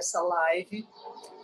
[0.00, 0.86] essa live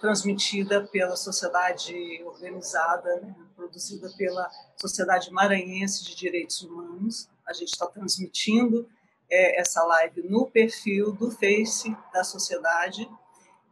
[0.01, 7.29] transmitida pela sociedade organizada, né, produzida pela Sociedade Maranhense de Direitos Humanos.
[7.47, 8.89] A gente está transmitindo
[9.31, 13.09] é, essa live no perfil do Face da sociedade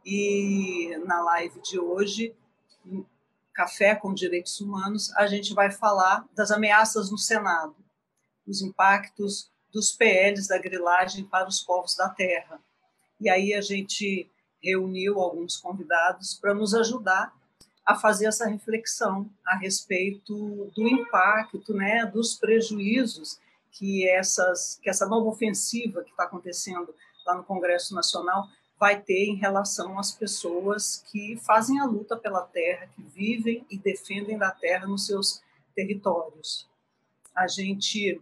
[0.05, 2.35] e na live de hoje,
[3.53, 7.75] Café com Direitos Humanos, a gente vai falar das ameaças no Senado,
[8.45, 12.59] os impactos dos PLs da grilagem para os povos da terra.
[13.19, 14.29] E aí a gente
[14.65, 17.33] reuniu alguns convidados para nos ajudar
[17.85, 23.39] a fazer essa reflexão a respeito do impacto, né, dos prejuízos
[23.71, 28.47] que essas que essa nova ofensiva que está acontecendo lá no Congresso Nacional
[28.79, 33.77] vai ter em relação às pessoas que fazem a luta pela terra, que vivem e
[33.77, 35.41] defendem da terra nos seus
[35.73, 36.67] territórios.
[37.33, 38.21] A gente,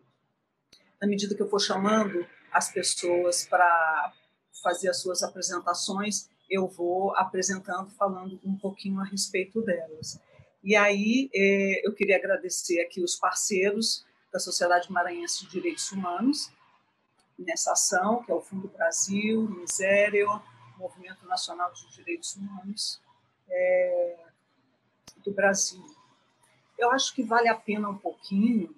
[1.01, 4.13] na medida que eu for chamando as pessoas para
[4.61, 10.19] fazer as suas apresentações, eu vou apresentando, falando um pouquinho a respeito delas.
[10.63, 16.51] E aí é, eu queria agradecer aqui os parceiros da Sociedade Maranhense de Direitos Humanos
[17.37, 20.27] nessa ação, que é o Fundo Brasil, Misério,
[20.77, 23.01] Movimento Nacional de Direitos Humanos
[23.49, 24.17] é,
[25.23, 25.83] do Brasil.
[26.77, 28.75] Eu acho que vale a pena um pouquinho,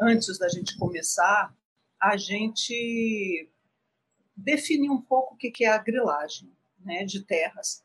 [0.00, 1.54] antes da gente começar,
[2.00, 3.48] a gente
[4.36, 6.53] definir um pouco o que é a grilagem
[6.84, 7.82] né, de terras.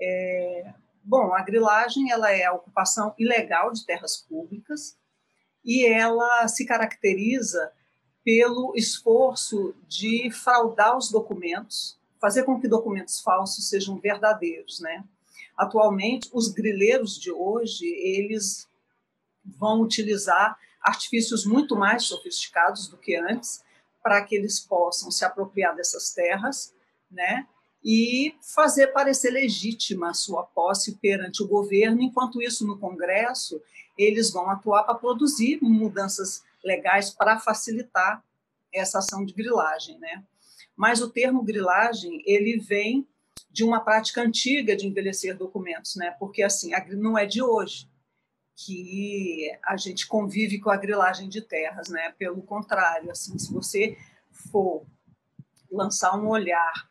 [0.00, 0.72] É,
[1.02, 4.96] bom, a grilagem ela é a ocupação ilegal de terras públicas
[5.64, 7.72] e ela se caracteriza
[8.24, 15.04] pelo esforço de fraudar os documentos, fazer com que documentos falsos sejam verdadeiros, né?
[15.56, 18.68] Atualmente, os grileiros de hoje, eles
[19.44, 23.62] vão utilizar artifícios muito mais sofisticados do que antes
[24.02, 26.74] para que eles possam se apropriar dessas terras,
[27.10, 27.46] né?
[27.90, 33.62] E fazer parecer legítima a sua posse perante o governo, enquanto isso no Congresso
[33.96, 38.22] eles vão atuar para produzir mudanças legais para facilitar
[38.70, 40.22] essa ação de grilagem, né?
[40.76, 43.08] Mas o termo grilagem ele vem
[43.50, 46.10] de uma prática antiga de envelhecer documentos, né?
[46.18, 47.88] Porque assim, não é de hoje
[48.54, 52.14] que a gente convive com a grilagem de terras, né?
[52.18, 53.96] Pelo contrário, assim, se você
[54.52, 54.84] for
[55.72, 56.87] lançar um olhar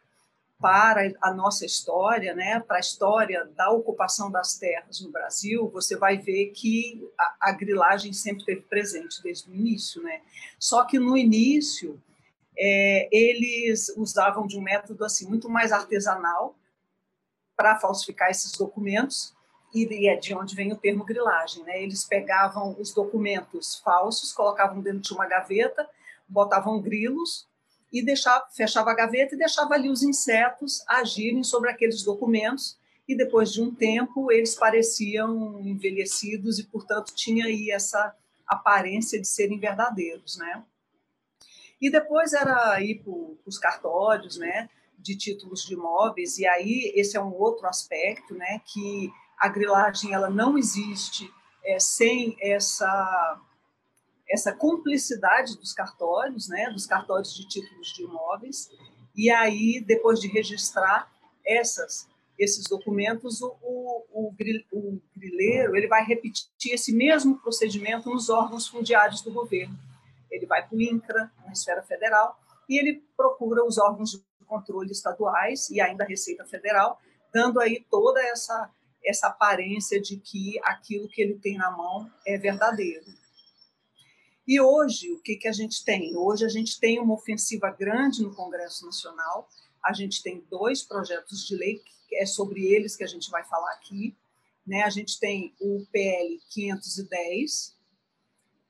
[0.60, 5.96] para a nossa história, né, para a história da ocupação das terras no Brasil, você
[5.96, 10.02] vai ver que a, a grilagem sempre esteve presente desde o início.
[10.02, 10.22] Né?
[10.58, 12.02] Só que no início,
[12.58, 16.56] é, eles usavam de um método assim muito mais artesanal
[17.56, 19.36] para falsificar esses documentos,
[19.74, 21.64] e é de onde vem o termo grilagem.
[21.64, 21.84] Né?
[21.84, 25.88] Eles pegavam os documentos falsos, colocavam dentro de uma gaveta,
[26.28, 27.48] botavam grilos
[27.92, 32.78] e deixava, fechava a gaveta e deixava ali os insetos agirem sobre aqueles documentos
[33.08, 38.14] e depois de um tempo eles pareciam envelhecidos e portanto tinha aí essa
[38.46, 40.64] aparência de serem verdadeiros, né?
[41.80, 43.14] E depois era ir para
[43.46, 48.62] os cartórios, né, de títulos de imóveis e aí esse é um outro aspecto, né,
[48.66, 51.32] que a grilagem ela não existe
[51.64, 53.40] é, sem essa
[54.30, 58.70] essa cumplicidade dos cartórios, né, dos cartórios de títulos de imóveis,
[59.16, 61.12] e aí, depois de registrar
[61.46, 64.34] essas, esses documentos, o, o,
[64.72, 69.76] o, grileiro ele vai repetir esse mesmo procedimento nos órgãos fundiários do governo.
[70.30, 72.38] Ele vai para o INCRA, na esfera federal,
[72.70, 77.00] e ele procura os órgãos de controle estaduais e ainda a Receita Federal,
[77.34, 78.70] dando aí toda essa,
[79.04, 83.06] essa aparência de que aquilo que ele tem na mão é verdadeiro.
[84.48, 86.16] E hoje, o que, que a gente tem?
[86.16, 89.50] Hoje a gente tem uma ofensiva grande no Congresso Nacional,
[89.84, 93.44] a gente tem dois projetos de lei, que é sobre eles que a gente vai
[93.44, 94.16] falar aqui.
[94.66, 94.84] Né?
[94.84, 97.76] A gente tem o PL 510,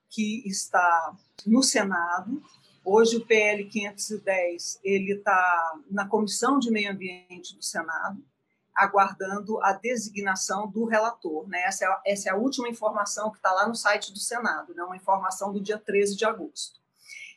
[0.09, 1.15] que está
[1.45, 2.41] no Senado.
[2.83, 8.23] Hoje o PL 510 ele está na Comissão de Meio Ambiente do Senado
[8.77, 11.47] aguardando a designação do relator.
[11.47, 11.63] Né?
[11.63, 14.83] Essa, é, essa é a última informação que está lá no site do Senado, né?
[14.83, 16.79] uma informação do dia 13 de agosto.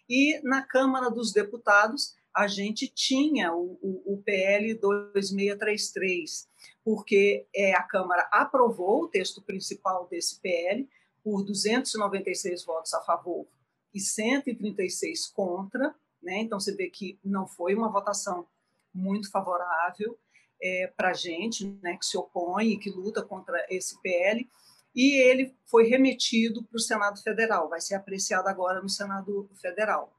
[0.09, 6.49] E na Câmara dos Deputados, a gente tinha o, o, o PL 2633,
[6.85, 10.89] porque é, a Câmara aprovou o texto principal desse PL
[11.25, 13.47] por 296 votos a favor
[13.95, 16.39] e 136 contra, né?
[16.39, 18.47] Então você vê que não foi uma votação
[18.93, 20.19] muito favorável
[20.63, 24.49] é, para a gente, né, que se opõe e que luta contra esse PL,
[24.95, 30.13] e ele foi remetido para o Senado Federal, vai ser apreciado agora no Senado Federal.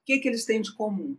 [0.00, 1.16] O que, que eles têm de comum,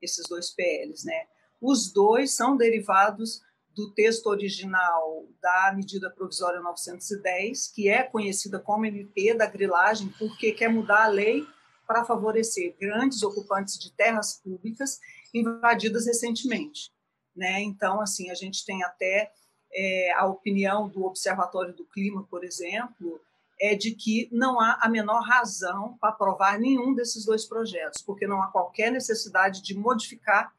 [0.00, 1.04] esses dois PLs?
[1.04, 1.26] Né?
[1.60, 3.40] Os dois são derivados
[3.74, 10.52] do texto original da medida provisória 910, que é conhecida como MP da grilagem, porque
[10.52, 11.46] quer mudar a lei
[11.86, 14.98] para favorecer grandes ocupantes de terras públicas
[15.32, 16.90] invadidas recentemente.
[17.36, 17.60] Né?
[17.62, 19.30] Então, assim, a gente tem até
[19.72, 23.20] é, a opinião do Observatório do Clima, por exemplo,
[23.60, 28.26] é de que não há a menor razão para aprovar nenhum desses dois projetos, porque
[28.26, 30.52] não há qualquer necessidade de modificar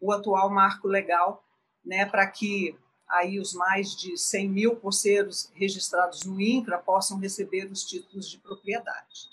[0.00, 1.44] o atual marco legal
[1.84, 2.76] né, para que
[3.08, 8.38] aí os mais de 100 mil poceiros registrados no INCRA possam receber os títulos de
[8.38, 9.28] propriedade.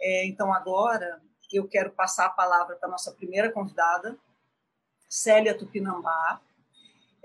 [0.00, 1.20] É, então, agora,
[1.52, 4.18] eu quero passar a palavra para a nossa primeira convidada,
[5.10, 6.40] Célia Tupinambá,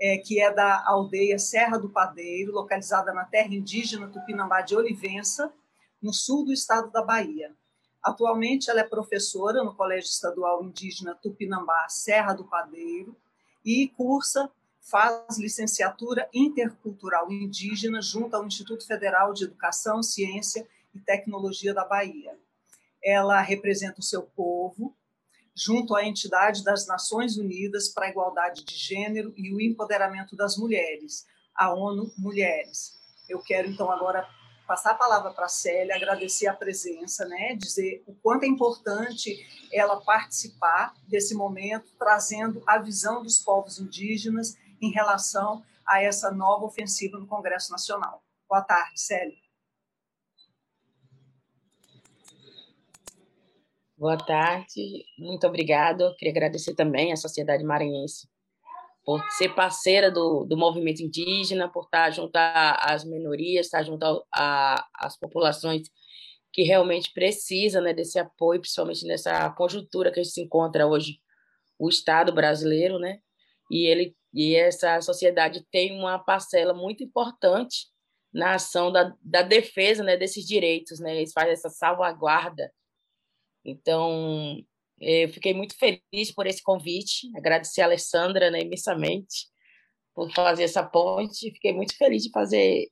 [0.00, 5.52] é, que é da aldeia Serra do Padeiro, localizada na terra indígena Tupinambá de Olivença,
[6.02, 7.54] no sul do estado da Bahia.
[8.02, 13.16] Atualmente, ela é professora no Colégio Estadual Indígena Tupinambá Serra do Padeiro
[13.64, 14.50] e cursa,
[14.80, 22.36] faz licenciatura intercultural indígena junto ao Instituto Federal de Educação, Ciência e Tecnologia da Bahia.
[23.02, 24.94] Ela representa o seu povo
[25.56, 30.56] junto à entidade das Nações Unidas para a Igualdade de Gênero e o Empoderamento das
[30.58, 32.94] Mulheres, a ONU Mulheres.
[33.26, 34.28] Eu quero então agora
[34.66, 39.46] passar a palavra para a Célia, agradecer a presença, né, dizer o quanto é importante
[39.72, 46.64] ela participar desse momento, trazendo a visão dos povos indígenas em relação a essa nova
[46.66, 48.22] ofensiva no Congresso Nacional.
[48.48, 49.45] Boa tarde, Célia.
[53.98, 56.14] Boa tarde, muito obrigado.
[56.16, 58.28] Queria agradecer também à sociedade maranhense
[59.06, 65.18] por ser parceira do, do movimento indígena, por estar junto às minorias, estar junto às
[65.18, 65.88] populações
[66.52, 71.20] que realmente precisam né, desse apoio, principalmente nessa conjuntura que a gente se encontra hoje,
[71.78, 73.18] o Estado brasileiro, né?
[73.70, 77.86] E ele e essa sociedade tem uma parcela muito importante
[78.32, 81.16] na ação da, da defesa né, desses direitos, né?
[81.16, 82.70] Eles fazem essa salvaguarda.
[83.66, 84.64] Então,
[85.00, 89.48] eu fiquei muito feliz por esse convite, agradecer a Alessandra né, imensamente
[90.14, 91.50] por fazer essa ponte.
[91.50, 92.86] Fiquei muito feliz de fazer,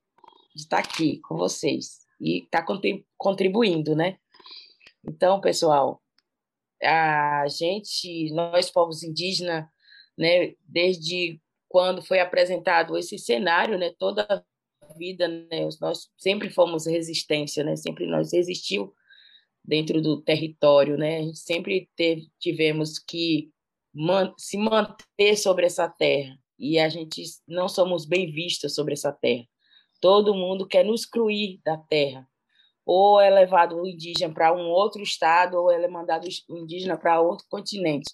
[0.55, 2.67] de estar aqui com vocês e estar
[3.17, 4.19] contribuindo, né?
[5.07, 6.03] Então, pessoal,
[6.83, 9.65] a gente, nós povos indígenas,
[10.19, 16.87] né, desde quando foi apresentado esse cenário, né, toda a vida, né, nós sempre fomos
[16.87, 18.93] resistência, né, sempre nós resistiu
[19.65, 21.19] dentro do território, né?
[21.19, 23.51] A gente sempre teve, tivemos que
[23.95, 29.13] man, se manter sobre essa terra e a gente não somos bem vistos sobre essa
[29.13, 29.47] terra.
[30.01, 32.29] Todo mundo quer nos excluir da terra.
[32.85, 37.21] Ou é levado o indígena para um outro estado, ou é mandado o indígena para
[37.21, 38.11] outro continente.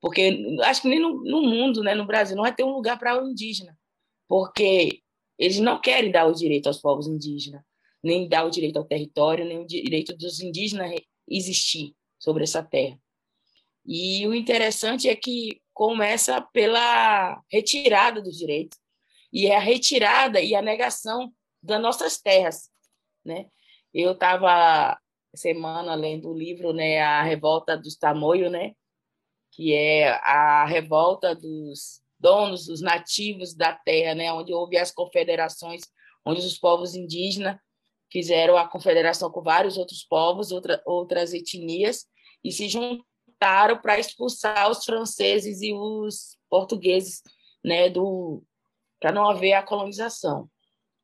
[0.00, 2.96] Porque acho que nem no, no mundo, né, no Brasil, não vai ter um lugar
[2.98, 3.76] para o indígena.
[4.28, 5.00] Porque
[5.36, 7.62] eles não querem dar o direito aos povos indígenas
[8.04, 12.98] nem dar o direito ao território, nem o direito dos indígenas existir sobre essa terra.
[13.84, 18.78] E o interessante é que começa pela retirada dos direitos,
[19.32, 21.32] e é a retirada e a negação
[21.62, 22.70] das nossas terras.
[23.24, 23.46] Né?
[23.92, 24.98] Eu estava
[25.34, 28.72] semana lendo o livro né, A Revolta dos Tamoios, né,
[29.50, 35.82] que é a revolta dos donos, dos nativos da terra, né, onde houve as confederações,
[36.24, 37.56] onde os povos indígenas
[38.14, 42.06] fizeram a confederação com vários outros povos, outra, outras etnias,
[42.44, 47.22] e se juntaram para expulsar os franceses e os portugueses,
[47.64, 48.40] né, do
[49.00, 50.48] para não haver a colonização.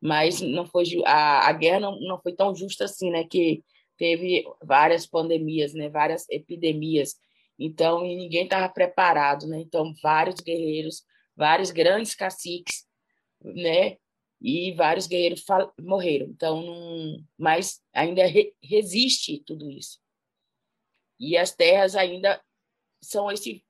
[0.00, 3.60] Mas não foi a, a guerra não, não foi tão justa assim, né, que
[3.98, 7.16] teve várias pandemias, né, várias epidemias.
[7.58, 9.60] Então, e ninguém estava preparado, né?
[9.60, 11.02] Então, vários guerreiros,
[11.36, 12.86] vários grandes caciques,
[13.42, 13.96] né,
[14.40, 15.44] e vários guerreiros
[15.80, 16.26] morreram.
[16.26, 20.00] Então, não, mas ainda re resiste tudo isso.
[21.18, 22.42] E as terras ainda
[23.02, 23.64] são esse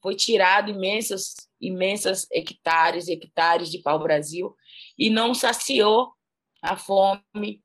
[0.00, 4.54] foi tirado imensas imensas hectares, hectares de pau-brasil
[4.98, 6.12] e não saciou
[6.60, 7.62] a fome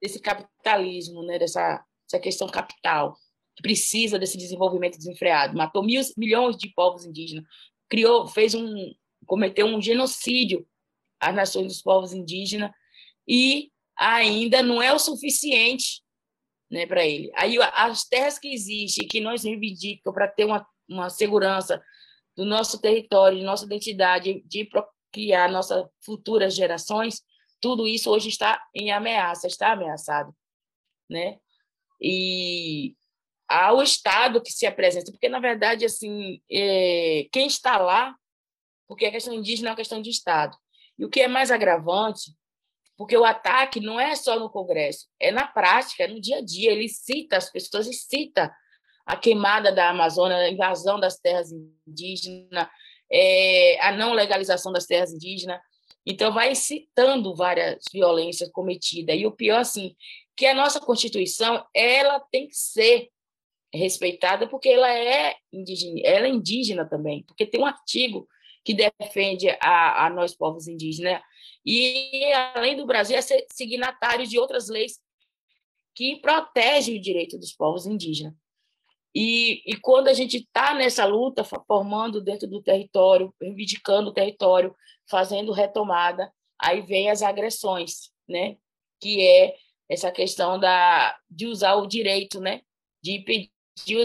[0.00, 3.16] desse capitalismo, né, dessa essa questão capital
[3.56, 5.56] que precisa desse desenvolvimento desenfreado.
[5.56, 7.44] Matou mil, milhões de povos indígenas,
[7.88, 8.92] criou, fez um
[9.26, 10.66] cometeu um genocídio
[11.22, 12.70] as nações dos povos indígenas,
[13.26, 16.02] e ainda não é o suficiente
[16.70, 17.30] né, para ele.
[17.36, 21.82] Aí as terras que existem, que nós reivindicamos para ter uma, uma segurança
[22.36, 24.68] do nosso território, de nossa identidade, de
[25.12, 27.22] criar nossas futuras gerações,
[27.60, 30.34] tudo isso hoje está em ameaça, está ameaçado,
[31.08, 31.38] né?
[32.00, 32.96] E
[33.46, 38.16] ao Estado que se apresenta, porque, na verdade, assim, é, quem está lá,
[38.88, 40.56] porque a questão indígena é uma questão de Estado.
[40.98, 42.32] E o que é mais agravante,
[42.96, 46.44] porque o ataque não é só no Congresso, é na prática, é no dia a
[46.44, 46.72] dia.
[46.72, 48.54] Ele cita as pessoas, ele cita
[49.04, 51.50] a queimada da Amazônia, a invasão das terras
[51.86, 52.68] indígenas,
[53.10, 55.60] é, a não legalização das terras indígenas.
[56.06, 59.16] Então, vai citando várias violências cometidas.
[59.16, 59.94] E o pior, assim,
[60.36, 63.08] que a nossa Constituição ela tem que ser
[63.74, 68.28] respeitada porque ela é indígena, ela é indígena também, porque tem um artigo
[68.64, 71.20] que defende a, a nós povos indígenas
[71.64, 74.98] e além do Brasil é ser signatário de outras leis
[75.94, 78.34] que protegem o direito dos povos indígenas.
[79.14, 84.74] E, e quando a gente está nessa luta, formando dentro do território, reivindicando o território,
[85.08, 88.56] fazendo retomada, aí vem as agressões, né?
[88.98, 89.54] Que é
[89.88, 92.62] essa questão da, de usar o direito, né?
[93.02, 93.51] De impedir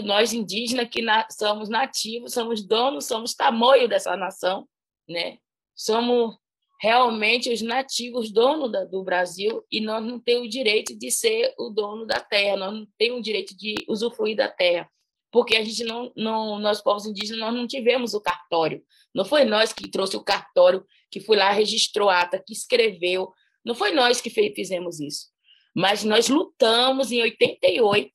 [0.04, 4.66] nós indígenas que na, somos nativos, somos donos, somos tamanho dessa nação,
[5.08, 5.38] né?
[5.74, 6.36] Somos
[6.80, 11.52] realmente os nativos donos da, do Brasil e nós não temos o direito de ser
[11.58, 14.88] o dono da terra, nós não temos o direito de usufruir da terra,
[15.30, 18.82] porque a gente não, não nós povos indígenas nós não tivemos o cartório,
[19.14, 23.32] não foi nós que trouxe o cartório, que foi lá registrou a ata, que escreveu,
[23.64, 25.26] não foi nós que fizemos isso,
[25.74, 28.12] mas nós lutamos em 88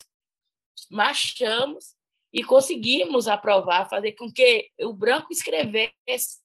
[0.89, 1.96] marchamos
[2.32, 6.42] e conseguimos aprovar, fazer com que o branco escrevesse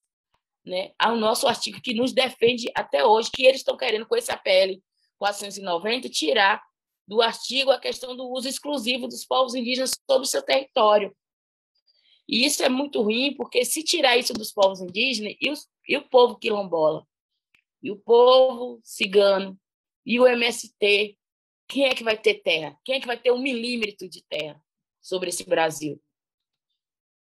[0.64, 4.30] né, ao nosso artigo que nos defende até hoje, que eles estão querendo, com esse
[4.30, 4.80] APL
[5.18, 6.62] 490, tirar
[7.06, 11.16] do artigo a questão do uso exclusivo dos povos indígenas sobre o seu território.
[12.28, 15.96] E isso é muito ruim, porque se tirar isso dos povos indígenas, e, os, e
[15.96, 17.06] o povo quilombola,
[17.82, 19.58] e o povo cigano,
[20.04, 21.17] e o MST,
[21.68, 22.76] quem é que vai ter terra?
[22.84, 24.60] Quem é que vai ter um milímetro de terra
[25.00, 26.02] sobre esse Brasil?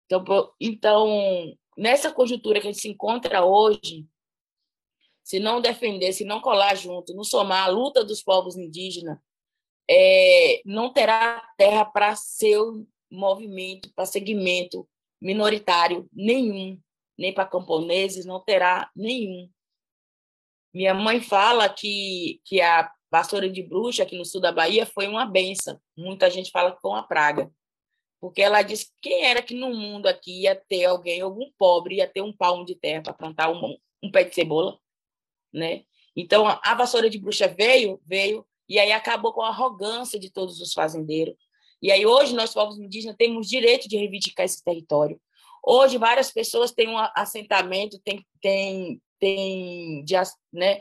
[0.06, 4.06] Então, então, nessa conjuntura que a gente se encontra hoje,
[5.22, 9.18] se não defender, se não colar junto, não somar a luta dos povos indígenas,
[9.88, 14.88] é, não terá terra para seu movimento, para segmento
[15.20, 16.80] minoritário nenhum,
[17.16, 19.49] nem para camponeses, não terá nenhum.
[20.75, 25.07] Minha mãe fala que, que a Vassoura de Bruxa, aqui no sul da Bahia, foi
[25.07, 25.78] uma benção.
[25.95, 27.52] Muita gente fala que foi uma praga.
[28.19, 32.09] Porque ela disse quem era que no mundo aqui ia ter alguém, algum pobre, ia
[32.09, 34.78] ter um palmo de terra para plantar um, um pé de cebola,
[35.52, 35.85] né?
[36.16, 40.59] Então, a vassoura de bruxa veio, veio, e aí acabou com a arrogância de todos
[40.62, 41.37] os fazendeiros.
[41.83, 45.21] E aí, hoje, nós, povos indígenas, temos direito de reivindicar esse território.
[45.62, 50.04] Hoje, várias pessoas têm um assentamento, têm, têm, têm
[50.50, 50.81] né,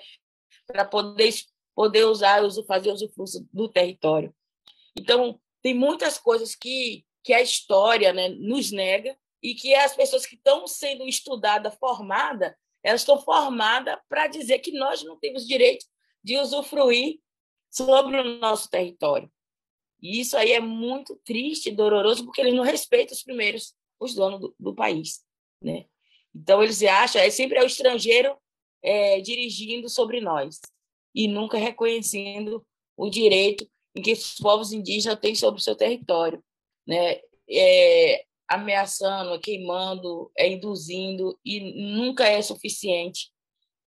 [0.67, 1.27] para poder
[1.75, 4.33] poder usar, fazer usufruto do território.
[4.97, 10.25] Então, tem muitas coisas que, que a história né, nos nega e que as pessoas
[10.25, 15.85] que estão sendo estudadas, formadas, elas estão formadas para dizer que nós não temos direito
[16.23, 17.19] de usufruir
[17.69, 19.31] sobre o nosso território.
[20.01, 24.15] E isso aí é muito triste e doloroso, porque eles não respeitam os primeiros, os
[24.15, 25.23] donos do, do país.
[25.61, 25.85] Né?
[26.35, 28.35] Então, eles acham, é sempre é o estrangeiro
[28.81, 30.59] é, dirigindo sobre nós
[31.13, 32.65] e nunca reconhecendo
[32.97, 36.43] o direito em que os povos indígenas têm sobre o seu território,
[36.87, 37.19] né?
[37.49, 41.59] É, ameaçando, queimando, é, induzindo, e
[41.95, 43.29] nunca é suficiente.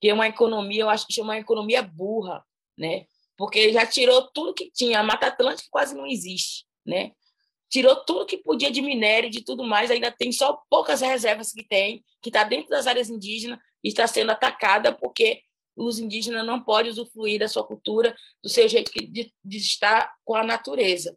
[0.02, 2.45] É uma economia, eu acho que é uma economia burra,
[2.76, 3.07] né?
[3.37, 7.12] Porque já tirou tudo que tinha, a Mata Atlântica quase não existe, né?
[7.71, 11.66] Tirou tudo que podia de minério, de tudo mais, ainda tem só poucas reservas que
[11.66, 15.43] tem, que está dentro das áreas indígenas e está sendo atacada porque
[15.76, 20.35] os indígenas não podem usufruir da sua cultura, do seu jeito de, de estar com
[20.35, 21.16] a natureza.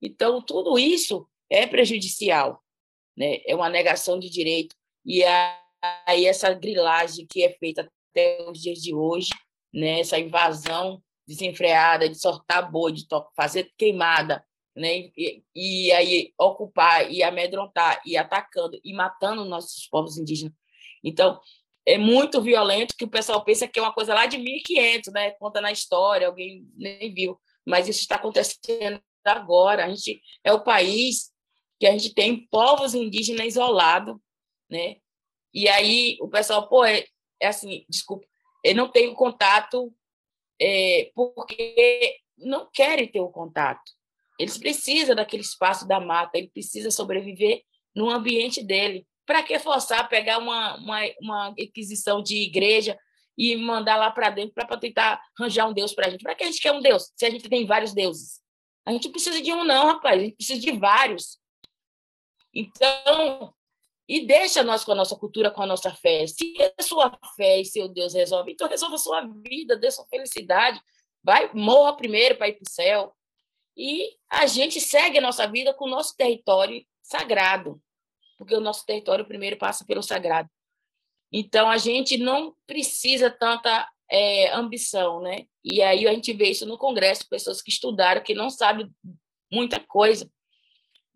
[0.00, 2.62] Então, tudo isso é prejudicial,
[3.16, 3.40] né?
[3.46, 4.74] é uma negação de direito.
[5.04, 5.22] E
[6.06, 9.30] aí essa grilagem que é feita até os dias de hoje,
[9.72, 10.00] né?
[10.00, 13.06] essa invasão desenfreada de sortar boi, de
[13.36, 14.44] fazer queimada,
[14.74, 15.10] né?
[15.16, 20.54] E, e, aí ocupar e amedrontar e atacando e matando nossos povos indígenas.
[21.04, 21.38] Então,
[21.86, 25.30] é muito violento que o pessoal pensa que é uma coisa lá de 1500, né?
[25.32, 29.84] Conta na história, alguém nem viu, mas isso está acontecendo agora.
[29.84, 31.32] A gente é o país
[31.78, 34.16] que a gente tem povos indígenas isolados,
[34.70, 34.96] né?
[35.52, 37.04] E aí o pessoal, pô, é,
[37.40, 38.26] é assim, desculpa,
[38.64, 39.92] eu não tenho contato
[40.60, 43.82] é, porque não querem ter o contato.
[44.38, 47.62] Eles precisam daquele espaço da mata, ele precisa sobreviver
[47.94, 49.06] no ambiente dele.
[49.24, 51.54] Para que forçar pegar uma, uma, uma
[52.24, 52.98] de igreja
[53.36, 56.22] e mandar lá para dentro para tentar arranjar um Deus para a gente?
[56.22, 58.40] Para que a gente quer um Deus se a gente tem vários deuses?
[58.84, 61.38] A gente precisa de um, não, rapaz, a gente precisa de vários.
[62.52, 63.54] Então,
[64.08, 66.26] e deixa nós com a nossa cultura, com a nossa fé.
[66.26, 70.06] Se a sua fé e seu Deus resolve, então resolva a sua vida, dê sua
[70.06, 70.80] felicidade.
[71.22, 73.16] Vai, morra primeiro para ir para o céu.
[73.76, 77.80] E a gente segue a nossa vida com o nosso território sagrado,
[78.42, 80.50] porque o nosso território primeiro passa pelo sagrado.
[81.32, 85.46] Então, a gente não precisa tanta é, ambição, né?
[85.64, 88.90] E aí a gente vê isso no Congresso, pessoas que estudaram, que não sabem
[89.50, 90.28] muita coisa,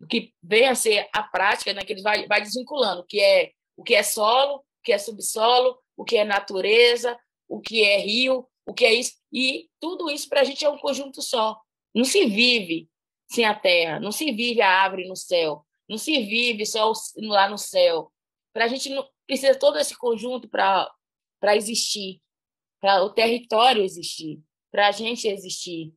[0.09, 3.83] que vem a ser a prática, né, que ele vai, vai desvinculando, que é o
[3.83, 8.47] que é solo, o que é subsolo, o que é natureza, o que é rio,
[8.65, 11.59] o que é isso, e tudo isso para a gente é um conjunto só.
[11.93, 12.87] Não se vive
[13.29, 17.49] sem a terra, não se vive a árvore no céu, não se vive só lá
[17.49, 18.11] no céu.
[18.53, 22.21] Para a gente não precisa todo esse conjunto para existir,
[22.79, 24.41] para o território existir,
[24.71, 25.93] para a gente existir.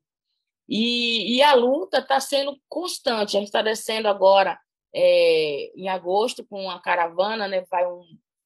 [0.69, 3.37] E, e a luta está sendo constante.
[3.37, 4.59] A gente está descendo agora
[4.95, 7.65] é, em agosto com uma caravana, né?
[7.69, 8.05] Vai um,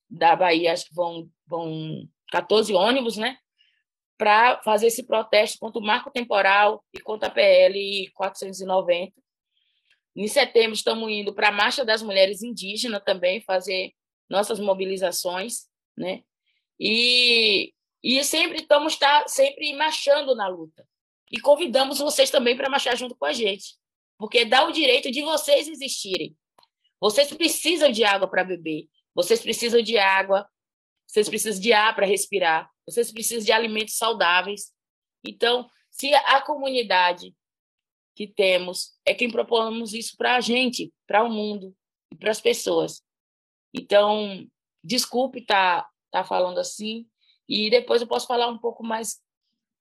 [0.08, 3.36] da Bahia, acho que vão, vão 14 ônibus, né?
[4.16, 9.12] Para fazer esse protesto contra o marco temporal e contra a PL 490.
[10.16, 13.92] Em setembro, estamos indo para a Marcha das Mulheres Indígenas também, fazer
[14.28, 15.66] nossas mobilizações,
[15.96, 16.22] né?
[16.78, 20.86] E, e sempre estamos tá, sempre marchando na luta.
[21.32, 23.76] E convidamos vocês também para marchar junto com a gente,
[24.16, 26.36] porque dá o direito de vocês existirem.
[27.00, 30.48] Vocês precisam de água para beber, vocês precisam de água,
[31.06, 34.72] vocês precisam de ar para respirar, vocês precisam de alimentos saudáveis.
[35.24, 37.34] Então, se a comunidade
[38.14, 41.74] que temos é quem propomos isso para a gente, para o mundo
[42.12, 43.02] e para as pessoas.
[43.72, 44.46] Então,
[44.82, 47.08] desculpe estar tá, tá falando assim,
[47.48, 49.22] e depois eu posso falar um pouco mais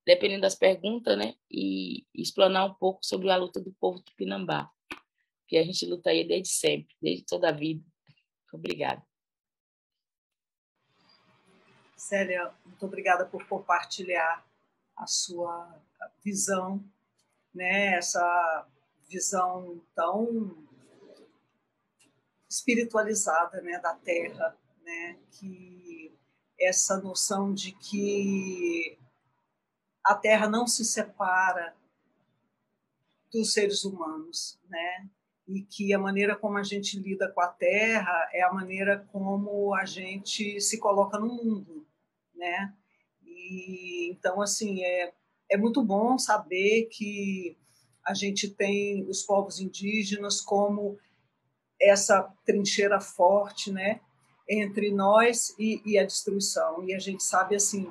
[0.05, 1.35] dependendo das perguntas, né?
[1.49, 4.69] E explanar um pouco sobre a luta do povo tupinambá,
[5.47, 7.83] que a gente luta aí desde sempre, desde toda a vida.
[8.51, 9.01] Obrigada.
[11.95, 14.45] Célia, muito obrigada por compartilhar
[14.95, 15.73] a sua
[16.21, 16.83] visão,
[17.53, 17.95] né?
[17.95, 18.67] Essa
[19.07, 20.57] visão tão
[22.49, 25.17] espiritualizada, né, da Terra, né?
[25.31, 26.13] Que
[26.59, 28.97] essa noção de que
[30.03, 31.75] a Terra não se separa
[33.31, 35.09] dos seres humanos, né?
[35.47, 39.73] E que a maneira como a gente lida com a Terra é a maneira como
[39.73, 41.85] a gente se coloca no mundo,
[42.35, 42.73] né?
[43.23, 45.13] E então assim é
[45.53, 47.55] é muito bom saber que
[48.03, 50.97] a gente tem os povos indígenas como
[51.79, 54.01] essa trincheira forte, né?
[54.49, 56.83] Entre nós e, e a destruição.
[56.83, 57.87] E a gente sabe assim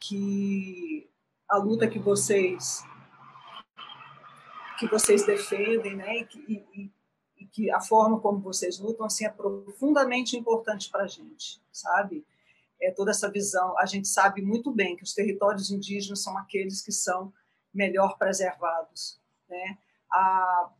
[0.00, 1.06] que
[1.46, 2.82] a luta que vocês
[4.78, 6.16] que vocês defendem, né?
[6.16, 6.38] E que,
[6.74, 6.90] e,
[7.38, 12.24] e que a forma como vocês lutam assim é profundamente importante para a gente, sabe?
[12.80, 13.76] É toda essa visão.
[13.78, 17.32] A gente sabe muito bem que os territórios indígenas são aqueles que são
[17.72, 19.78] melhor preservados, né?
[20.10, 20.70] A,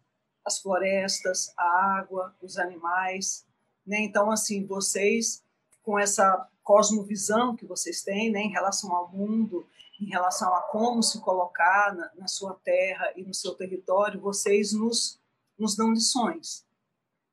[0.45, 3.47] as florestas, a água, os animais,
[3.87, 4.01] né?
[4.01, 5.43] Então assim vocês
[5.83, 9.67] com essa cosmovisão que vocês têm, né, em relação ao mundo
[10.01, 14.73] em relação a como se colocar na, na sua terra e no seu território, vocês
[14.73, 15.21] nos,
[15.59, 16.65] nos dão lições.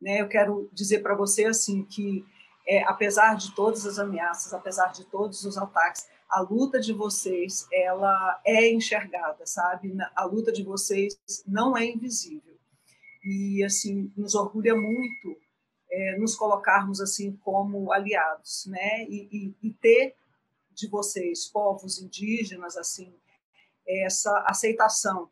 [0.01, 0.21] Né?
[0.21, 2.25] Eu quero dizer para você assim que,
[2.65, 7.67] é, apesar de todas as ameaças, apesar de todos os ataques, a luta de vocês
[7.71, 9.95] ela é enxergada, sabe?
[10.15, 12.57] A luta de vocês não é invisível
[13.23, 15.37] e assim nos orgulha muito
[15.93, 19.03] é, nos colocarmos assim como aliados, né?
[19.03, 20.15] E, e, e ter
[20.73, 23.13] de vocês, povos indígenas, assim,
[23.87, 25.29] essa aceitação,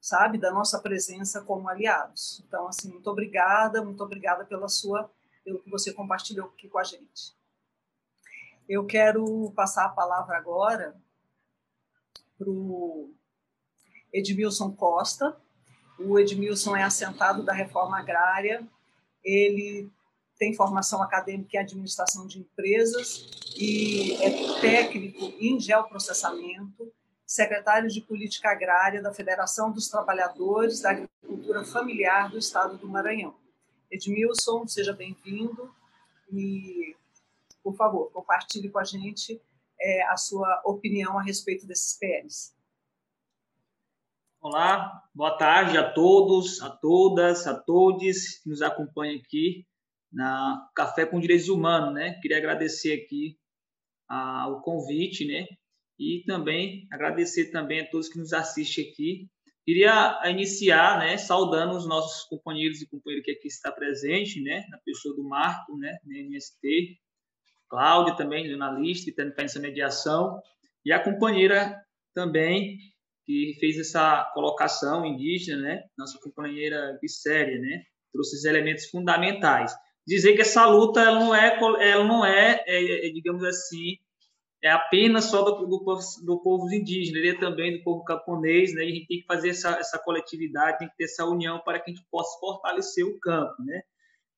[0.00, 2.42] sabe, da nossa presença como aliados.
[2.46, 5.08] Então, assim, muito obrigada, muito obrigada pela sua,
[5.44, 7.36] pelo que você compartilhou aqui com a gente.
[8.68, 10.96] Eu quero passar a palavra agora
[12.38, 13.12] para o
[14.12, 15.36] Edmilson Costa.
[15.98, 18.66] O Edmilson é assentado da reforma agrária.
[19.22, 19.90] Ele
[20.38, 26.92] tem formação acadêmica em administração de empresas e é técnico em geoprocessamento,
[27.26, 33.34] secretário de Política Agrária da Federação dos Trabalhadores da Agricultura Familiar do Estado do Maranhão.
[33.94, 35.72] Edmilson, seja bem-vindo
[36.32, 36.96] e,
[37.62, 39.40] por favor, compartilhe com a gente
[39.80, 42.52] é, a sua opinião a respeito desses PLs.
[44.40, 49.64] Olá, boa tarde a todos, a todas, a todos que nos acompanham aqui
[50.12, 52.18] na Café com Direitos Humanos, né?
[52.20, 53.38] Queria agradecer aqui
[54.50, 55.46] o convite, né?
[55.96, 59.30] E também agradecer também a todos que nos assistem aqui
[59.64, 64.76] Queria iniciar, né, saudando os nossos companheiros e companheiras que aqui está presente, né, na
[64.78, 66.98] pessoa do Marco, né, do MST,
[67.66, 70.38] Cláudia também, jornalista, que está nessa mediação,
[70.84, 71.82] e a companheira
[72.14, 72.76] também
[73.24, 79.74] que fez essa colocação indígena, né, nossa companheira Visséria, né, trouxe os elementos fundamentais.
[80.06, 81.58] Dizer que essa luta ela não é,
[81.90, 83.96] ela não é, é, é digamos assim,
[84.64, 85.84] é apenas só do, do,
[86.24, 88.82] do povo indígena, ele é também do povo camponês, né?
[88.82, 91.78] E a gente tem que fazer essa, essa coletividade, tem que ter essa união para
[91.78, 93.82] que a gente possa fortalecer o campo, né?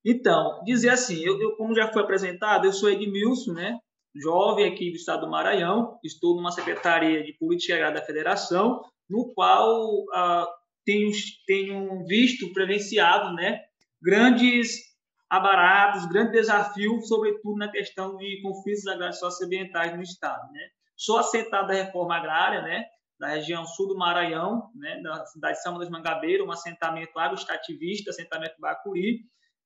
[0.05, 3.79] Então, dizer assim, eu, eu como já foi apresentado, eu sou Edmilson, né?
[4.17, 10.05] Jovem aqui do estado do Maranhão, estou numa secretaria de política da federação, no qual
[10.13, 10.49] ah,
[10.85, 11.13] tenho,
[11.47, 13.61] tenho visto, presenciado, né?
[14.03, 14.81] Grandes
[15.29, 20.53] abaratos, grande desafio, sobretudo na questão de conflitos agrários socioambientais no Estado.
[20.53, 20.61] Né?
[20.97, 22.85] Sou assentado da reforma agrária, né,
[23.19, 28.11] da região sul do Maranhão, né, da cidade de São das Mangabeira, um assentamento agroestativista,
[28.11, 29.21] assentamento Bacuri,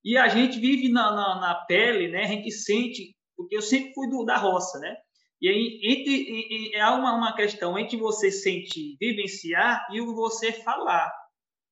[0.04, 3.92] e a gente vive na, na, na, pele, né, a gente sente, porque eu sempre
[3.92, 4.96] fui do, da roça, né,
[5.40, 11.10] e aí entre, é uma, uma questão entre você sentir, vivenciar e você falar,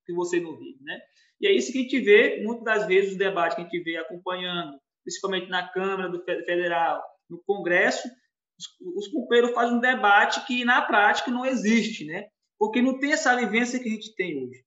[0.07, 0.99] que você não vive, né?
[1.41, 3.83] E é isso que a gente vê, muitas das vezes, os debates que a gente
[3.83, 8.09] vê acompanhando, principalmente na Câmara do Federal, no Congresso,
[8.59, 12.27] os, os companheiros fazem um debate que, na prática, não existe, né?
[12.59, 14.65] Porque não tem essa vivência que a gente tem hoje.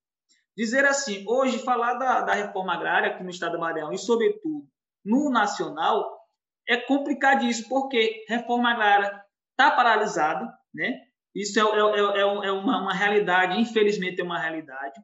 [0.56, 4.66] Dizer assim, hoje, falar da, da reforma agrária aqui no estado do Maranhão e, sobretudo,
[5.04, 6.22] no nacional,
[6.68, 11.02] é complicadíssimo, porque reforma agrária está paralisada, né?
[11.36, 15.00] Isso é, é, é, é uma, uma realidade, infelizmente é uma realidade.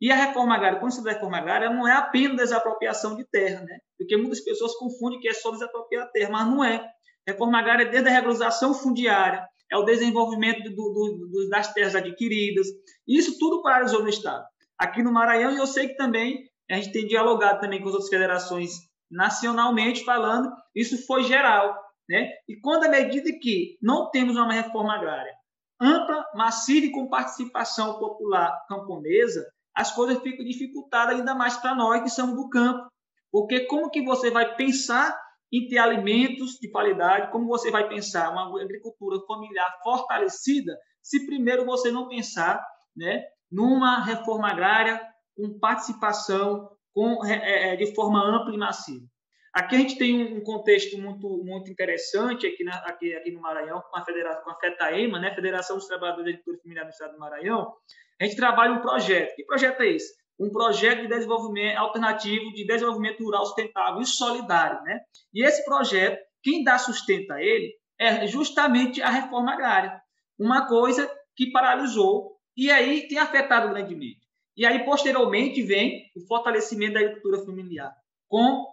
[0.00, 3.60] E a reforma agrária, quando se fala reforma agrária, não é apenas desapropriação de terra,
[3.62, 3.78] né?
[3.98, 6.88] Porque muitas pessoas confundem que é só desapropriar a terra, mas não é.
[7.26, 12.66] Reforma agrária é desde a regularização fundiária, é o desenvolvimento do, do, das terras adquiridas.
[13.06, 14.44] Isso tudo paralisou no Estado.
[14.78, 17.94] Aqui no Maranhão, e eu sei que também a gente tem dialogado também com as
[17.94, 18.70] outras federações
[19.10, 21.76] nacionalmente falando, isso foi geral.
[22.08, 22.30] Né?
[22.48, 25.34] E quando, à medida que não temos uma reforma agrária
[25.80, 29.46] ampla, massiva e com participação popular camponesa,
[29.80, 32.86] as coisas ficam dificultadas ainda mais para nós que somos do campo.
[33.32, 35.18] Porque como que você vai pensar
[35.50, 41.64] em ter alimentos de qualidade, como você vai pensar uma agricultura familiar fortalecida, se primeiro
[41.64, 42.62] você não pensar
[42.94, 45.00] né, numa reforma agrária
[45.34, 49.06] com participação com, é, é, de forma ampla e massiva.
[49.54, 53.82] Aqui a gente tem um contexto muito, muito interessante aqui, na, aqui, aqui no Maranhão,
[53.90, 57.12] com a, federação, com a FETAEMA, né, Federação dos Trabalhadores da Agricultura Familiar do Estado
[57.14, 57.72] do Maranhão,
[58.20, 59.34] a gente trabalha um projeto.
[59.34, 60.12] Que projeto é esse?
[60.38, 64.82] Um projeto de desenvolvimento alternativo, de desenvolvimento rural sustentável e solidário.
[64.82, 65.00] Né?
[65.32, 70.00] E esse projeto, quem dá sustento a ele é justamente a reforma agrária.
[70.38, 74.20] Uma coisa que paralisou e aí tem afetado grandemente.
[74.56, 77.94] E aí, posteriormente, vem o fortalecimento da agricultura familiar,
[78.28, 78.66] com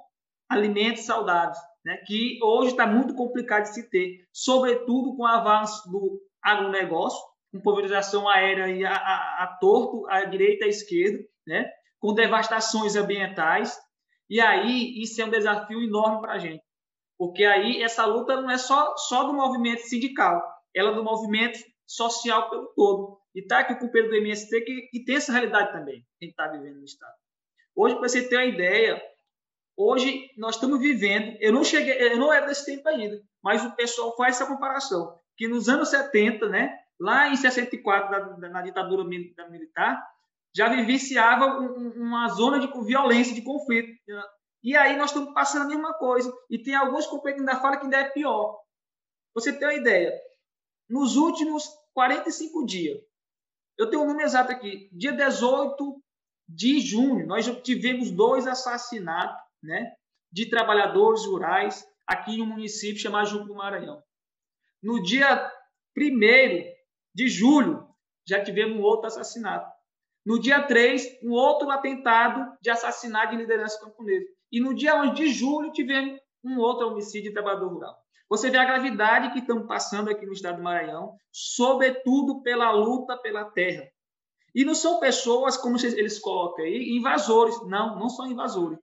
[0.49, 1.97] alimentos saudáveis, né?
[2.05, 7.61] que hoje está muito complicado de se ter, sobretudo com o avanço do agronegócio, com
[7.61, 11.69] pulverização aérea e a, a, a torto, à direita e à esquerda, né?
[11.99, 13.77] com devastações ambientais.
[14.29, 16.63] E aí isso é um desafio enorme para a gente,
[17.17, 20.43] porque aí essa luta não é só, só do movimento sindical,
[20.75, 23.17] ela é do movimento social pelo todo.
[23.33, 26.25] E está aqui o Pedro do MST que, que tem essa realidade também, que a
[26.25, 27.13] gente está vivendo no Estado.
[27.75, 29.01] Hoje, para você ter uma ideia,
[29.77, 33.75] hoje nós estamos vivendo, eu não cheguei, eu não era desse tempo ainda, mas o
[33.75, 40.03] pessoal faz essa comparação, que nos anos 70, né, lá em 64, na, ditadura militar,
[40.55, 43.89] já vivenciava um, uma zona de violência, de conflito.
[44.63, 46.33] E aí nós estamos passando a mesma coisa.
[46.49, 48.59] E tem alguns companheiros que ainda falam que ainda é pior.
[49.33, 50.11] Você tem uma ideia?
[50.89, 52.99] Nos últimos 45 dias,
[53.77, 56.01] eu tenho o um número exato aqui, dia 18
[56.47, 59.93] de junho, nós tivemos dois assassinatos né,
[60.31, 64.01] de trabalhadores rurais aqui um município chamado Juco do Maranhão.
[64.81, 65.51] No dia
[65.95, 66.76] 1
[67.17, 67.83] de julho,
[68.27, 69.67] já tivemos outro assassinato.
[70.23, 74.27] No dia 3, um outro atentado de assassinato de liderança camponesa.
[74.51, 77.97] E no dia 11 de julho, tivemos um outro homicídio de trabalhador rural.
[78.29, 83.17] Você vê a gravidade que estamos passando aqui no estado do Maranhão, sobretudo pela luta
[83.17, 83.87] pela terra.
[84.53, 87.55] E não são pessoas, como eles colocam aí, invasores.
[87.65, 88.77] Não, não são invasores.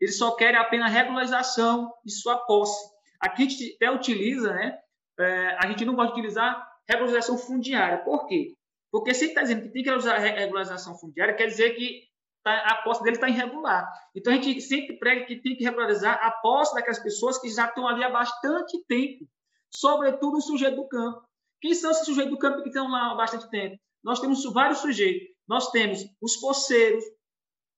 [0.00, 2.94] Eles só querem apenas regularização de sua posse.
[3.20, 4.78] Aqui a gente até utiliza, né?
[5.18, 7.98] É, a gente não gosta de utilizar regularização fundiária.
[7.98, 8.54] Por quê?
[8.90, 12.04] Porque se está dizendo que tem que usar regularização fundiária, quer dizer que
[12.42, 13.86] tá, a posse dele está irregular.
[14.14, 17.66] Então a gente sempre prega que tem que regularizar a posse daquelas pessoas que já
[17.66, 19.26] estão ali há bastante tempo,
[19.74, 21.22] sobretudo o sujeito do campo.
[21.60, 23.76] Quem são esses sujeitos do campo que estão lá há bastante tempo?
[24.06, 25.26] nós temos vários sujeitos.
[25.48, 27.04] Nós temos os poceiros,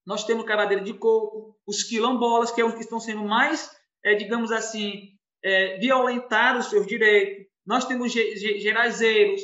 [0.06, 4.14] nós temos cavadeira de coco, os quilombolas, que é os que estão sendo mais, é,
[4.14, 7.46] digamos assim, é, violentados os seus direitos.
[7.68, 9.42] Nós temos gerazeiros,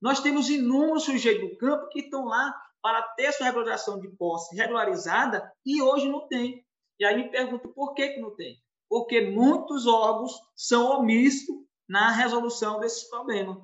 [0.00, 2.50] nós temos inúmeros sujeitos do campo que estão lá
[2.80, 6.64] para ter sua regularização de posse regularizada e hoje não tem.
[6.98, 8.56] E aí me pergunto por que, que não tem?
[8.88, 11.54] Porque muitos órgãos são omissos
[11.86, 13.58] na resolução desses problemas.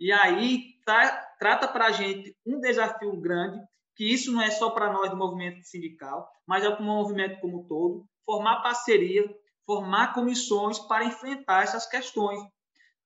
[0.00, 4.70] E aí tá, trata para a gente um desafio grande, que isso não é só
[4.70, 9.32] para nós do movimento sindical, mas é para o movimento como um todo, formar parceria,
[9.64, 12.40] formar comissões para enfrentar essas questões.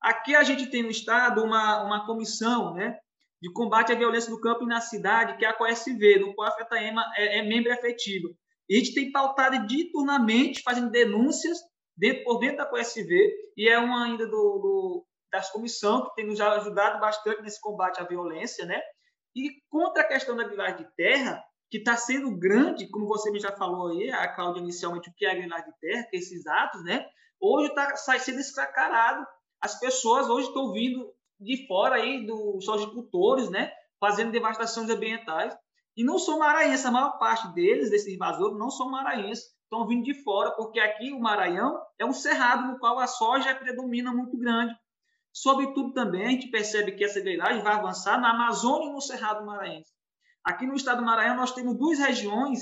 [0.03, 2.99] Aqui a gente tem no Estado uma, uma comissão né,
[3.41, 6.49] de combate à violência no campo e na cidade, que é a COSV, no qual
[6.49, 8.29] a FETAEMA é, é membro efetivo.
[8.69, 11.59] E a gente tem pautado diuturnamente, fazendo denúncias
[11.97, 16.27] dentro, por dentro da COSV, e é uma ainda do, do das comissões que tem
[16.27, 18.81] nos ajudado bastante nesse combate à violência, né?
[19.35, 23.51] E contra a questão da grilagem de terra, que está sendo grande, como você já
[23.51, 26.47] falou aí, a Cláudia, inicialmente, o que é a grilagem de terra, que é esses
[26.47, 27.07] atos, né?
[27.41, 29.27] Hoje está sendo escacarado.
[29.63, 33.71] As pessoas hoje estão vindo de fora aí dos agricultores, né?
[34.01, 35.57] Fazendo devastações ambientais.
[35.97, 40.05] E não são maranhenses, a maior parte deles, desses invasores, não são maranhenses, estão vindo
[40.05, 44.37] de fora, porque aqui o Maranhão é um cerrado no qual a soja predomina muito
[44.39, 44.75] grande.
[45.33, 49.45] Sobretudo também, a gente percebe que essa grilagem vai avançar na Amazônia e no Cerrado
[49.47, 49.93] Maranhense.
[50.45, 52.61] Aqui no estado do Maranhão, nós temos duas regiões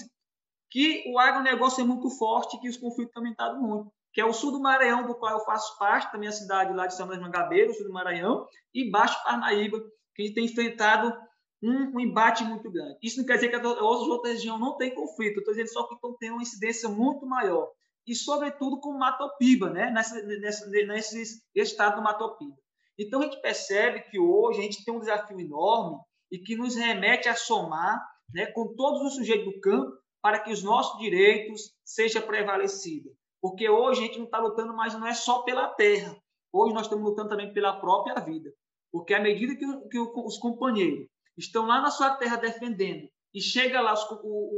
[0.71, 4.33] que o agronegócio é muito forte que os conflitos têm aumentado muito, que é o
[4.33, 7.21] sul do Maranhão, do qual eu faço parte, da minha cidade lá de São Luís
[7.21, 9.81] Mangabeira, sul do Maranhão, e Baixo Parnaíba,
[10.15, 11.17] que tem enfrentado
[11.63, 12.99] um, um, embate muito grande.
[13.03, 15.95] Isso não quer dizer que as outras regiões não têm conflito, estou dizendo só que
[15.95, 17.71] estão tendo uma incidência muito maior
[18.07, 19.91] e, sobretudo, com Matopiba, né?
[19.91, 22.57] nesse, nesse, nesse estado do Matopiba.
[22.99, 25.99] Então, a gente percebe que hoje a gente tem um desafio enorme
[26.31, 28.01] e que nos remete a somar
[28.33, 29.93] né, com todos os sujeitos do campo
[30.23, 33.13] para que os nossos direitos sejam prevalecidos.
[33.41, 36.17] Porque hoje a gente não está lutando mais, não é só pela terra.
[36.53, 38.53] Hoje nós estamos lutando também pela própria vida.
[38.93, 43.81] Porque à medida que, que os companheiros estão lá na sua terra defendendo e chega
[43.81, 44.07] lá os,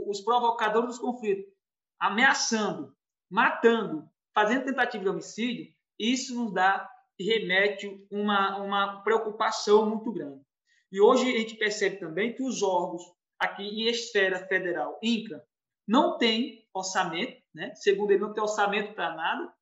[0.07, 1.53] os provocadores dos conflitos
[2.01, 2.93] ameaçando,
[3.31, 10.43] matando, fazendo tentativa de homicídio, isso nos dá e remete uma, uma preocupação muito grande.
[10.91, 13.03] E hoje a gente percebe também que os órgãos
[13.39, 15.45] aqui em esfera federal, INCA,
[15.87, 17.75] não tem orçamento, né?
[17.75, 19.53] segundo ele, não tem orçamento para nada,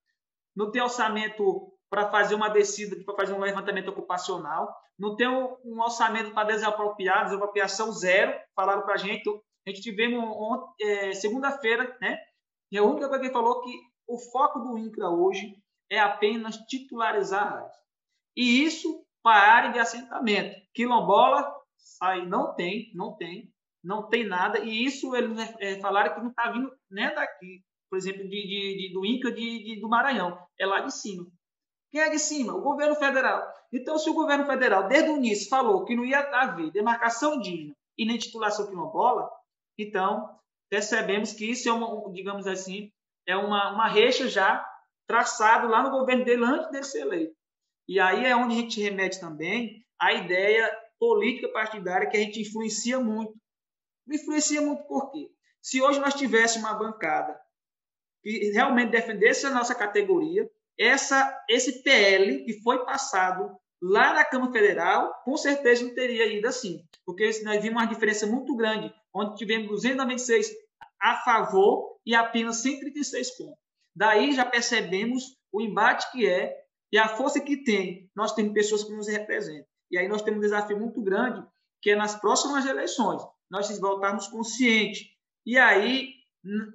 [0.55, 5.81] não tem orçamento para fazer uma descida, para fazer um levantamento ocupacional, não tem um,
[5.81, 10.23] orçamento para desapropriar, desapropriação zero, falaram para a gente, a gente tivemos
[10.81, 12.18] é, segunda-feira, né?
[12.70, 13.73] E a única coisa que ele falou que
[14.07, 15.57] o foco do INCRA hoje
[15.90, 17.66] é apenas titularizar.
[18.37, 20.55] E isso para a área de assentamento.
[20.73, 21.53] Quilombola,
[22.01, 24.58] aí não tem, não tem, não tem nada.
[24.60, 28.76] E isso eles é, falaram que não está vindo nem daqui, por exemplo, de, de,
[28.88, 31.26] de do INCA de, de, do Maranhão, é lá de cima.
[31.90, 32.54] Quem é de cima?
[32.54, 33.42] O governo federal.
[33.72, 37.74] Então, se o governo federal, desde o início, falou que não ia haver demarcação indígena
[37.98, 39.28] e nem titulação quilombola,
[39.78, 40.38] então
[40.70, 42.92] percebemos que isso é uma, digamos assim,
[43.26, 44.64] é uma, uma reixa já
[45.06, 47.34] traçado lá no governo dele antes de ser eleito.
[47.88, 52.40] E aí é onde a gente remete também a ideia política partidária que a gente
[52.40, 53.34] influencia muito.
[54.14, 55.31] Influencia muito por quê?
[55.62, 57.38] Se hoje nós tivéssemos uma bancada
[58.23, 64.53] que realmente defendesse a nossa categoria, essa, esse PL que foi passado lá na Câmara
[64.53, 69.37] Federal, com certeza não teria ido assim, porque nós vimos uma diferença muito grande, onde
[69.37, 70.51] tivemos 296
[71.01, 73.57] a favor e apenas 136 contra.
[73.96, 76.57] Daí já percebemos o embate que é
[76.92, 78.11] e a força que tem.
[78.14, 79.66] Nós temos pessoas que nos representam.
[79.90, 81.44] E aí nós temos um desafio muito grande,
[81.83, 85.08] que é nas próximas eleições, nós voltarmos conscientes.
[85.44, 86.14] E aí,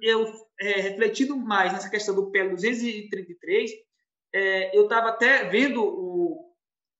[0.02, 3.70] eu, é, refletindo mais nessa questão do PL 233,
[4.34, 6.54] é, eu estava até vendo, o,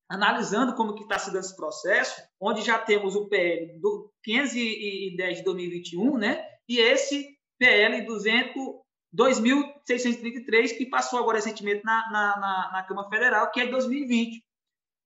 [0.08, 5.38] analisando como que está se dando esse processo, onde já temos o PL do 510
[5.38, 6.44] de 2021, né?
[6.68, 8.86] E esse PL 200
[9.16, 14.44] 2.633, que passou agora recentemente na, na, na, na, Câmara Federal, que é 2020.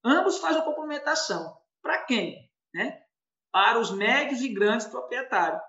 [0.03, 1.55] Ambos fazem complementação.
[1.81, 2.49] Para quem?
[2.73, 3.00] Né?
[3.51, 5.61] Para os médios e grandes proprietários.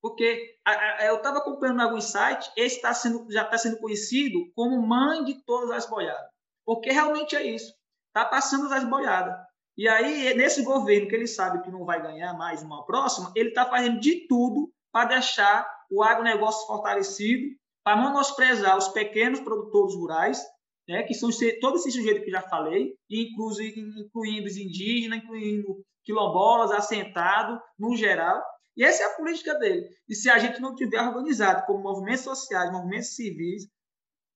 [0.00, 4.38] Porque a, a, eu estava acompanhando alguns sites, esse tá sendo, já está sendo conhecido
[4.54, 6.28] como mãe de todas as boiadas.
[6.64, 7.74] Porque realmente é isso.
[8.08, 9.34] Está passando as boiadas.
[9.76, 13.48] E aí, nesse governo que ele sabe que não vai ganhar mais uma próxima, ele
[13.48, 20.42] está fazendo de tudo para deixar o agronegócio fortalecido para menosprezar os pequenos produtores rurais,
[20.88, 26.70] né, que são todos esses sujeitos que já falei, incluindo, incluindo os indígenas, incluindo quilombolas,
[26.70, 28.42] assentado, no geral.
[28.76, 29.88] E essa é a política dele.
[30.08, 33.68] E se a gente não tiver organizado como movimentos sociais, movimentos civis,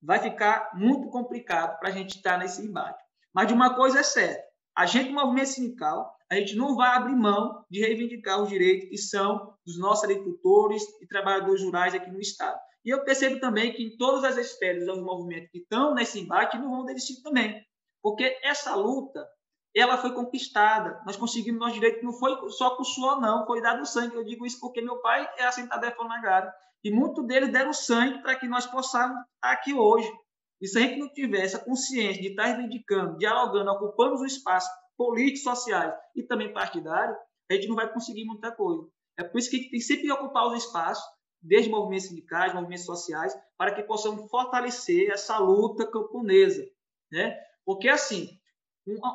[0.00, 3.02] vai ficar muito complicado para a gente estar nesse embate.
[3.34, 4.42] Mas de uma coisa é certa,
[4.76, 8.96] a gente, movimento sindical, a gente não vai abrir mão de reivindicar os direitos que
[8.96, 12.58] são dos nossos agricultores e trabalhadores rurais aqui no Estado.
[12.88, 16.56] E eu percebo também que em todas as esferas dos movimentos que estão nesse embate
[16.56, 17.62] não vão desistir também.
[18.02, 19.28] Porque essa luta,
[19.76, 20.98] ela foi conquistada.
[21.04, 24.16] Nós conseguimos nosso direito, não foi só com suor, não, foi dado sangue.
[24.16, 26.50] Eu digo isso porque meu pai é assentado em reforma.
[26.82, 30.10] E muitos deles deram sangue para que nós possamos estar aqui hoje.
[30.58, 34.70] E se a gente não tiver essa consciência de estar reivindicando, dialogando, ocupando os espaços
[34.96, 37.18] políticos, sociais e também partidários,
[37.50, 38.88] a gente não vai conseguir muita coisa.
[39.18, 41.04] É por isso que a gente tem sempre que ocupar os espaços,
[41.40, 46.64] desde movimentos sindicais, movimentos sociais, para que possamos fortalecer essa luta camponesa.
[47.10, 47.38] Né?
[47.64, 48.38] Porque, assim,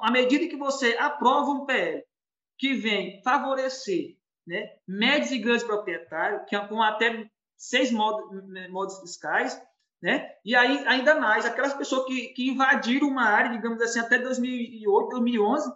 [0.02, 2.04] à medida que você aprova um PL
[2.58, 8.30] que vem favorecer né, médios e grandes proprietários, que é com até seis modos,
[8.70, 9.60] modos fiscais,
[10.02, 10.30] né?
[10.44, 15.10] E aí, ainda mais, aquelas pessoas que, que invadiram uma área, digamos assim, até 2008,
[15.10, 15.74] 2011,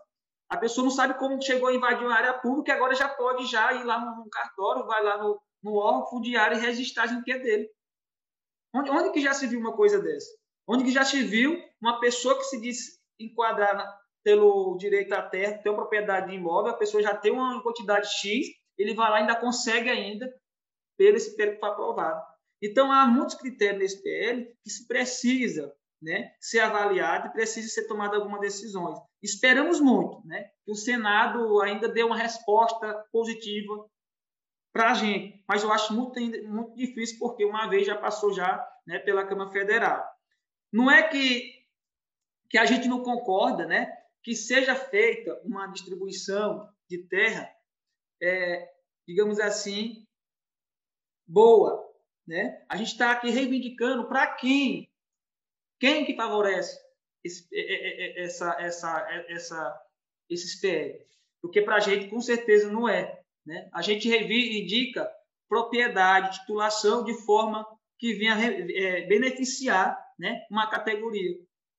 [0.49, 3.73] a pessoa não sabe como chegou a invadir uma área pública agora já pode já
[3.73, 7.39] ir lá no cartório, vai lá no, no órgão fundiário e registrar o que é
[7.39, 7.69] dele.
[8.73, 10.29] Onde, onde que já se viu uma coisa dessa?
[10.67, 15.21] Onde que já se viu uma pessoa que se diz enquadrar na, pelo direito à
[15.21, 19.09] terra, ter uma propriedade de imóvel, a pessoa já tem uma quantidade X, ele vai
[19.09, 20.29] lá e ainda consegue ainda,
[20.97, 22.21] pelo esse PL que foi aprovado.
[22.61, 27.87] Então, há muitos critérios nesse PL que se precisa né, ser avaliado e precisa ser
[27.87, 28.99] tomada algumas decisões.
[29.21, 33.87] Esperamos muito né, que o Senado ainda dê uma resposta positiva
[34.77, 38.63] para a gente, mas eu acho muito, muito difícil porque uma vez já passou já
[38.85, 40.07] né, pela Câmara Federal.
[40.71, 41.65] Não é que,
[42.47, 47.51] que a gente não concorda né, que seja feita uma distribuição de terra,
[48.21, 48.71] é,
[49.07, 50.05] digamos assim,
[51.25, 51.83] boa,
[52.27, 52.63] né?
[52.69, 54.93] A gente está aqui reivindicando para quem?
[55.79, 56.79] Quem que favorece
[57.23, 57.47] esse,
[58.15, 59.87] essa, essa, essa,
[60.29, 61.03] esses PL?
[61.41, 63.23] Porque para a gente, com certeza, não é.
[63.47, 63.69] Né?
[63.73, 65.10] A gente reivindica
[65.49, 67.65] propriedade, titulação de forma
[67.97, 71.36] que venha é, beneficiar né, uma categoria.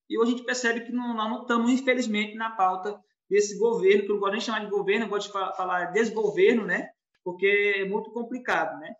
[0.09, 4.03] E hoje a gente percebe que não, nós não estamos, infelizmente, na pauta desse governo,
[4.03, 6.89] que eu não gosto nem de chamar de governo, eu gosto de falar desgoverno, né?
[7.23, 8.79] porque é muito complicado.
[8.79, 8.91] Né?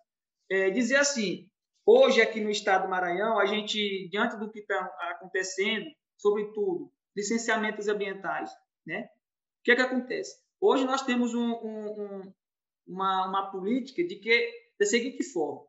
[0.49, 1.47] é, dizer assim,
[1.85, 4.79] hoje aqui no estado do Maranhão, a gente, diante do que está
[5.11, 5.85] acontecendo,
[6.17, 8.51] sobretudo licenciamentos ambientais,
[8.85, 9.03] né?
[9.59, 10.37] O que é que acontece?
[10.59, 12.33] Hoje nós temos um, um, um,
[12.89, 15.61] uma, uma política de que da seguinte forma: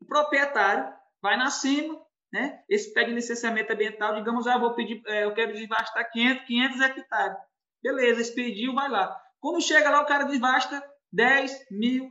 [0.00, 2.00] o proprietário vai na cima,
[2.32, 2.62] né?
[2.68, 7.38] Esse pede licenciamento ambiental, digamos, ah, vou pedir, é, eu quero desvastar 500, 500 hectares.
[7.82, 9.18] Beleza, esse pediu, vai lá.
[9.40, 12.10] Quando chega lá, o cara desvasta 10 mil,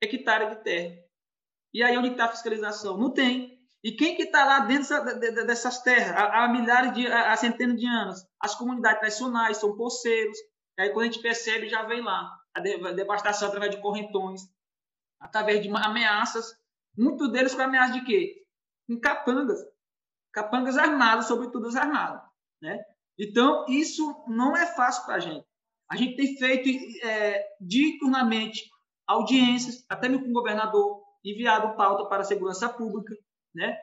[0.00, 0.96] hectare de terra.
[1.74, 2.96] E aí onde está a fiscalização?
[2.96, 3.58] Não tem.
[3.82, 5.04] E quem que está lá dentro
[5.46, 8.20] dessas terras há, há milhares de, há centenas de anos?
[8.40, 10.36] As comunidades tradicionais, são poceiros.
[10.78, 14.42] Aí quando a gente percebe, já vem lá a devastação através de correntões,
[15.20, 16.56] através de ameaças.
[16.96, 18.44] Muitos deles com ameaça de quê?
[18.88, 19.58] Em capangas.
[20.32, 22.22] Capangas armadas, sobretudo as armadas.
[22.60, 22.78] Né?
[23.18, 25.46] Então, isso não é fácil para a gente.
[25.90, 26.68] A gente tem feito
[27.04, 28.68] é, diuturnamente
[29.06, 33.16] audiências, até mesmo com o governador, enviado pauta para a segurança pública,
[33.54, 33.76] né?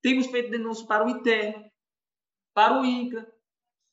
[0.00, 1.68] Temos feito denúncias para o interno,
[2.54, 3.30] para o INCRA,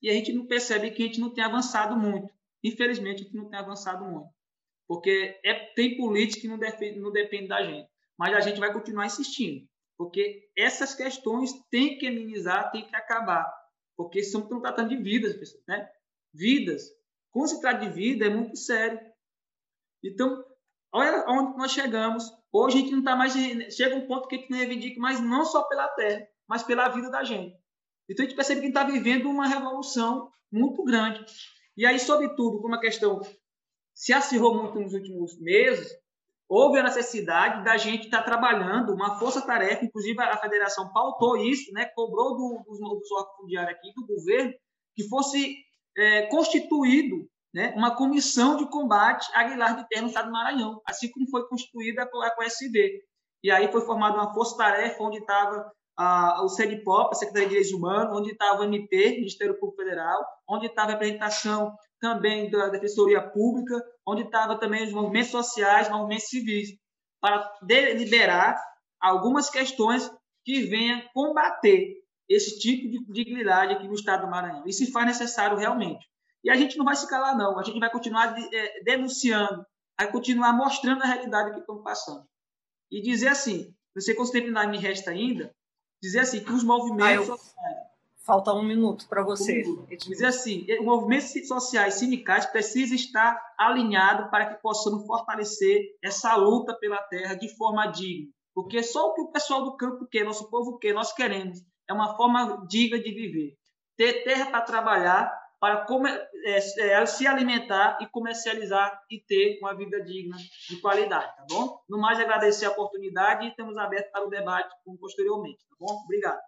[0.01, 2.32] e a gente não percebe que a gente não tem avançado muito.
[2.68, 4.30] Infelizmente, a gente não tem avançado muito.
[4.88, 7.89] Porque é, tem política que não, defende, não depende da gente.
[8.18, 9.68] Mas a gente vai continuar insistindo.
[9.97, 13.45] Porque essas questões têm que amenizar, têm que acabar.
[13.95, 15.89] Porque estamos tratando de vidas, pessoal, né?
[16.34, 16.84] Vidas.
[17.32, 18.99] Quando se trata de vida, é muito sério.
[20.03, 20.43] Então,
[20.93, 22.32] Olha onde nós chegamos.
[22.51, 23.34] Hoje a gente não está mais.
[23.76, 26.89] Chega um ponto que a gente não reivindica mais não só pela terra, mas pela
[26.89, 27.55] vida da gente.
[28.09, 31.26] Então a gente percebe que está vivendo uma revolução muito grande.
[31.78, 33.21] E aí, sobretudo, como a questão
[33.93, 35.95] se acirrou muito nos últimos meses,
[36.49, 41.71] houve a necessidade da gente estar tá trabalhando uma força-tarefa, inclusive a federação pautou isso,
[41.73, 44.53] né, cobrou do, dos, órgãos fundiários aqui, do governo,
[44.95, 45.55] que fosse
[45.95, 50.82] é, constituído né, uma comissão de combate a Aguilar de Terra no estado do Maranhão,
[50.86, 53.03] assim como foi constituída a COSB.
[53.43, 58.17] E aí foi formada uma força-tarefa onde estava o SEDPOP, a Secretaria de Direitos Humanos,
[58.17, 63.83] onde estava o MP, Ministério Público Federal, onde estava a representação também da Defensoria Pública,
[64.05, 66.77] onde estava também os movimentos sociais, movimentos civis,
[67.19, 68.61] para deliberar
[69.01, 70.11] algumas questões
[70.45, 71.95] que venham combater
[72.29, 74.63] esse tipo de dignidade aqui no estado do Maranhão.
[74.67, 76.05] E se faz necessário realmente.
[76.43, 77.57] E a gente não vai se calar, não.
[77.57, 79.65] A gente vai continuar é, denunciando,
[79.99, 82.23] vai continuar mostrando a realidade que estamos passando.
[82.91, 85.53] E dizer assim, você sei quanto tempo me resta ainda,
[86.01, 87.37] dizer assim, que os movimentos ah, eu...
[87.37, 87.87] sociais...
[88.25, 89.63] Falta um minuto para você.
[89.65, 96.35] Um dizer assim, os movimentos sociais sindicais precisam estar alinhados para que possamos fortalecer essa
[96.35, 98.29] luta pela terra de forma digna.
[98.53, 101.93] Porque só o que o pessoal do campo quer, nosso povo quer, nós queremos, é
[101.93, 103.55] uma forma digna de viver.
[103.95, 105.85] Ter terra para trabalhar, para
[106.47, 106.57] é,
[106.91, 110.37] é, se alimentar e comercializar e ter uma vida digna
[110.69, 111.81] de qualidade, tá bom?
[111.89, 116.01] No mais, agradecer a oportunidade e estamos abertos para o debate posteriormente, tá bom?
[116.05, 116.39] Obrigado.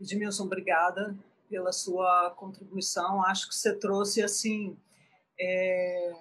[0.00, 1.14] Edmilson, obrigada
[1.48, 3.22] pela sua contribuição.
[3.22, 4.78] Acho que você trouxe, assim,
[5.38, 6.12] é,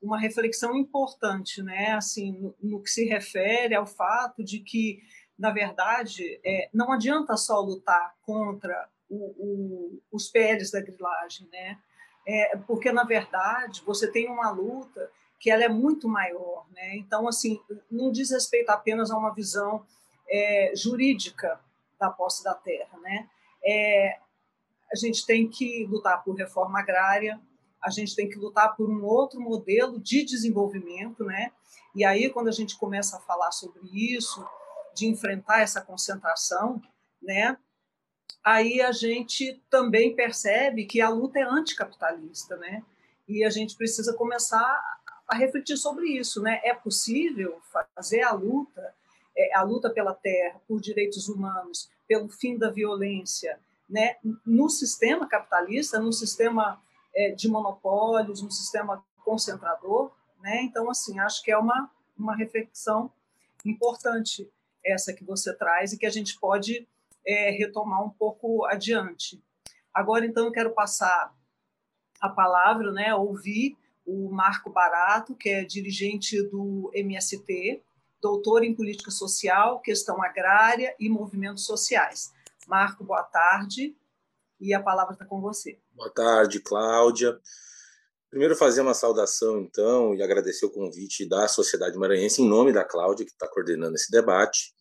[0.00, 1.94] uma reflexão importante, né?
[1.94, 5.00] Assim, no, no, que se refere ao fato de que,
[5.36, 11.78] na verdade, é, não adianta só lutar contra o, o, os PLs da grilagem, né?
[12.26, 16.96] É, porque na verdade você tem uma luta que ela é muito maior, né?
[16.96, 19.84] Então assim não diz respeito apenas a uma visão
[20.28, 21.60] é, jurídica
[21.98, 23.28] da posse da terra, né?
[23.64, 24.18] É,
[24.92, 27.40] a gente tem que lutar por reforma agrária,
[27.82, 31.52] a gente tem que lutar por um outro modelo de desenvolvimento, né?
[31.94, 34.44] E aí quando a gente começa a falar sobre isso,
[34.94, 36.80] de enfrentar essa concentração,
[37.22, 37.56] né?
[38.46, 42.84] Aí a gente também percebe que a luta é anticapitalista, né?
[43.26, 44.80] E a gente precisa começar
[45.26, 46.60] a refletir sobre isso, né?
[46.62, 47.60] É possível
[47.96, 48.94] fazer a luta,
[49.36, 53.58] é, a luta pela terra, por direitos humanos, pelo fim da violência,
[53.90, 54.14] né?
[54.46, 56.80] No sistema capitalista, no sistema
[57.12, 60.62] é, de monopólios, no sistema concentrador, né?
[60.62, 63.12] Então, assim, acho que é uma uma reflexão
[63.64, 64.48] importante
[64.84, 66.88] essa que você traz e que a gente pode
[67.26, 69.42] é, retomar um pouco adiante.
[69.92, 71.34] Agora, então, eu quero passar
[72.20, 77.82] a palavra, né, ouvir o Marco Barato, que é dirigente do MST,
[78.20, 82.32] doutor em política social, questão agrária e movimentos sociais.
[82.66, 83.96] Marco, boa tarde,
[84.60, 85.78] e a palavra está com você.
[85.92, 87.38] Boa tarde, Cláudia.
[88.30, 92.84] Primeiro, fazer uma saudação, então, e agradecer o convite da Sociedade Maranhense, em nome da
[92.84, 94.75] Cláudia, que está coordenando esse debate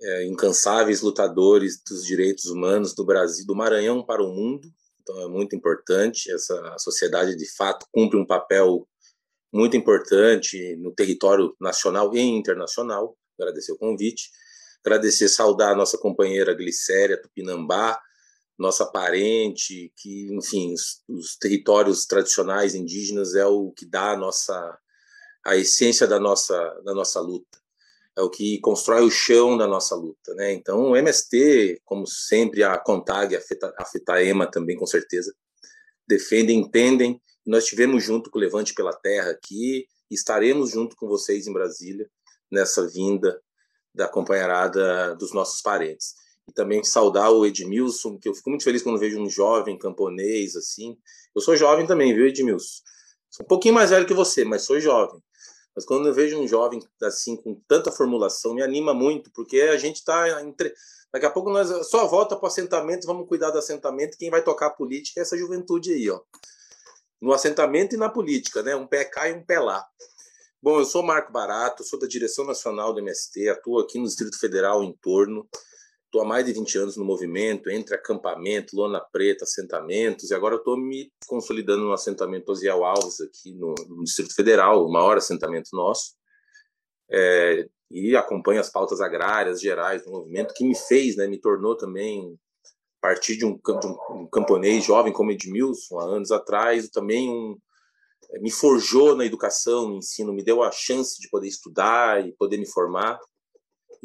[0.00, 4.68] é, incansáveis lutadores dos direitos humanos do Brasil, do Maranhão para o mundo.
[5.00, 6.30] Então é muito importante.
[6.30, 8.86] Essa sociedade, de fato, cumpre um papel
[9.52, 13.16] muito importante no território nacional e internacional.
[13.38, 14.30] Agradecer o convite.
[14.84, 18.00] Agradecer, saudar a nossa companheira Glicéria Tupinambá,
[18.56, 24.78] nossa parente, que, enfim, os, os, territórios tradicionais indígenas é o que dá a nossa
[25.44, 27.58] a essência da nossa da nossa luta
[28.16, 30.34] é o que constrói o chão da nossa luta.
[30.34, 30.52] Né?
[30.54, 33.40] Então, o MST, como sempre, a CONTAG, a,
[33.78, 35.34] a FETAEMA também, com certeza,
[36.08, 37.20] defendem, entendem.
[37.44, 42.08] Nós estivemos junto com o Levante pela Terra aqui estaremos junto com vocês em Brasília
[42.50, 43.40] nessa vinda
[43.94, 46.14] da companheirada dos nossos parentes.
[46.48, 50.54] E também saudar o Edmilson, que eu fico muito feliz quando vejo um jovem camponês
[50.54, 50.96] assim.
[51.34, 52.82] Eu sou jovem também, viu, Edmilson?
[53.30, 55.20] Sou um pouquinho mais velho que você, mas sou jovem.
[55.76, 59.76] Mas quando eu vejo um jovem assim com tanta formulação, me anima muito, porque a
[59.76, 60.72] gente está entre...
[61.12, 64.42] daqui a pouco nós só volta para o assentamento, vamos cuidar do assentamento, quem vai
[64.42, 66.18] tocar a política é essa juventude aí, ó.
[67.20, 68.74] No assentamento e na política, né?
[68.74, 69.86] Um pé cá e um pé lá.
[70.62, 74.38] Bom, eu sou Marco Barato, sou da direção nacional do MST, atuo aqui no Distrito
[74.38, 75.46] Federal em torno.
[76.06, 80.56] Estou há mais de 20 anos no movimento, entre acampamento, lona preta, assentamentos, e agora
[80.56, 85.70] estou me consolidando no assentamento Osiel Alves, aqui no, no Distrito Federal, o maior assentamento
[85.72, 86.14] nosso,
[87.10, 91.76] é, e acompanho as pautas agrárias gerais do movimento, que me fez, né, me tornou
[91.76, 92.38] também,
[92.98, 97.58] a partir de um, de um camponês jovem como Edmilson, há anos atrás, também um,
[98.40, 102.58] me forjou na educação, no ensino, me deu a chance de poder estudar e poder
[102.58, 103.18] me formar.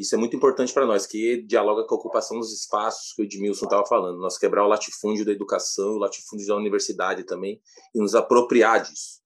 [0.01, 3.25] Isso é muito importante para nós, que dialoga com a ocupação dos espaços que o
[3.25, 4.17] Edmilson estava falando.
[4.17, 7.61] Nós quebrar o latifúndio da educação, o latifúndio da universidade também,
[7.93, 9.21] e nos apropriar disso.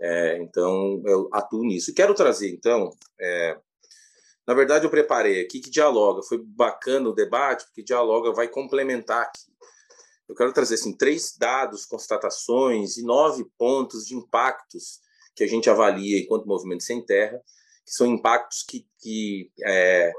[0.00, 1.94] É, então, eu atuo nisso.
[1.94, 2.90] Quero trazer, então,
[3.20, 3.56] é,
[4.44, 6.20] na verdade, eu preparei aqui que dialoga.
[6.24, 9.52] Foi bacana o debate, porque dialoga vai complementar aqui.
[10.28, 15.00] Eu quero trazer assim, três dados, constatações e nove pontos de impactos
[15.36, 17.40] que a gente avalia enquanto movimento sem terra
[17.92, 20.10] que são impactos que, que é,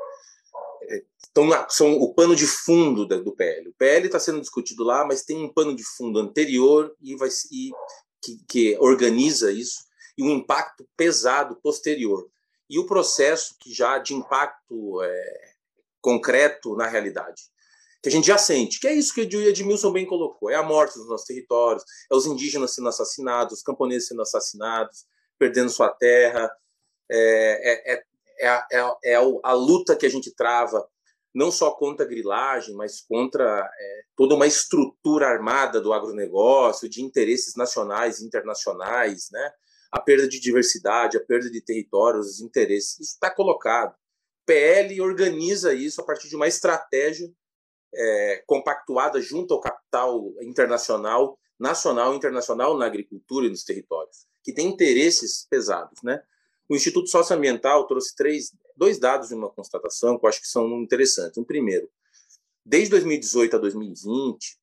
[1.23, 3.69] estão na, são o pano de fundo do PL.
[3.69, 7.29] O PL está sendo discutido lá, mas tem um pano de fundo anterior e, vai,
[7.51, 7.71] e
[8.21, 12.29] que, que organiza isso e um impacto pesado posterior
[12.69, 15.53] e o processo que já de impacto é,
[15.99, 17.41] concreto na realidade.
[18.03, 20.61] que a gente já sente, que é isso que o Edmilson bem colocou, é a
[20.63, 25.05] morte dos nossos territórios, é os indígenas sendo assassinados, os camponeses sendo assassinados,
[25.39, 26.51] perdendo sua terra,
[27.13, 28.03] é, é, é,
[28.39, 30.87] é a, é, é a luta que a gente trava
[31.33, 37.01] não só contra a grilagem, mas contra é, toda uma estrutura armada do agronegócio, de
[37.01, 39.51] interesses nacionais e internacionais, né?
[39.91, 42.99] a perda de diversidade, a perda de territórios, os interesses.
[42.99, 43.95] Isso está colocado.
[44.45, 47.31] PL organiza isso a partir de uma estratégia
[47.95, 54.53] é, compactuada junto ao capital internacional, nacional e internacional na agricultura e nos territórios, que
[54.53, 56.01] tem interesses pesados.
[56.03, 56.21] Né?
[56.73, 60.81] O Instituto Socioambiental trouxe três, dois dados de uma constatação que eu acho que são
[60.81, 61.37] interessantes.
[61.37, 61.87] Um primeiro,
[62.65, 64.57] desde 2018 a 2020,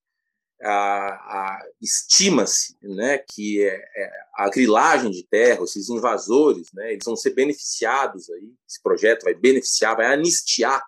[1.81, 7.31] estima-se né, que é, é, a grilagem de terra, esses invasores, né, eles vão ser
[7.31, 10.85] beneficiados aí, esse projeto vai beneficiar, vai anistiar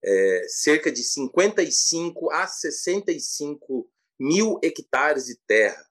[0.00, 5.89] é, cerca de 55 a 65 mil hectares de terra,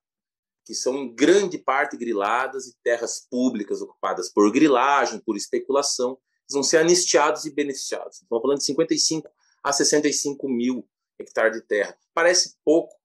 [0.69, 6.15] que são em grande parte griladas e terras públicas ocupadas por grilagem, por especulação,
[6.47, 8.21] vão ser anistiados e beneficiados.
[8.21, 9.27] Estamos falando de 55
[9.63, 11.97] a 65 mil hectares de terra.
[12.13, 12.95] Parece pouco,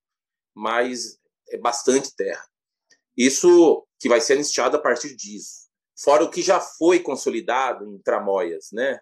[0.53, 2.47] mas é bastante terra.
[3.17, 5.67] Isso que vai ser anistiado a partir disso.
[5.97, 8.99] Fora o que já foi consolidado em tramóias, né?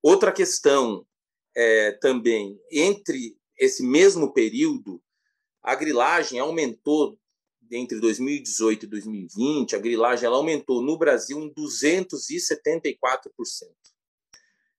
[0.00, 1.04] Outra questão
[1.56, 5.02] é, também, entre esse mesmo período,
[5.64, 7.18] a grilagem aumentou
[7.70, 12.96] entre 2018 e 2020, a grilagem ela aumentou no Brasil em 274%.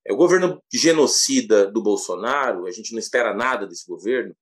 [0.05, 4.35] É o governo genocida do Bolsonaro, a gente não espera nada desse governo.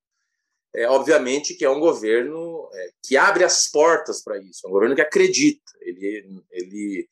[0.74, 4.74] É obviamente que é um governo é, que abre as portas para isso, é um
[4.74, 5.72] governo que acredita.
[5.82, 7.10] Ele, ele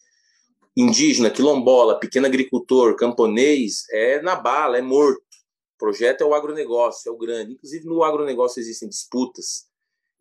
[0.75, 5.21] indígena, quilombola, pequeno agricultor, camponês, é na bala, é morto.
[5.75, 7.53] O projeto é o agronegócio, é o grande.
[7.53, 9.67] Inclusive, no agronegócio existem disputas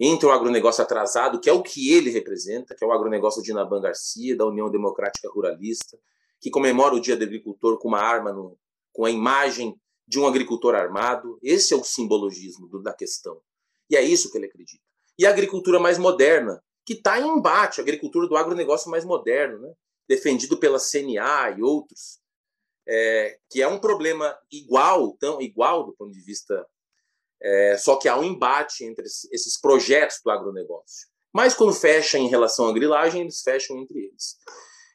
[0.01, 3.53] entre o agronegócio atrasado, que é o que ele representa, que é o agronegócio de
[3.53, 5.99] Naban Garcia, da União Democrática Ruralista,
[6.41, 8.59] que comemora o Dia do Agricultor com uma arma, no,
[8.93, 11.39] com a imagem de um agricultor armado.
[11.43, 13.41] Esse é o simbologismo do, da questão.
[13.89, 14.83] E é isso que ele acredita.
[15.19, 19.61] E a agricultura mais moderna, que está em embate, a agricultura do agronegócio mais moderno,
[19.61, 19.73] né?
[20.09, 22.19] defendido pela CNA e outros,
[22.87, 26.67] é, que é um problema igual, tão igual do ponto de vista,
[27.43, 31.09] é, só que há um embate entre esses projetos do agronegócio.
[31.33, 34.37] Mas quando fecha em relação à grilagem, eles fecham entre eles.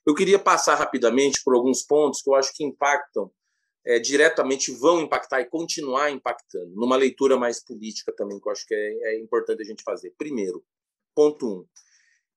[0.06, 3.30] Eu queria passar rapidamente por alguns pontos que eu acho que impactam
[3.86, 8.66] é, diretamente, vão impactar e continuar impactando, numa leitura mais política também, que eu acho
[8.66, 10.14] que é, é importante a gente fazer.
[10.18, 10.64] Primeiro,
[11.16, 11.66] ponto um,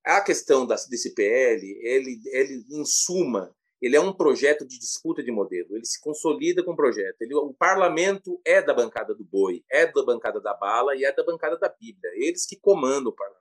[0.04, 5.22] a questão da, desse PL, ele, ele, em suma, ele é um projeto de disputa
[5.22, 5.74] de modelo.
[5.74, 7.22] Ele se consolida com o projeto.
[7.22, 11.12] Ele, o parlamento é da bancada do boi, é da bancada da bala e é
[11.12, 12.12] da bancada da Bíblia.
[12.14, 13.40] Eles que comandam o parlamento.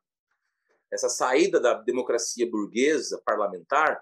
[0.91, 4.01] Essa saída da democracia burguesa parlamentar,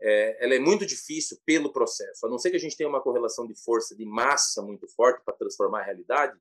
[0.00, 2.26] é, ela é muito difícil pelo processo.
[2.26, 5.22] A não ser que a gente tenha uma correlação de força, de massa muito forte
[5.22, 6.36] para transformar a realidade,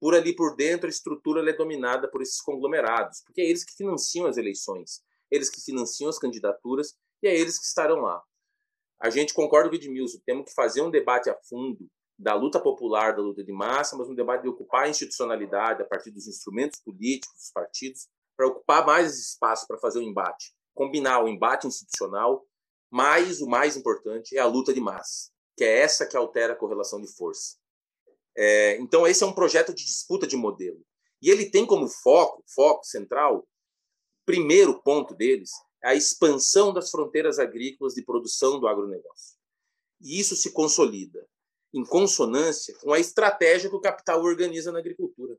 [0.00, 3.76] por ali por dentro a estrutura é dominada por esses conglomerados, porque é eles que
[3.76, 8.22] financiam as eleições, eles que financiam as candidaturas e é eles que estarão lá.
[9.00, 11.88] A gente concorda com o Edmilson, temos que fazer um debate a fundo
[12.18, 15.86] da luta popular, da luta de massa, mas um debate de ocupar a institucionalidade a
[15.86, 21.24] partir dos instrumentos políticos, dos partidos, para ocupar mais espaço para fazer o embate, combinar
[21.24, 22.46] o embate institucional,
[22.90, 26.56] mas o mais importante é a luta de massa, que é essa que altera a
[26.56, 27.56] correlação de força.
[28.36, 30.80] É, então, esse é um projeto de disputa de modelo.
[31.22, 33.46] E ele tem como foco, foco central,
[34.26, 35.50] primeiro ponto deles,
[35.82, 39.36] a expansão das fronteiras agrícolas de produção do agronegócio.
[40.00, 41.26] E isso se consolida
[41.72, 45.38] em consonância com a estratégia que o capital organiza na agricultura.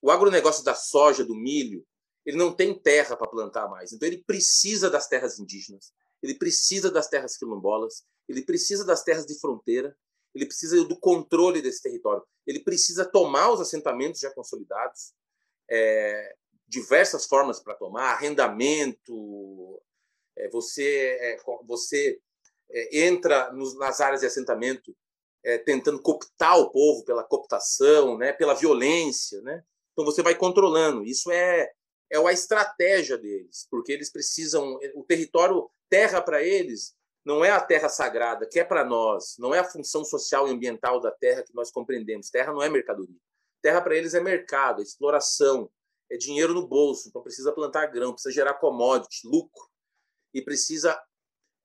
[0.00, 1.84] O agronegócio da soja, do milho,
[2.24, 3.92] ele não tem terra para plantar mais.
[3.92, 9.26] Então, ele precisa das terras indígenas, ele precisa das terras quilombolas, ele precisa das terras
[9.26, 9.96] de fronteira,
[10.34, 15.12] ele precisa do controle desse território, ele precisa tomar os assentamentos já consolidados,
[15.70, 16.34] é,
[16.66, 19.73] diversas formas para tomar, arrendamento,
[20.50, 22.18] você, é, você
[22.70, 24.94] é, entra nos, nas áreas de assentamento
[25.44, 29.62] é, tentando cooptar o povo pela cooptação, né, pela violência, né?
[29.92, 31.04] Então você vai controlando.
[31.04, 31.70] Isso é
[32.10, 37.60] é a estratégia deles, porque eles precisam o território terra para eles não é a
[37.60, 41.42] terra sagrada, que é para nós, não é a função social e ambiental da terra
[41.42, 42.28] que nós compreendemos.
[42.28, 43.16] Terra não é mercadoria.
[43.62, 45.70] Terra para eles é mercado, é exploração,
[46.10, 47.08] é dinheiro no bolso.
[47.08, 49.64] Então precisa plantar grão, precisa gerar commodity, lucro.
[50.34, 51.00] E precisa,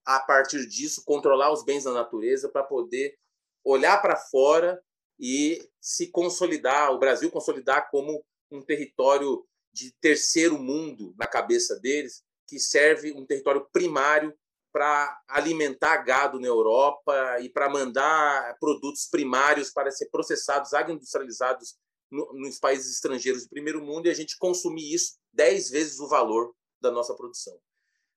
[0.06, 3.18] a partir disso, controlar os bens da natureza para poder
[3.66, 4.82] olhar para fora
[5.20, 12.24] e se consolidar, o Brasil consolidar como um território de terceiro mundo na cabeça deles,
[12.48, 14.34] que serve um território primário
[14.72, 21.76] para alimentar gado na Europa e para mandar produtos primários para ser processados, agroindustrializados
[22.10, 26.08] no, nos países estrangeiros do primeiro mundo e a gente consumir isso dez vezes o
[26.08, 27.60] valor da nossa produção.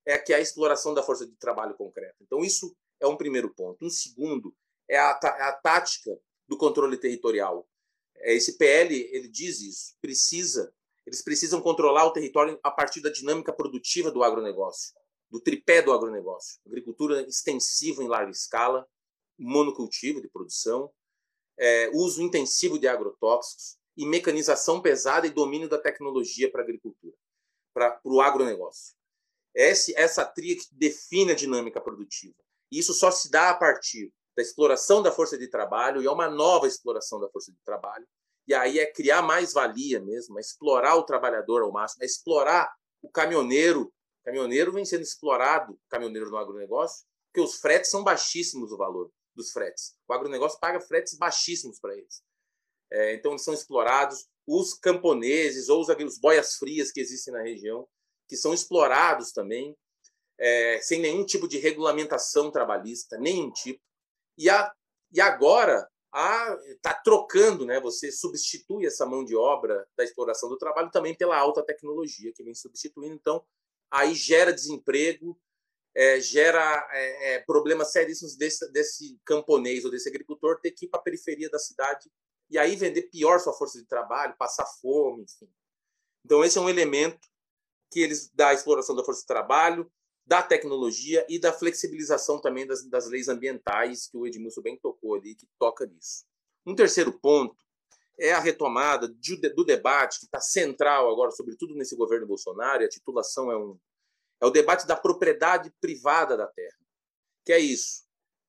[0.05, 2.17] É que é a exploração da força de trabalho concreta.
[2.21, 3.85] Então, isso é um primeiro ponto.
[3.85, 4.55] Um segundo
[4.89, 6.11] é a, a tática
[6.49, 7.69] do controle territorial.
[8.17, 9.97] É, esse PL ele diz isso.
[10.01, 10.75] Precisa,
[11.07, 14.93] eles precisam controlar o território a partir da dinâmica produtiva do agronegócio
[15.33, 18.87] do tripé do agronegócio: agricultura extensiva em larga escala,
[19.39, 20.93] monocultivo de produção,
[21.59, 27.17] é, uso intensivo de agrotóxicos e mecanização pesada e domínio da tecnologia para a agricultura,
[27.73, 28.95] para o agronegócio.
[29.55, 32.37] Esse, essa tria que define a dinâmica produtiva.
[32.71, 36.11] E isso só se dá a partir da exploração da força de trabalho, e é
[36.11, 38.07] uma nova exploração da força de trabalho.
[38.47, 42.73] E aí é criar mais valia mesmo, é explorar o trabalhador ao máximo, é explorar
[43.03, 43.93] o caminhoneiro
[44.25, 49.51] Caminhoneiro vem sendo explorado, caminhoneiro no agronegócio, porque os fretes são baixíssimos o valor dos
[49.51, 49.95] fretes.
[50.07, 52.23] O agronegócio paga fretes baixíssimos para eles.
[52.91, 54.29] É, então, eles são explorados.
[54.47, 57.89] Os camponeses ou os, os boias frias que existem na região,
[58.33, 59.77] que são explorados também,
[60.39, 63.79] é, sem nenhum tipo de regulamentação trabalhista, nenhum tipo.
[64.39, 64.73] E, a,
[65.13, 65.87] e agora
[66.71, 67.79] está trocando, né?
[67.81, 72.43] Você substitui essa mão de obra da exploração do trabalho também pela alta tecnologia que
[72.43, 73.15] vem substituindo.
[73.15, 73.45] Então,
[73.91, 75.39] aí gera desemprego,
[75.95, 80.89] é, gera é, é, problemas seríssimos desse, desse camponês ou desse agricultor ter que ir
[80.89, 82.11] para a periferia da cidade
[82.49, 85.53] e aí vender pior sua força de trabalho, passar fome, enfim.
[86.25, 87.32] Então, esse é um elemento
[87.93, 89.91] que eles da exploração da força de trabalho,
[90.25, 95.15] da tecnologia e da flexibilização também das, das leis ambientais, que o Edmilson bem tocou
[95.15, 96.25] ali, que toca nisso.
[96.65, 97.57] Um terceiro ponto
[98.19, 102.87] é a retomada de, do debate que está central agora, sobretudo nesse governo Bolsonaro, e
[102.87, 103.79] a titulação é um
[104.41, 106.77] é o debate da propriedade privada da terra,
[107.45, 108.03] que é isso,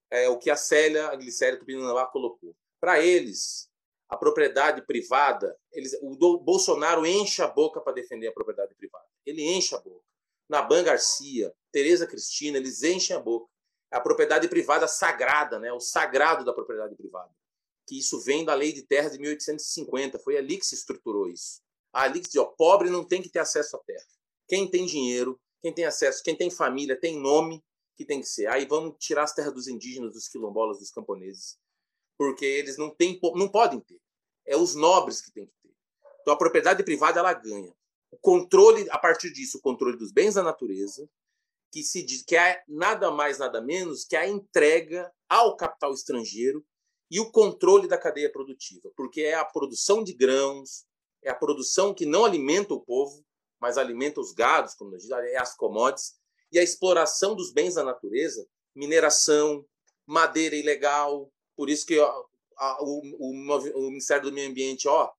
[0.10, 2.56] é o que a Célia Glicéria Tupinambá colocou.
[2.82, 3.70] Para eles,
[4.14, 9.06] a propriedade privada, eles, o Bolsonaro enche a boca para defender a propriedade privada.
[9.26, 10.04] Ele enche a boca.
[10.50, 13.48] Naban Garcia, Tereza Cristina, eles enchem a boca.
[13.92, 15.72] A propriedade privada sagrada, né?
[15.72, 17.32] o sagrado da propriedade privada
[17.86, 20.20] que isso vem da Lei de Terras de 1850.
[20.20, 21.62] Foi ali que se estruturou isso.
[21.92, 24.06] Ali que se ó, pobre não tem que ter acesso à terra.
[24.48, 27.64] Quem tem dinheiro, quem tem acesso, quem tem família, tem nome
[27.96, 28.48] que tem que ser.
[28.48, 31.58] Aí vamos tirar as terras dos indígenas, dos quilombolas, dos camponeses,
[32.18, 34.02] porque eles não têm, não podem ter.
[34.46, 35.74] É os nobres que têm que ter.
[36.22, 37.74] Então a propriedade privada ela ganha.
[38.12, 41.10] O controle a partir disso, o controle dos bens da natureza,
[41.72, 46.64] que se diz que é nada mais nada menos que a entrega ao capital estrangeiro
[47.10, 50.86] e o controle da cadeia produtiva, porque é a produção de grãos,
[51.24, 53.24] é a produção que não alimenta o povo,
[53.60, 56.14] mas alimenta os gados, como diz, é as commodities,
[56.52, 59.66] e a exploração dos bens da natureza, mineração,
[60.06, 61.98] madeira ilegal, por isso que
[62.64, 65.12] a, o, o, o, Ministério do Meio Ambiente, ó,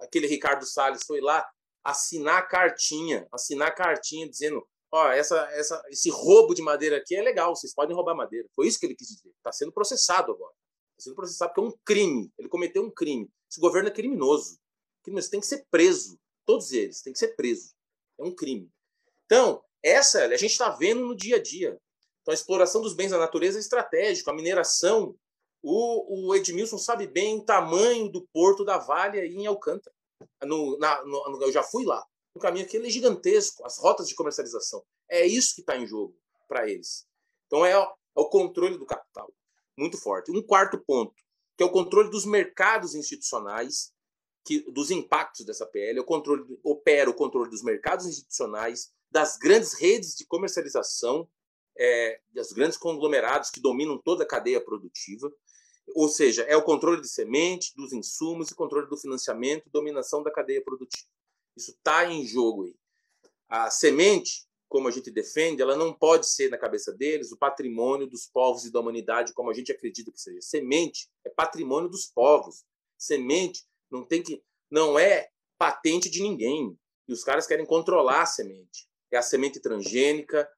[0.00, 1.48] aquele Ricardo Salles foi lá
[1.84, 7.54] assinar cartinha, assinar cartinha dizendo, ó, essa, essa, esse roubo de madeira aqui é legal,
[7.54, 8.48] vocês podem roubar madeira.
[8.54, 9.30] Foi isso que ele quis dizer.
[9.30, 10.54] Está sendo processado agora
[11.02, 12.32] sendo processado porque é um crime.
[12.38, 13.28] Ele cometeu um crime.
[13.50, 14.58] Esse governo é criminoso.
[15.02, 16.18] Criminoso tem que ser preso.
[16.46, 17.74] Todos eles têm que ser preso.
[18.18, 18.70] É um crime.
[19.26, 21.78] Então, essa a gente está vendo no dia a dia.
[22.20, 24.30] Então, a exploração dos bens da natureza é estratégica.
[24.30, 25.16] A mineração,
[25.62, 29.94] o, o Edmilson sabe bem o tamanho do porto da Vale aí em Alcântara.
[30.44, 32.04] No, na, no, eu já fui lá.
[32.34, 33.64] O caminho aqui é gigantesco.
[33.64, 34.84] As rotas de comercialização.
[35.08, 36.16] É isso que está em jogo
[36.48, 37.06] para eles.
[37.46, 37.86] Então, é, é
[38.16, 39.32] o controle do capital
[39.76, 40.30] muito forte.
[40.30, 41.14] Um quarto ponto,
[41.56, 43.92] que é o controle dos mercados institucionais,
[44.44, 49.36] que, dos impactos dessa PL, é o controle, opera o controle dos mercados institucionais, das
[49.36, 51.28] grandes redes de comercialização,
[51.78, 55.32] é, dos grandes conglomerados que dominam toda a cadeia produtiva,
[55.94, 60.30] ou seja, é o controle de semente, dos insumos e controle do financiamento, dominação da
[60.30, 61.06] cadeia produtiva.
[61.56, 62.74] Isso está em jogo aí.
[63.48, 68.06] A semente como a gente defende, ela não pode ser, na cabeça deles, o patrimônio
[68.06, 70.40] dos povos e da humanidade, como a gente acredita que seja.
[70.40, 72.64] Semente é patrimônio dos povos.
[72.96, 75.28] Semente não tem que não é
[75.58, 76.74] patente de ninguém.
[77.06, 78.88] E os caras querem controlar a semente.
[79.10, 80.48] É a semente transgênica,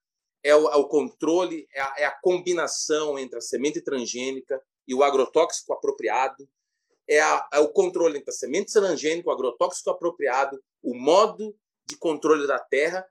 [0.45, 4.95] é o, é o controle, é a, é a, combinação entre a semente transgênica e
[4.95, 6.49] o agrotóxico apropriado.
[7.09, 11.55] É, a, é o controle entre a semente o agrotóxico apropriado, o modo
[11.87, 13.07] de controle da terra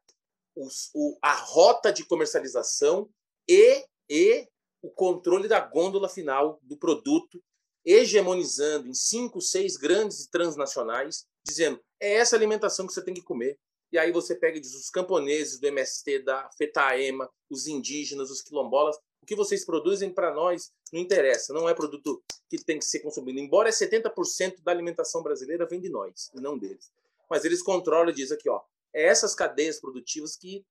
[0.55, 3.09] os, o, a rota de comercialização
[3.47, 4.47] e, e
[4.81, 7.43] o controle da gôndola final do produto
[7.85, 13.57] hegemonizando em cinco, seis grandes transnacionais, dizendo é essa alimentação que você tem que comer.
[13.91, 18.97] E aí você pega diz os camponeses do MST, da FETAEMA, os indígenas, os quilombolas,
[19.23, 22.99] o que vocês produzem para nós não interessa, não é produto que tem que ser
[22.99, 23.39] consumido.
[23.39, 26.91] Embora 70% da alimentação brasileira vem de nós, e não deles.
[27.29, 28.61] Mas eles controlam e dizem aqui, ó,
[28.93, 30.65] é essas cadeias produtivas que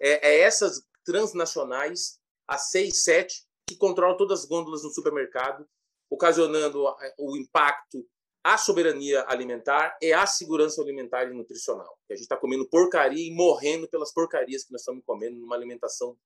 [0.00, 2.18] é, é essas transnacionais,
[2.48, 5.64] as seis, sete, que controlam todas as gôndolas no supermercado,
[6.10, 8.04] ocasionando é, o impacto
[8.42, 11.96] à soberania alimentar e à segurança alimentar e nutricional.
[12.10, 16.18] A gente está comendo porcaria e morrendo pelas porcarias que nós estamos comendo numa alimentação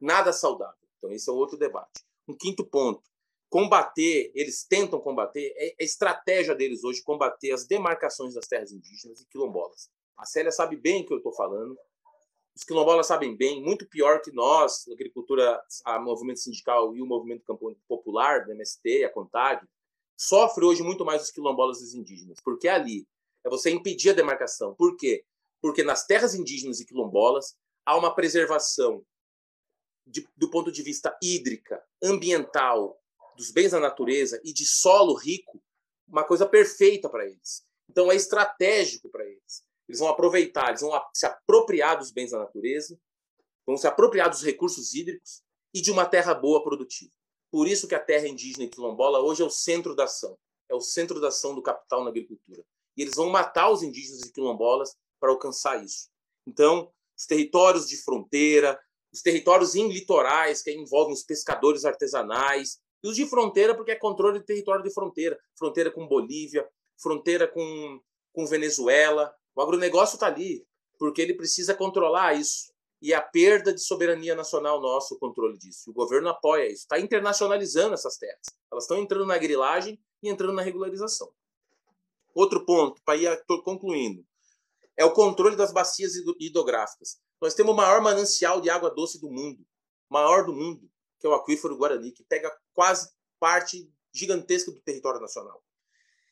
[0.00, 0.85] nada saudável.
[0.98, 2.04] Então, esse é outro debate.
[2.28, 3.02] Um quinto ponto:
[3.48, 8.72] combater, eles tentam combater, é a é estratégia deles hoje combater as demarcações das terras
[8.72, 9.90] indígenas e quilombolas.
[10.16, 11.78] A Célia sabe bem o que eu estou falando.
[12.54, 17.06] Os quilombolas sabem bem, muito pior que nós, a agricultura, a movimento sindical e o
[17.06, 17.44] movimento
[17.86, 19.66] popular, do MST, a CONTAG,
[20.16, 23.06] sofre hoje muito mais os quilombolas e os indígenas, porque ali
[23.44, 24.74] é você impedir a demarcação.
[24.74, 25.22] Por quê?
[25.60, 29.04] Porque nas terras indígenas e quilombolas há uma preservação
[30.06, 33.00] de, do ponto de vista hídrica, ambiental,
[33.36, 35.62] dos bens da natureza e de solo rico,
[36.08, 37.64] uma coisa perfeita para eles.
[37.88, 39.64] Então é estratégico para eles.
[39.88, 42.98] Eles vão aproveitar, eles vão se apropriar dos bens da natureza,
[43.66, 45.42] vão se apropriar dos recursos hídricos
[45.74, 47.12] e de uma terra boa produtiva.
[47.50, 50.36] Por isso que a terra indígena e quilombola hoje é o centro da ação,
[50.68, 52.64] é o centro da ação do capital na agricultura.
[52.96, 56.08] E eles vão matar os indígenas e quilombolas para alcançar isso.
[56.46, 58.80] Então, os territórios de fronteira,
[59.16, 63.96] os territórios em litorais, que envolvem os pescadores artesanais, e os de fronteira, porque é
[63.96, 66.68] controle de território de fronteira fronteira com Bolívia,
[67.00, 68.00] fronteira com,
[68.32, 69.34] com Venezuela.
[69.54, 70.66] O agronegócio está ali,
[70.98, 72.72] porque ele precisa controlar isso.
[73.00, 75.90] E a perda de soberania nacional nossa, o controle disso.
[75.90, 76.82] O governo apoia isso.
[76.82, 78.46] Está internacionalizando essas terras.
[78.70, 81.30] Elas estão entrando na grilagem e entrando na regularização.
[82.34, 84.22] Outro ponto, para ir concluindo,
[84.96, 87.18] é o controle das bacias hidrográficas.
[87.40, 89.64] Nós temos o maior manancial de água doce do mundo,
[90.08, 90.88] maior do mundo,
[91.18, 95.62] que é o aquífero Guarani, que pega quase parte gigantesca do território nacional.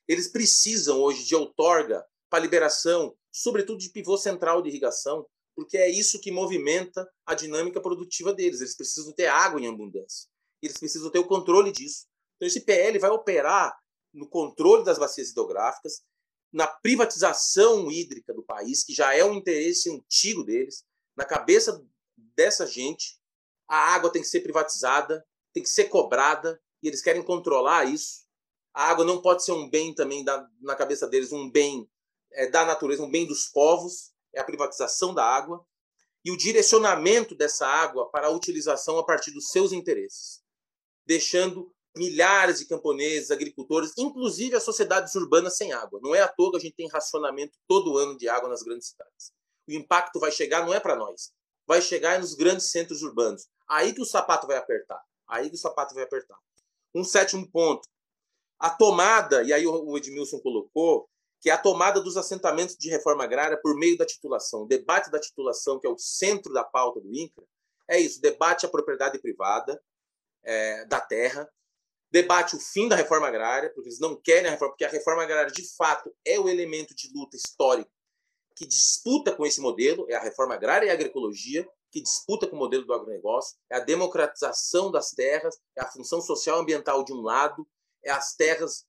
[0.08, 5.88] Eles precisam hoje de outorga para liberação, sobretudo de pivô central de irrigação, porque é
[5.88, 8.60] isso que movimenta a dinâmica produtiva deles.
[8.60, 10.28] Eles precisam ter água em abundância.
[10.60, 12.06] Eles precisam ter o controle disso.
[12.36, 13.74] Então, esse PL vai operar
[14.12, 16.02] no controle das bacias hidrográficas,
[16.54, 20.84] na privatização hídrica do país, que já é um interesse antigo deles,
[21.16, 21.84] na cabeça
[22.16, 23.18] dessa gente,
[23.68, 28.24] a água tem que ser privatizada, tem que ser cobrada, e eles querem controlar isso.
[28.72, 31.90] A água não pode ser um bem também, da, na cabeça deles, um bem
[32.32, 35.66] é, da natureza, um bem dos povos, é a privatização da água,
[36.24, 40.40] e o direcionamento dessa água para a utilização a partir dos seus interesses,
[41.04, 46.00] deixando milhares de camponeses, agricultores, inclusive as sociedades urbanas sem água.
[46.02, 48.88] Não é à toa que a gente tem racionamento todo ano de água nas grandes
[48.88, 49.32] cidades
[49.66, 51.32] o impacto vai chegar não é para nós,
[51.66, 53.48] vai chegar nos grandes centros urbanos.
[53.68, 55.02] Aí que o sapato vai apertar.
[55.26, 56.38] Aí que o sapato vai apertar.
[56.94, 57.88] Um sétimo ponto.
[58.58, 61.08] A tomada, e aí o Edmilson colocou,
[61.40, 64.62] que é a tomada dos assentamentos de reforma agrária por meio da titulação.
[64.62, 67.44] O debate da titulação, que é o centro da pauta do INCRA,
[67.88, 69.82] é isso: debate a propriedade privada
[70.42, 71.48] é, da terra,
[72.14, 75.24] debate o fim da reforma agrária, porque eles não querem a reforma, porque a reforma
[75.24, 77.90] agrária, de fato, é o elemento de luta histórico
[78.56, 82.54] que disputa com esse modelo, é a reforma agrária e a agroecologia, que disputa com
[82.54, 87.04] o modelo do agronegócio, é a democratização das terras, é a função social e ambiental
[87.04, 87.66] de um lado,
[88.04, 88.86] é as terras,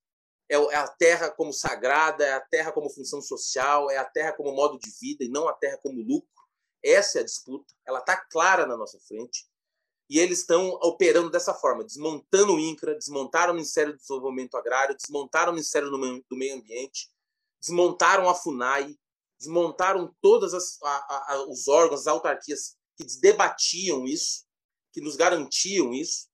[0.48, 4.34] é, é a terra como sagrada, é a terra como função social, é a terra
[4.34, 6.30] como modo de vida e não a terra como lucro.
[6.84, 9.48] Essa é a disputa, ela está clara na nossa frente.
[10.10, 14.96] E eles estão operando dessa forma, desmontando o INCRA, desmontaram o Ministério do Desenvolvimento Agrário,
[14.96, 15.98] desmontaram o Ministério do
[16.38, 17.10] Meio Ambiente,
[17.60, 18.96] desmontaram a FUNAI,
[19.40, 24.46] desmontaram todos os órgãos, as autarquias que debatiam isso,
[24.94, 26.28] que nos garantiam isso,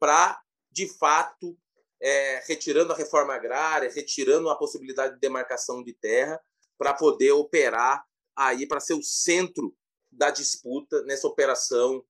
[0.00, 1.56] para, de fato,
[2.00, 6.40] é, retirando a reforma agrária, retirando a possibilidade de demarcação de terra,
[6.76, 8.04] para poder operar
[8.34, 9.74] aí, para ser o centro
[10.10, 12.04] da disputa nessa operação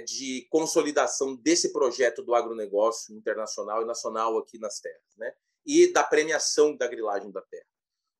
[0.00, 5.32] de consolidação desse projeto do agronegócio internacional e nacional aqui nas terras, né?
[5.64, 7.66] e da premiação da grilagem da terra.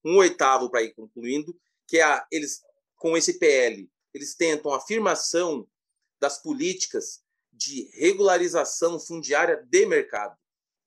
[0.04, 2.60] Um oitavo, para ir concluindo, que é a, eles,
[2.96, 5.68] com esse PL, eles tentam a afirmação
[6.20, 10.36] das políticas de regularização fundiária de mercado.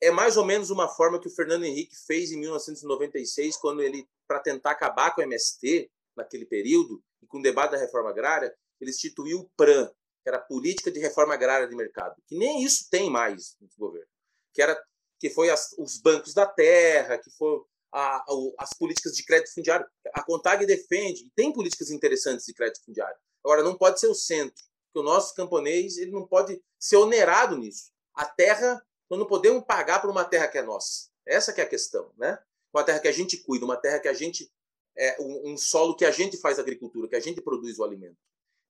[0.02, 4.08] É mais ou menos uma forma que o Fernando Henrique fez em 1996, quando ele,
[4.28, 8.54] para tentar acabar com o MST, naquele período, e com o debate da reforma agrária,
[8.80, 9.92] ele instituiu o PRAN,
[10.24, 13.68] que era a Política de Reforma Agrária de Mercado, que nem isso tem mais no
[13.78, 14.08] governo,
[14.54, 14.82] que era
[15.20, 17.62] que foi as, os bancos da terra, que foi
[17.94, 18.26] a, a,
[18.60, 19.86] as políticas de crédito fundiário.
[20.14, 23.16] A Contag defende, tem políticas interessantes de crédito fundiário.
[23.44, 27.58] Agora, não pode ser o centro, porque o nosso camponês ele não pode ser onerado
[27.58, 27.92] nisso.
[28.14, 31.10] A terra, nós não podemos pagar por uma terra que é nossa.
[31.26, 32.38] Essa que é a questão, né?
[32.74, 34.52] Uma terra que a gente cuida, uma terra que a gente
[34.96, 38.18] é um, um solo que a gente faz agricultura, que a gente produz o alimento.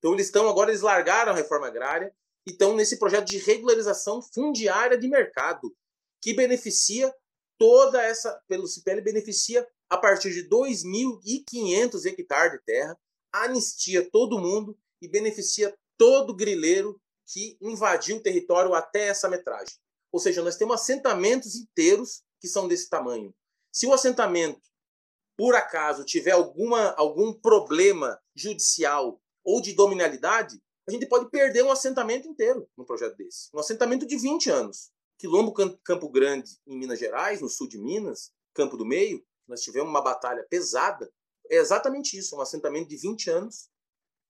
[0.03, 2.13] Então eles estão agora eles largaram a reforma agrária
[2.45, 5.73] e estão nesse projeto de regularização fundiária de mercado
[6.21, 7.15] que beneficia
[7.57, 12.99] toda essa pelo CPL beneficia a partir de 2.500 hectares de terra,
[13.31, 19.75] anistia todo mundo e beneficia todo grileiro que invadiu o território até essa metragem.
[20.11, 23.33] Ou seja, nós temos assentamentos inteiros que são desse tamanho.
[23.71, 24.61] Se o assentamento,
[25.37, 31.71] por acaso, tiver alguma, algum problema judicial ou de dominalidade, a gente pode perder um
[31.71, 33.49] assentamento inteiro num projeto desse.
[33.53, 34.91] Um assentamento de 20 anos.
[35.17, 39.89] Quilombo Campo Grande, em Minas Gerais, no sul de Minas, Campo do Meio, nós tivemos
[39.89, 41.11] uma batalha pesada.
[41.49, 43.69] É exatamente isso, um assentamento de 20 anos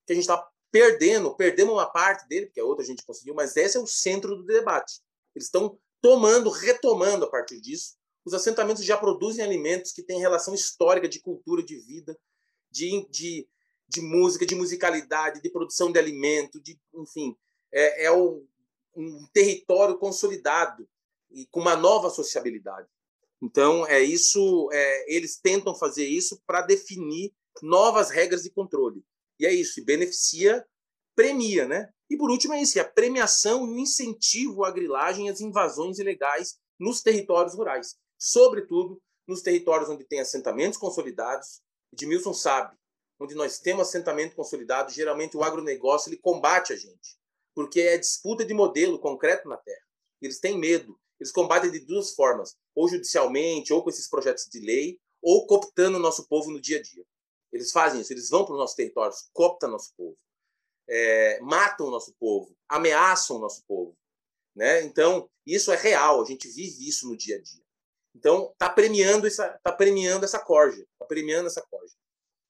[0.05, 3.33] que a gente está perdendo, perdemos uma parte dele, porque a outra a gente conseguiu,
[3.33, 5.01] mas esse é o centro do debate.
[5.35, 7.95] Eles estão tomando, retomando a partir disso.
[8.25, 12.17] Os assentamentos já produzem alimentos que têm relação histórica de cultura, de vida,
[12.71, 13.47] de, de,
[13.93, 17.37] de música, de musicalidade, de produção de alimento, de, enfim,
[17.71, 18.43] é, é o,
[18.95, 20.89] um território consolidado
[21.29, 22.87] e com uma nova sociabilidade.
[23.41, 24.69] Então, é isso.
[24.71, 27.31] É, eles tentam fazer isso para definir
[27.61, 29.03] novas regras de controle.
[29.39, 30.65] E é isso, e beneficia,
[31.15, 31.89] premia, né?
[32.09, 35.41] E por último é isso, é a premiação e o incentivo à grilagem e às
[35.41, 41.61] invasões ilegais nos territórios rurais, sobretudo nos territórios onde tem assentamentos consolidados.
[41.91, 42.75] Edmilson sabe,
[43.19, 47.17] onde nós temos assentamento consolidado, geralmente o agronegócio ele combate a gente,
[47.55, 49.85] porque é disputa de modelo concreto na terra.
[50.21, 50.97] Eles têm medo.
[51.19, 55.97] Eles combatem de duas formas, ou judicialmente, ou com esses projetos de lei, ou cooptando
[55.97, 57.05] o nosso povo no dia a dia.
[57.51, 60.17] Eles fazem isso, eles vão para os nossos territórios, cooptam nosso povo,
[60.89, 63.95] é, matam o nosso povo, ameaçam o nosso povo.
[64.55, 64.81] Né?
[64.83, 67.63] Então, isso é real, a gente vive isso no dia a dia.
[68.15, 69.27] Então, está premiando
[69.63, 71.93] tá premiando essa corja, está premiando essa corja.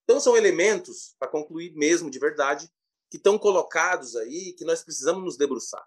[0.04, 2.70] Então, são elementos, para concluir mesmo de verdade,
[3.10, 5.86] que estão colocados aí, que nós precisamos nos debruçar.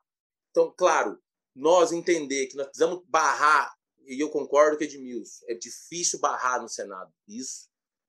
[0.50, 1.20] Então, claro,
[1.54, 3.74] nós entender que nós precisamos barrar,
[4.06, 7.68] e eu concordo com Edmilson, é difícil barrar no Senado, isso,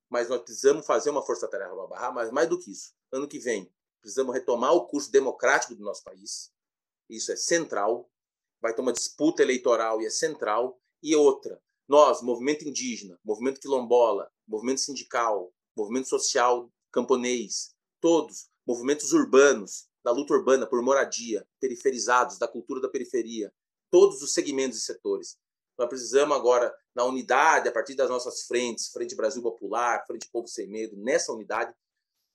[0.09, 3.39] mas nós precisamos fazer uma força-tarefa para barrar, mas mais do que isso, ano que
[3.39, 6.51] vem, precisamos retomar o curso democrático do nosso país,
[7.09, 8.09] isso é central,
[8.61, 14.29] vai ter uma disputa eleitoral e é central, e outra, nós, movimento indígena, movimento quilombola,
[14.45, 22.47] movimento sindical, movimento social camponês, todos, movimentos urbanos, da luta urbana por moradia, periferizados, da
[22.47, 23.53] cultura da periferia,
[23.91, 25.37] todos os segmentos e setores.
[25.77, 30.47] Nós precisamos agora, na unidade, a partir das nossas frentes, Frente Brasil Popular, Frente Povo
[30.47, 31.73] Sem Medo, nessa unidade,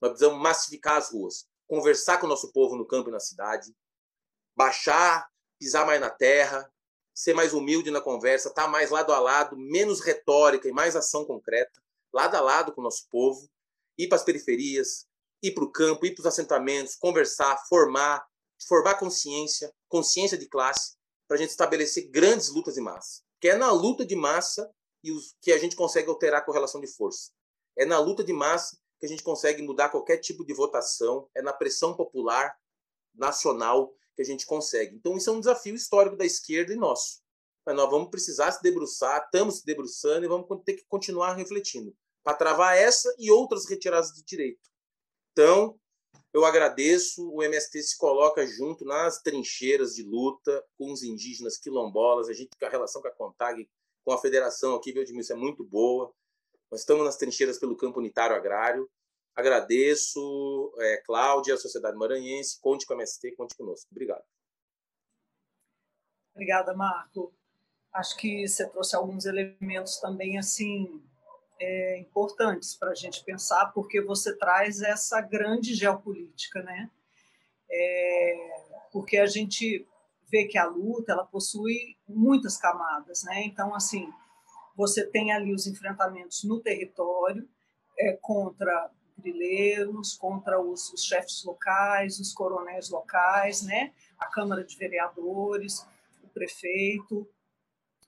[0.01, 3.75] nós precisamos massificar as ruas, conversar com o nosso povo no campo e na cidade,
[4.55, 5.29] baixar,
[5.59, 6.71] pisar mais na terra,
[7.15, 10.95] ser mais humilde na conversa, estar tá mais lado a lado, menos retórica e mais
[10.95, 11.83] ação concreta,
[12.13, 13.49] lado a lado com o nosso povo,
[13.99, 15.07] ir para as periferias,
[15.43, 18.25] ir para o campo, ir para os assentamentos, conversar, formar,
[18.69, 20.97] formar consciência, consciência de classe,
[21.27, 23.23] para a gente estabelecer grandes lutas de massa.
[23.41, 24.71] Que é na luta de massa
[25.03, 27.31] e os, que a gente consegue alterar a correlação de força.
[27.77, 31.43] É na luta de massa que a gente consegue mudar qualquer tipo de votação, é
[31.43, 32.57] na pressão popular
[33.15, 34.95] nacional que a gente consegue.
[34.95, 37.21] Então, isso é um desafio histórico da esquerda e nosso.
[37.67, 41.97] Mas nós vamos precisar se debruçar, estamos se debruçando e vamos ter que continuar refletindo
[42.23, 44.71] para travar essa e outras retiradas de direito.
[45.33, 45.79] Então,
[46.33, 52.29] eu agradeço, o MST se coloca junto nas trincheiras de luta com os indígenas quilombolas,
[52.29, 53.69] a gente a relação com a CONTAG,
[54.05, 56.13] com a federação aqui, viu, Edmilson, é muito boa.
[56.71, 58.91] Nós estamos nas trincheiras pelo campo unitário agrário.
[59.35, 63.89] Agradeço, é, Cláudia, a Sociedade Maranhense, conte com a MST, conte conosco.
[63.91, 64.25] Obrigado.
[66.35, 67.33] Obrigada, Marco.
[67.93, 71.03] Acho que você trouxe alguns elementos também, assim,
[71.63, 76.91] é, importantes para a gente pensar, porque você traz essa grande geopolítica, né?
[77.71, 78.35] É,
[78.93, 79.87] porque a gente
[80.29, 83.45] vê que a luta ela possui muitas camadas, né?
[83.45, 84.13] Então, assim,
[84.77, 87.49] você tem ali os enfrentamentos no território
[87.97, 93.93] é, contra grileiros, contra os, os, chefes locais, os coronéis locais, né?
[94.19, 95.87] A Câmara de Vereadores,
[96.25, 97.29] o prefeito,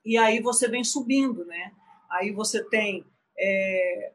[0.05, 1.73] e aí você vem subindo, né?
[2.11, 3.07] Aí você tem
[3.39, 4.13] é,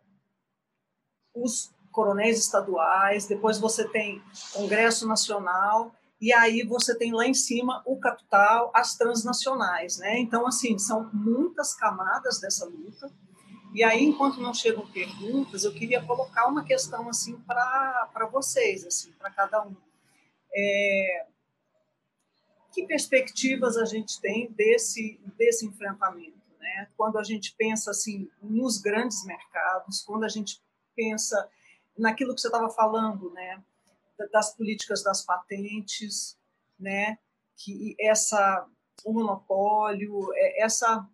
[1.34, 4.22] os coronéis estaduais, depois você tem
[4.54, 10.20] Congresso Nacional e aí você tem lá em cima o capital, as transnacionais, né?
[10.20, 13.10] Então, assim, são muitas camadas dessa luta.
[13.74, 19.12] E aí, enquanto não chegam perguntas, eu queria colocar uma questão assim para vocês, assim,
[19.14, 19.76] para cada um.
[20.54, 21.26] É,
[22.72, 26.39] que perspectivas a gente tem desse desse enfrentamento,
[26.80, 26.88] né?
[26.96, 30.62] Quando a gente pensa assim nos grandes mercados, quando a gente
[30.96, 31.50] pensa
[31.98, 33.62] naquilo que você estava falando, né?
[34.32, 36.38] das políticas das patentes,
[36.80, 37.18] né?
[37.56, 38.68] Que essa
[39.06, 41.08] o monopólio, é, essa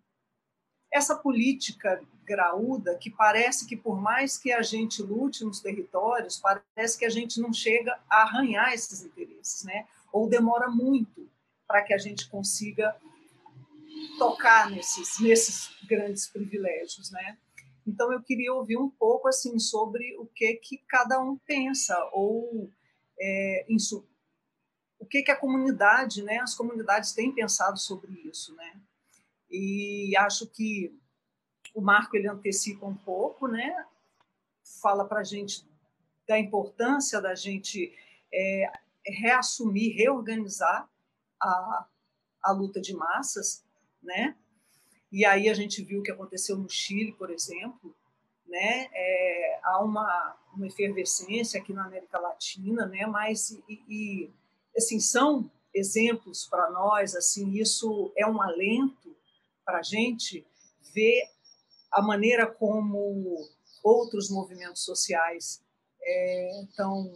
[0.92, 6.98] essa política graúda que parece que por mais que a gente lute nos territórios, parece
[6.98, 9.86] que a gente não chega a arranhar esses interesses, né?
[10.12, 11.28] Ou demora muito
[11.66, 12.96] para que a gente consiga
[14.18, 17.38] tocar nesses nesses grandes privilégios, né?
[17.86, 22.70] Então eu queria ouvir um pouco assim sobre o que que cada um pensa ou
[23.18, 24.06] é, isso,
[24.98, 28.80] o que, que a comunidade, né, as comunidades têm pensado sobre isso, né?
[29.50, 30.98] E acho que
[31.74, 33.86] o Marco ele antecipa um pouco, né?
[34.80, 35.64] Fala para gente
[36.26, 37.94] da importância da gente
[38.32, 38.72] é,
[39.06, 40.88] reassumir, reorganizar
[41.40, 41.86] a,
[42.42, 43.64] a luta de massas,
[44.06, 44.36] né?
[45.12, 47.94] E aí a gente viu o que aconteceu no Chile, por exemplo,
[48.46, 48.88] né?
[48.92, 53.06] É, há uma, uma efervescência aqui na América Latina, né?
[53.06, 54.30] Mas e, e
[54.76, 59.14] assim são exemplos para nós, assim isso é um alento
[59.64, 60.46] para a gente
[60.94, 61.22] ver
[61.92, 63.36] a maneira como
[63.82, 65.62] outros movimentos sociais
[66.02, 67.12] é, estão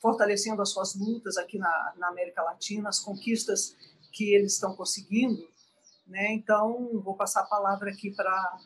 [0.00, 3.76] fortalecendo as suas lutas aqui na, na América Latina, as conquistas
[4.12, 5.48] que eles estão conseguindo,
[6.06, 6.32] né?
[6.32, 8.58] Então vou passar a palavra aqui para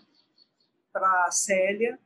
[0.94, 1.98] a Célia,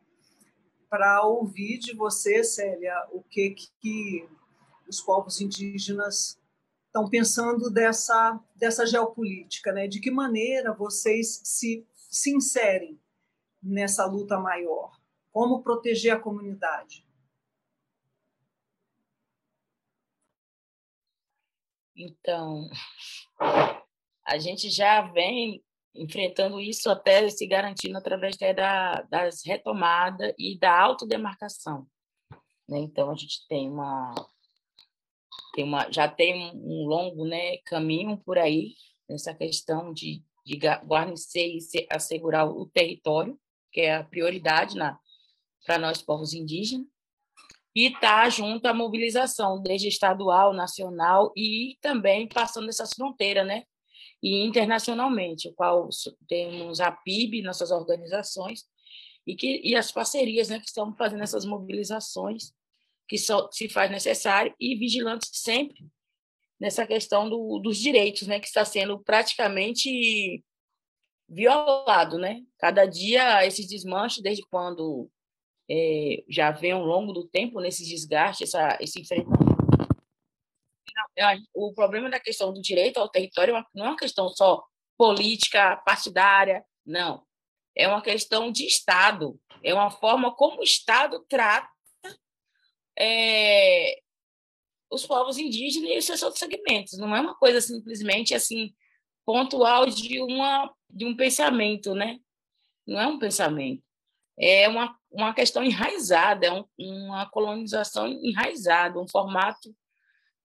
[0.89, 4.29] para ouvir de você, Célia, o que, que
[4.89, 6.41] os povos indígenas
[6.87, 9.87] estão pensando dessa, dessa geopolítica, né?
[9.87, 13.01] de que maneira vocês se, se inserem
[13.63, 14.91] nessa luta maior,
[15.31, 17.07] como proteger a comunidade.
[21.95, 22.69] Então,
[24.31, 25.61] a gente já vem
[25.93, 31.85] enfrentando isso até se garantindo através da, das retomadas e da autodemarcação.
[32.69, 32.79] Né?
[32.79, 34.15] Então, a gente tem uma,
[35.53, 38.75] tem uma já tem um longo né, caminho por aí
[39.09, 43.37] nessa questão de, de guarnecer e assegurar o território,
[43.73, 44.77] que é a prioridade
[45.67, 46.87] para nós, povos indígenas,
[47.75, 53.65] e está junto à mobilização, desde estadual, nacional e também passando essas fronteiras, né?
[54.23, 55.89] E internacionalmente, o qual
[56.29, 58.65] temos a PIB, nossas organizações,
[59.27, 62.53] e, que, e as parcerias né, que estão fazendo essas mobilizações
[63.09, 65.85] que só, se faz necessário e vigilantes sempre
[66.61, 70.45] nessa questão do, dos direitos, né, que está sendo praticamente
[71.29, 72.43] violado, né?
[72.59, 75.09] Cada dia esses desmanches, desde quando
[75.71, 79.50] é, já vem ao longo do tempo nesse desgaste, essa, esse enfrentamento
[81.55, 84.63] o problema da questão do direito ao território não é uma questão só
[84.97, 87.25] política, partidária, não.
[87.77, 91.69] É uma questão de Estado, é uma forma como o Estado trata
[92.99, 93.99] é,
[94.91, 96.99] os povos indígenas e os seus outros segmentos.
[96.99, 98.75] Não é uma coisa simplesmente assim
[99.25, 102.19] pontual de uma de um pensamento, né?
[102.87, 103.83] Não é um pensamento,
[104.39, 109.75] é uma uma questão enraizada, é um, uma colonização enraizada, um formato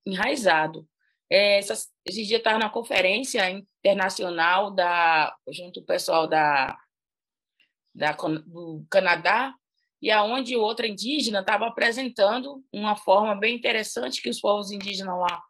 [0.06, 0.88] enraizado.
[1.30, 6.78] É, esses estava na conferência internacional da, junto o pessoal da,
[7.94, 9.54] da, do Canadá,
[10.02, 15.44] e aonde outra indígena estava apresentando uma forma bem interessante que os povos indígenas lá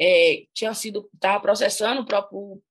[0.00, 2.62] é, tinham sido estava processando o próprio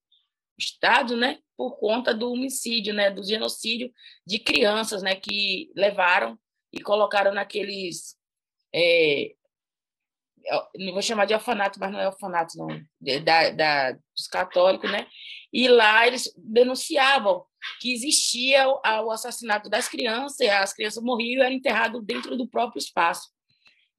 [0.58, 3.92] estado, né, por conta do homicídio, né, do genocídio
[4.26, 6.38] de crianças, né, que levaram
[6.72, 8.16] e colocaram naqueles
[8.74, 9.36] é,
[10.76, 12.68] não vou chamar de orfanato, mas não é orfanato, não,
[13.24, 15.08] da, da, dos católicos, né?
[15.52, 17.46] E lá eles denunciavam
[17.80, 22.36] que existia o, o assassinato das crianças, e as crianças morriam e eram enterradas dentro
[22.36, 23.30] do próprio espaço.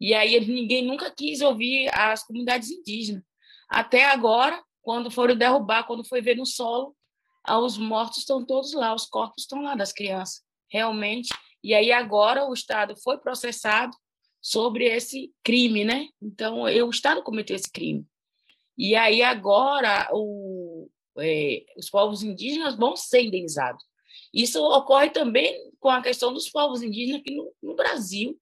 [0.00, 3.22] E aí ninguém nunca quis ouvir as comunidades indígenas.
[3.68, 6.94] Até agora, quando foram derrubar, quando foi ver no solo,
[7.44, 11.28] ah, os mortos estão todos lá, os corpos estão lá das crianças, realmente.
[11.62, 13.96] E aí agora o Estado foi processado
[14.44, 16.10] sobre esse crime, né?
[16.20, 18.06] Então, o Estado cometeu esse crime.
[18.76, 20.86] E aí agora o,
[21.18, 23.82] é, os povos indígenas vão ser indenizados.
[24.34, 28.38] Isso ocorre também com a questão dos povos indígenas aqui no, no Brasil.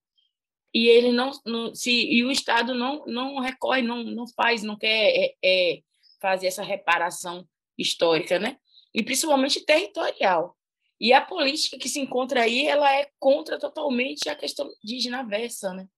[0.75, 4.77] e ele não, não se e o Estado não não recorre, não não faz, não
[4.77, 5.83] quer é, é,
[6.21, 7.47] fazer essa reparação
[7.79, 8.59] histórica, né?
[8.93, 10.57] E principalmente territorial.
[11.03, 15.75] E a política que se encontra aí, ela é contra totalmente a questão indígena versa,
[15.75, 15.89] né?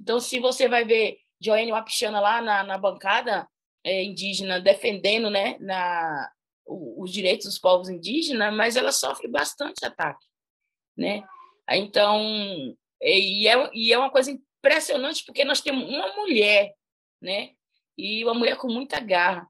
[0.00, 3.48] Então, se você vai ver Joênio Wapichana lá na, na bancada
[3.84, 6.28] é, indígena defendendo né, na,
[6.66, 10.26] os direitos dos povos indígenas, mas ela sofre bastante ataque,
[10.96, 11.22] né?
[11.70, 12.20] Então,
[13.00, 16.74] e é, e é uma coisa impressionante porque nós temos uma mulher,
[17.20, 17.50] né?
[17.96, 19.48] E uma mulher com muita garra.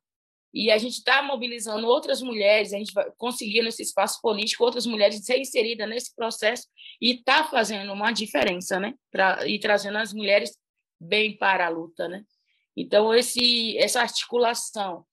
[0.52, 4.84] E a gente está mobilizando outras mulheres, a gente vai conseguir nesse espaço político outras
[4.84, 6.68] mulheres ser inseridas nesse processo
[7.00, 8.94] e está fazendo uma diferença, né?
[9.10, 10.56] Pra, e trazendo as mulheres
[11.00, 12.22] bem para a luta, né?
[12.76, 15.04] Então esse essa articulação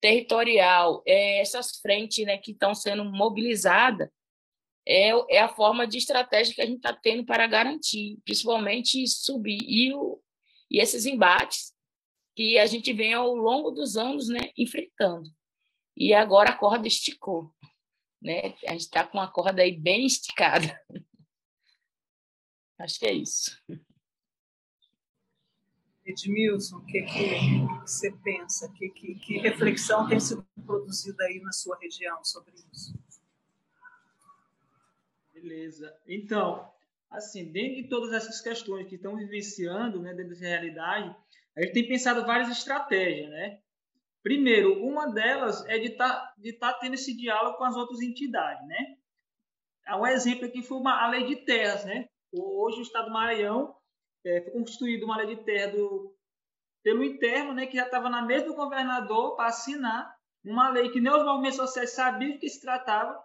[0.00, 4.08] territorial, é, essas frentes, né, que estão sendo mobilizadas,
[4.86, 9.60] é, é a forma de estratégia que a gente está tendo para garantir, principalmente subir
[9.62, 10.20] e, o,
[10.68, 11.72] e esses embates
[12.34, 15.30] que a gente vem ao longo dos anos né, enfrentando.
[15.96, 17.54] E agora a corda esticou.
[18.20, 18.54] Né?
[18.66, 20.80] A gente está com a corda aí bem esticada.
[22.78, 23.56] Acho que é isso.
[26.04, 28.72] Edmilson, o que, que, você pensa?
[28.72, 32.92] Que, que, que reflexão tem sido produzida aí na sua região sobre isso?
[35.32, 35.96] Beleza.
[36.08, 36.68] Então,
[37.08, 41.16] assim, dentro de todas essas questões que estão vivenciando, né, dentro dessa realidade,
[41.56, 43.58] a gente tem pensado várias estratégias, né?
[44.22, 48.00] Primeiro, uma delas é de estar tá, de tá tendo esse diálogo com as outras
[48.00, 48.96] entidades, né?
[49.98, 52.08] Um exemplo aqui foi uma, a lei de terras, né?
[52.32, 53.76] Hoje o Estado do Maranhão
[54.24, 56.14] é, foi constituído uma lei de terra do,
[56.82, 57.66] pelo interno, né?
[57.66, 61.56] Que já estava na mesa do governador para assinar uma lei que nem os movimentos
[61.56, 63.20] sociais sabiam que se tratava.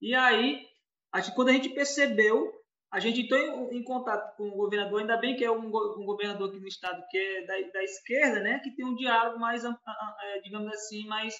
[0.00, 0.66] E aí,
[1.12, 2.57] acho que quando a gente percebeu
[2.90, 3.38] a gente entrou
[3.70, 6.66] em, em, contato com o governador, ainda bem que é um, um, governador aqui no
[6.66, 11.06] estado que é da, da esquerda, né, que tem um diálogo mais, é, digamos assim,
[11.06, 11.34] mais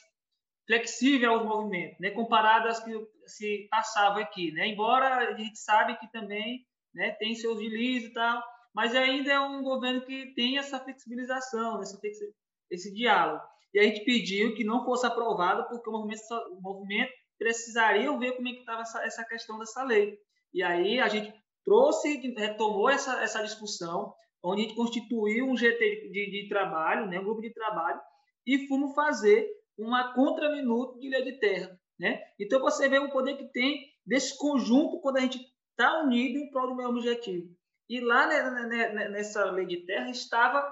[0.67, 2.93] flexível aos movimentos, né, comparado às que
[3.27, 8.13] se passavam aqui, né, embora a gente sabe que também, né, tem seus deslizes e
[8.13, 8.43] tal,
[8.75, 11.99] mas ainda é um governo que tem essa flexibilização, essa,
[12.71, 13.43] esse diálogo.
[13.75, 16.21] E a gente pediu que não fosse aprovado porque o movimento,
[16.53, 20.19] o movimento precisaria ver como é que estava essa, essa questão dessa lei.
[20.53, 21.33] E aí a gente
[21.65, 27.21] trouxe, retomou essa, essa discussão, onde a gente constituiu um GT de, de trabalho, né,
[27.21, 28.01] um grupo de trabalho,
[28.47, 29.47] e fomos fazer
[29.77, 31.79] uma contraminuto de lei de terra.
[31.99, 32.23] Né?
[32.39, 35.39] Então você vê o poder que tem desse conjunto quando a gente
[35.71, 37.49] está unido em prol do mesmo objetivo.
[37.89, 40.63] E lá nessa lei de terra estava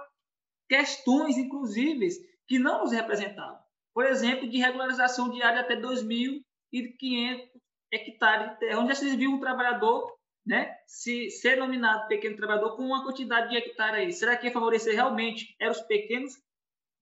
[0.68, 2.08] questões, inclusive,
[2.46, 3.58] que não nos representavam.
[3.94, 7.48] Por exemplo, de regularização diária até 2.500
[7.92, 10.16] hectares de terra, onde já se viu um trabalhador
[10.46, 14.12] né, se ser nominado pequeno trabalhador com uma quantidade de hectare aí.
[14.12, 16.32] Será que ia favorecer realmente eram os pequenos?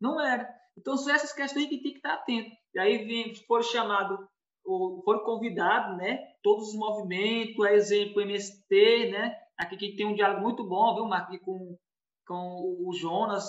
[0.00, 0.48] Não era.
[0.76, 2.50] Então, são essas questões que tem que estar atento.
[2.74, 4.18] E aí vem, foram chamados,
[4.64, 10.14] ou foram convidados, né, todos os movimentos, a exemplo, MST, né, aqui que tem um
[10.14, 11.78] diálogo muito bom, viu, Marco, com,
[12.26, 13.44] com o Jonas,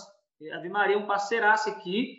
[0.52, 2.18] a Maria, um parceiraço aqui,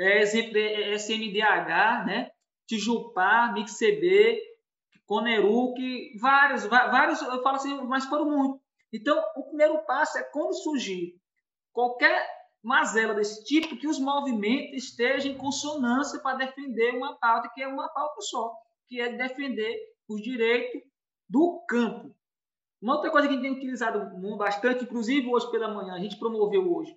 [0.00, 2.30] é, exemplo, é, SMDH, né,
[2.66, 4.40] Tijupá, MixCB,
[5.08, 8.60] Coneruc, vários, vários, eu falo assim, mas foram muito.
[8.92, 11.18] Então, o primeiro passo é quando surgir
[11.72, 12.28] qualquer
[12.62, 17.66] mazela desse tipo, que os movimentos estejam em consonância para defender uma pauta que é
[17.66, 18.52] uma pauta só,
[18.86, 19.74] que é defender
[20.06, 20.82] os direitos
[21.26, 22.14] do campo.
[22.80, 26.18] Uma outra coisa que a gente tem utilizado bastante, inclusive hoje pela manhã, a gente
[26.18, 26.94] promoveu hoje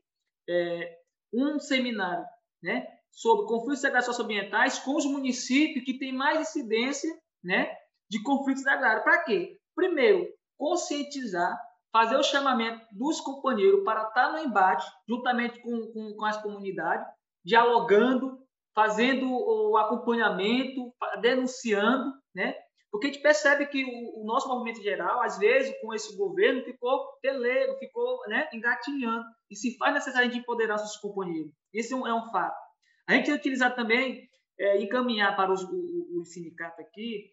[0.49, 0.97] é,
[1.33, 2.25] um seminário
[2.61, 7.09] né, sobre conflitos socioambientais com os municípios que têm mais incidência
[7.41, 7.73] né,
[8.11, 9.05] de conflitos agrários.
[9.05, 9.57] Para quê?
[9.73, 10.27] Primeiro,
[10.57, 11.57] conscientizar,
[11.93, 17.07] fazer o chamamento dos companheiros para estar no embate, juntamente com, com, com as comunidades,
[17.43, 18.37] dialogando,
[18.75, 22.53] fazendo o acompanhamento, denunciando, né?
[22.91, 27.17] Porque a gente percebe que o, nosso movimento geral, às vezes, com esse governo, ficou
[27.21, 29.23] pelego, ficou né, engatinhando.
[29.49, 31.53] E se faz necessário de empoderar nossos companheiros.
[31.73, 32.59] Isso é um, é um fato.
[33.07, 34.29] A gente tem utilizado também,
[34.59, 37.31] é, encaminhar para os, o, o sindicato aqui,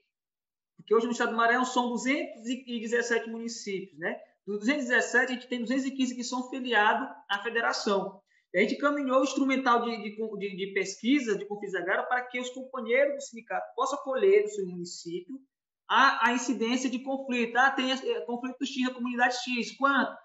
[0.79, 4.17] porque hoje no estado do Maranhão são 217 municípios, né?
[4.47, 8.23] Dos 217, a gente tem 215 que são filiados à federação.
[8.55, 13.15] a gente caminhou o instrumental de, de, de pesquisa de Confis para que os companheiros
[13.17, 15.39] do sindicato possam colher no seu município
[15.87, 17.57] a, a incidência de conflito.
[17.57, 19.77] Ah, tem é, conflito X na comunidade X.
[19.77, 20.17] Quanto?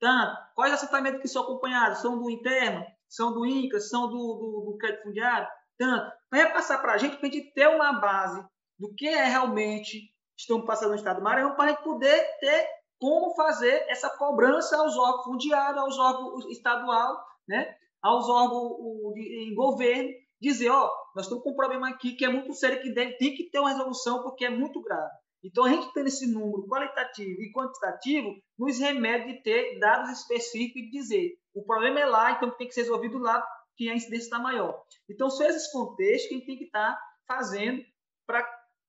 [0.00, 0.36] Tanto.
[0.54, 2.00] Quais assentamentos que são acompanhados?
[2.00, 2.84] São do interno?
[3.08, 3.78] São do INCA?
[3.80, 5.48] São do, do, do crédito fundiário?
[5.76, 6.12] Tanto.
[6.30, 8.44] Para repassar para a gente, para a gente ter uma base
[8.78, 12.68] do que é realmente estão passando no estado do Maranhão para poder ter
[13.00, 20.10] como fazer essa cobrança aos órgãos fundiários, aos órgãos estadual, né, aos órgãos em governo,
[20.40, 23.34] dizer, ó, nós estamos com um problema aqui que é muito sério, que deve, tem
[23.34, 25.10] que ter uma resolução porque é muito grave.
[25.42, 30.82] Então, a gente tendo esse número qualitativo e quantitativo, nos remete de ter dados específicos
[30.82, 33.44] e dizer o problema é lá, então tem que ser resolvido lá,
[33.76, 34.82] que a incidência está maior.
[35.08, 37.82] Então, são esses contextos que a gente tem que estar tá fazendo
[38.26, 38.42] para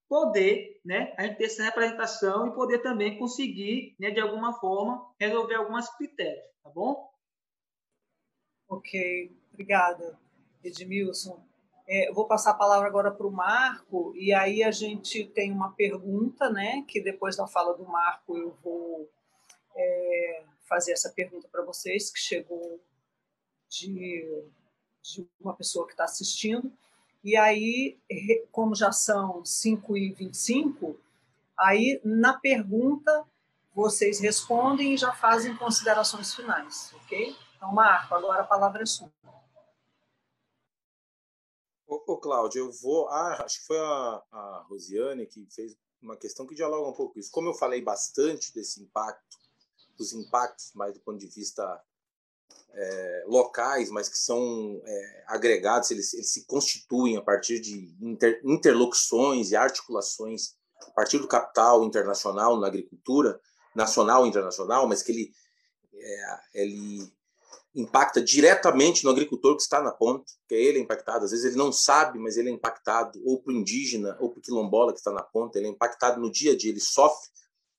[0.09, 5.07] poder né, a gente ter essa representação e poder também conseguir, né, de alguma forma,
[5.19, 7.07] resolver algumas critérios, tá bom?
[8.67, 10.19] Ok, obrigada,
[10.63, 11.39] Edmilson.
[11.87, 15.51] É, eu vou passar a palavra agora para o Marco, e aí a gente tem
[15.51, 16.83] uma pergunta, né?
[16.87, 19.09] Que depois da fala do Marco eu vou
[19.75, 22.79] é, fazer essa pergunta para vocês, que chegou
[23.67, 24.43] de,
[25.01, 26.71] de uma pessoa que está assistindo.
[27.23, 27.97] E aí,
[28.51, 30.97] como já são 5 e 25,
[31.57, 33.25] aí na pergunta
[33.73, 37.35] vocês respondem e já fazem considerações finais, ok?
[37.55, 39.11] Então, Marco, agora a palavra é sua.
[41.87, 43.07] Ô, Cláudio, eu vou.
[43.09, 47.19] Ah, acho que foi a, a Rosiane que fez uma questão que dialoga um pouco
[47.19, 47.31] isso.
[47.31, 49.37] Como eu falei bastante desse impacto,
[49.97, 51.83] dos impactos, mais do ponto de vista
[52.73, 58.41] é, locais, mas que são é, agregados, eles, eles, se constituem a partir de inter,
[58.43, 60.55] interlocuções e articulações
[60.87, 63.39] a partir do capital internacional na agricultura,
[63.75, 65.31] nacional e internacional, mas que ele,
[65.93, 67.11] é, ele
[67.75, 71.25] impacta diretamente no agricultor que está na ponta, que é ele é impactado.
[71.25, 74.39] Às vezes ele não sabe, mas ele é impactado, ou para o indígena, ou para
[74.39, 77.29] o quilombola que está na ponta, ele é impactado no dia a dia, ele sofre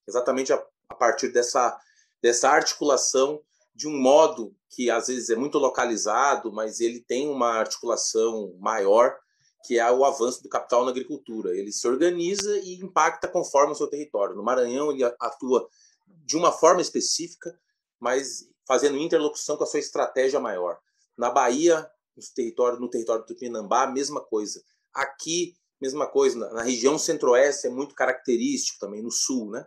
[0.06, 1.78] exatamente a, a partir dessa,
[2.22, 3.40] dessa articulação
[3.74, 9.16] de um modo que às vezes é muito localizado, mas ele tem uma articulação maior,
[9.64, 11.56] que é o avanço do capital na agricultura.
[11.56, 14.36] Ele se organiza e impacta conforme o seu território.
[14.36, 15.68] No Maranhão, ele atua
[16.24, 17.58] de uma forma específica,
[17.98, 20.78] mas fazendo interlocução com a sua estratégia maior.
[21.18, 24.62] Na Bahia, no território, no território do Tupinambá, mesma coisa.
[24.94, 26.38] Aqui, mesma coisa.
[26.52, 29.66] Na, região centro-oeste é muito característico também, no sul, né?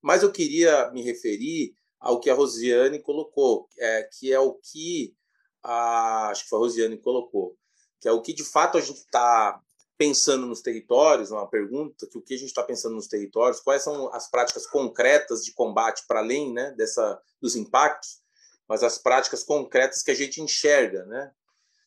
[0.00, 5.14] Mas eu queria me referir ao que a Rosiane colocou, é, que é o que
[5.62, 7.56] a, acho que foi a Rosiane que colocou,
[8.00, 9.60] que é o que de fato a gente está
[9.96, 13.82] pensando nos territórios, uma pergunta, que o que a gente está pensando nos territórios, quais
[13.84, 18.20] são as práticas concretas de combate para além né, dessa, dos impactos,
[18.66, 21.04] mas as práticas concretas que a gente enxerga.
[21.04, 21.32] Né?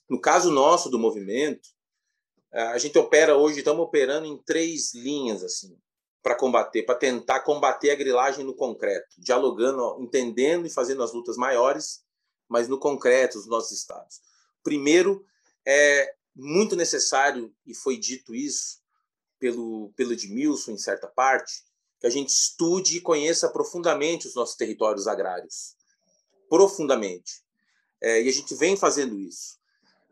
[0.09, 1.67] No caso nosso do movimento,
[2.53, 5.77] é, a gente opera hoje, estamos operando em três linhas assim
[6.26, 11.38] para combater, para tentar combater a grilagem no concreto, dialogando, entendendo e fazendo as lutas
[11.38, 12.03] maiores,
[12.49, 14.23] mas no concreto, os nossos estados.
[14.64, 15.23] Primeiro
[15.64, 18.81] é muito necessário, e foi dito isso
[19.38, 21.64] pelo, pelo Edmilson, em certa parte,
[21.99, 25.76] que a gente estude e conheça profundamente os nossos territórios agrários.
[26.49, 27.43] Profundamente.
[28.02, 29.60] É, e a gente vem fazendo isso.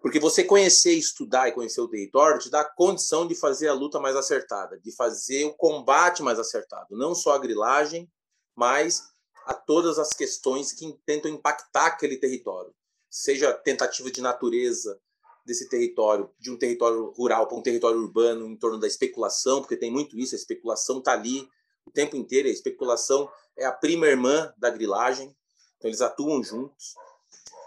[0.04, 4.02] Porque você conhecer, estudar e conhecer o território te dá condição de fazer a luta
[4.02, 6.98] mais acertada, de fazer o combate mais acertado.
[6.98, 8.12] Não só a grilagem,
[8.54, 9.02] mas
[9.46, 12.76] a todas as questões que tentam impactar aquele território.
[13.10, 15.00] Seja tentativa de natureza,
[15.46, 19.78] desse território, de um território rural para um território urbano, em torno da especulação, porque
[19.78, 21.48] tem muito isso, a especulação está ali
[21.86, 25.34] o tempo inteiro, a especulação é a prima irmã da grilagem,
[25.78, 26.94] então eles atuam juntos.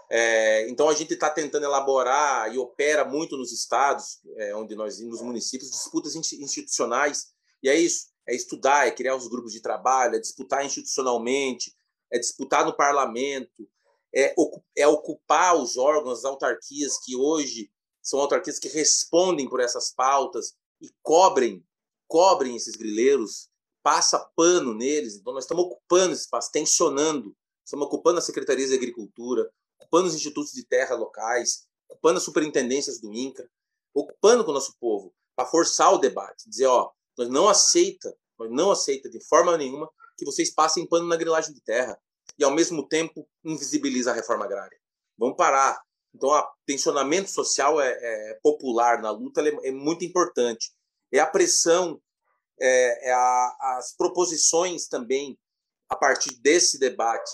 [0.09, 4.99] É, então a gente está tentando elaborar e opera muito nos estados, é, onde nós
[5.01, 7.27] nos municípios, disputas institucionais,
[7.61, 11.73] e é isso, é estudar, é criar os grupos de trabalho, é disputar institucionalmente,
[12.11, 13.67] é disputar no parlamento,
[14.15, 14.33] é,
[14.77, 17.69] é ocupar os órgãos, as autarquias que hoje
[18.01, 21.65] são autarquias que respondem por essas pautas e cobrem,
[22.07, 23.49] cobrem esses grileiros,
[23.83, 25.15] passa pano neles.
[25.15, 27.35] Então nós estamos ocupando esse espaço, tensionando,
[27.65, 32.99] estamos ocupando as secretarias de agricultura, ocupando os institutos de terra locais, ocupando as superintendências
[32.99, 33.49] do INCRA,
[33.93, 38.51] ocupando com o nosso povo para forçar o debate, dizer, ó, nós não aceita, nós
[38.51, 41.99] não aceita de forma nenhuma que vocês passem pano na grilagem de terra
[42.37, 44.77] e, ao mesmo tempo, invisibiliza a reforma agrária.
[45.17, 45.81] Vamos parar.
[46.13, 50.71] Então, o tensionamento social é, é popular na luta é, é, muito importante.
[51.11, 52.01] É a pressão,
[52.59, 55.37] é, é a, as proposições também,
[55.89, 57.31] a partir desse debate,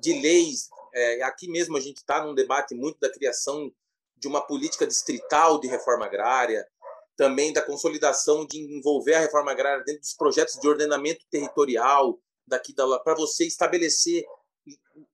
[0.00, 0.68] de leis.
[0.96, 3.70] É, aqui mesmo a gente está num debate muito da criação
[4.16, 6.66] de uma política distrital de reforma agrária,
[7.14, 12.74] também da consolidação de envolver a reforma agrária dentro dos projetos de ordenamento territorial daqui
[12.74, 14.24] da para você estabelecer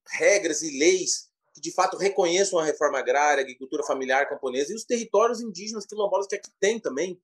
[0.07, 4.75] regras e leis que de fato reconheçam a reforma agrária, a agricultura familiar camponesa e
[4.75, 7.21] os territórios indígenas quilombolas que aqui tem também,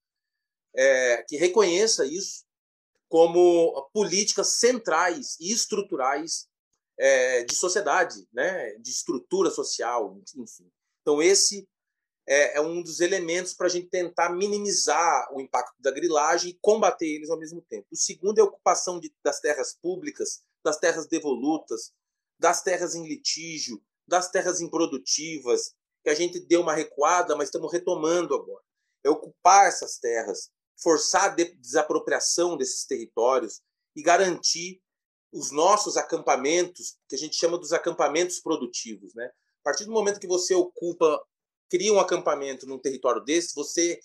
[0.75, 2.43] é, que reconheça isso,
[3.07, 6.48] como políticas centrais e estruturais
[6.99, 8.75] é, de sociedade, né?
[8.75, 10.69] de estrutura social, enfim.
[11.01, 11.67] Então, esse
[12.27, 16.59] é, é um dos elementos para a gente tentar minimizar o impacto da grilagem e
[16.61, 17.87] combater eles ao mesmo tempo.
[17.89, 21.93] O segundo é a ocupação de, das terras públicas, das terras devolutas,
[22.37, 25.73] das terras em litígio, das terras improdutivas,
[26.03, 28.63] que a gente deu uma recuada, mas estamos retomando agora.
[29.03, 33.61] É ocupar essas terras, forçar a desapropriação desses territórios
[33.95, 34.81] e garantir
[35.31, 39.13] os nossos acampamentos, que a gente chama dos acampamentos produtivos.
[39.13, 39.25] Né?
[39.25, 41.21] A partir do momento que você ocupa,
[41.69, 43.99] cria um acampamento num território desse, você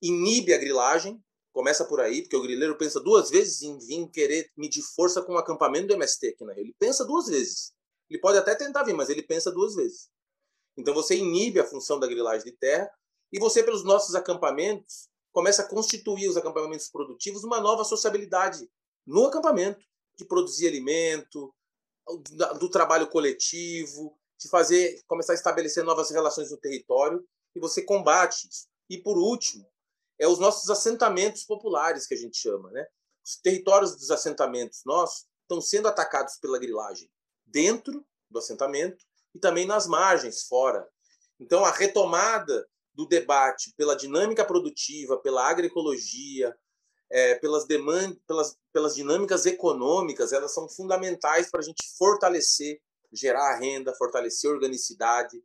[0.00, 1.22] inibe a grilagem,
[1.52, 5.34] começa por aí, porque o grileiro pensa duas vezes em vir querer medir força com
[5.34, 6.64] o acampamento do MST aqui na Rio.
[6.64, 7.72] Ele pensa duas vezes.
[8.10, 10.08] Ele pode até tentar vir, mas ele pensa duas vezes.
[10.76, 12.90] Então você inibe a função da grilagem de terra
[13.32, 18.68] e você, pelos nossos acampamentos, começa a constituir os acampamentos produtivos uma nova sociabilidade
[19.06, 19.84] no acampamento,
[20.18, 21.54] de produzir alimento,
[22.58, 28.48] do trabalho coletivo, de fazer, começar a estabelecer novas relações no território e você combate
[28.48, 28.66] isso.
[28.90, 29.66] E por último,
[30.18, 32.86] é os nossos assentamentos populares que a gente chama, né?
[33.24, 37.10] Os territórios dos assentamentos nossos estão sendo atacados pela grilagem
[37.46, 39.04] dentro do assentamento
[39.34, 40.88] e também nas margens, fora.
[41.40, 46.56] Então, a retomada do debate pela dinâmica produtiva, pela agroecologia,
[47.14, 52.82] é, pelas, demandas, pelas, pelas dinâmicas econômicas, elas são fundamentais para a gente fortalecer,
[53.12, 55.40] gerar renda, fortalecer organicidade,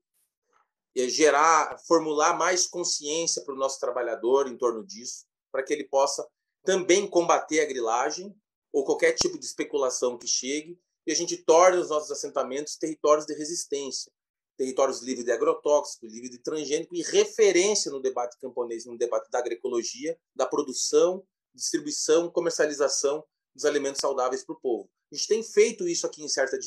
[0.96, 6.28] gerar, formular mais consciência para o nosso trabalhador em torno disso, para que ele possa
[6.64, 8.36] também combater a grilagem
[8.74, 10.76] ou qualquer tipo de especulação que chegue
[11.06, 14.12] e a gente torne os nossos assentamentos territórios de resistência,
[14.58, 19.38] territórios livres de agrotóxicos, livres de transgênico e referência no debate camponês, no debate da
[19.38, 21.24] agroecologia, da produção,
[21.54, 23.24] distribuição, comercialização
[23.54, 24.90] dos alimentos saudáveis para o povo.
[25.12, 26.58] A gente tem feito isso aqui em certa,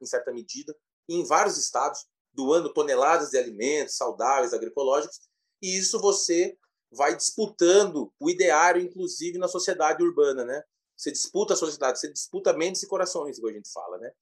[0.00, 0.74] em certa medida,
[1.08, 5.20] em vários estados, doando toneladas de alimentos saudáveis, agroecológicos,
[5.60, 6.56] e isso você
[6.90, 10.62] vai disputando o ideário, inclusive na sociedade urbana, né?
[10.96, 14.12] Você disputa a sociedade, você disputa mentes e corações, como a gente fala, né?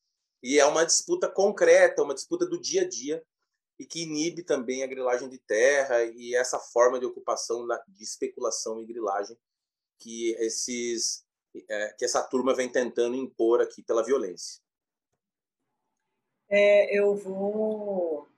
[0.42, 3.22] E é uma disputa concreta, uma disputa do dia a dia
[3.78, 8.80] e que inibe também a grilagem de terra e essa forma de ocupação de especulação
[8.80, 9.36] e grilagem
[10.00, 11.24] que esses
[11.68, 14.60] é, que essa turma vem tentando impor aqui pela violência.
[16.48, 18.28] É, eu vou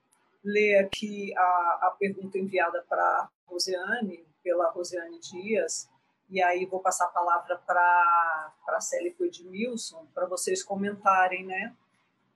[0.45, 1.41] ler aqui a,
[1.83, 5.89] a pergunta enviada para Rosiane, pela Rosiane Dias,
[6.29, 11.77] e aí vou passar a palavra para a Célia Edmilson, para vocês comentarem, né?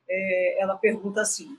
[0.09, 1.59] É, ela pergunta assim,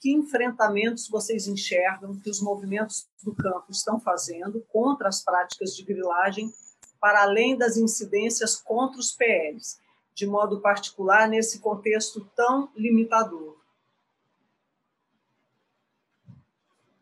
[0.00, 5.84] que enfrentamentos vocês enxergam que os movimentos do campo estão fazendo contra as práticas de
[5.84, 6.52] grilagem,
[7.00, 9.80] para além das incidências contra os PLs?
[10.20, 13.58] de modo particular nesse contexto tão limitador.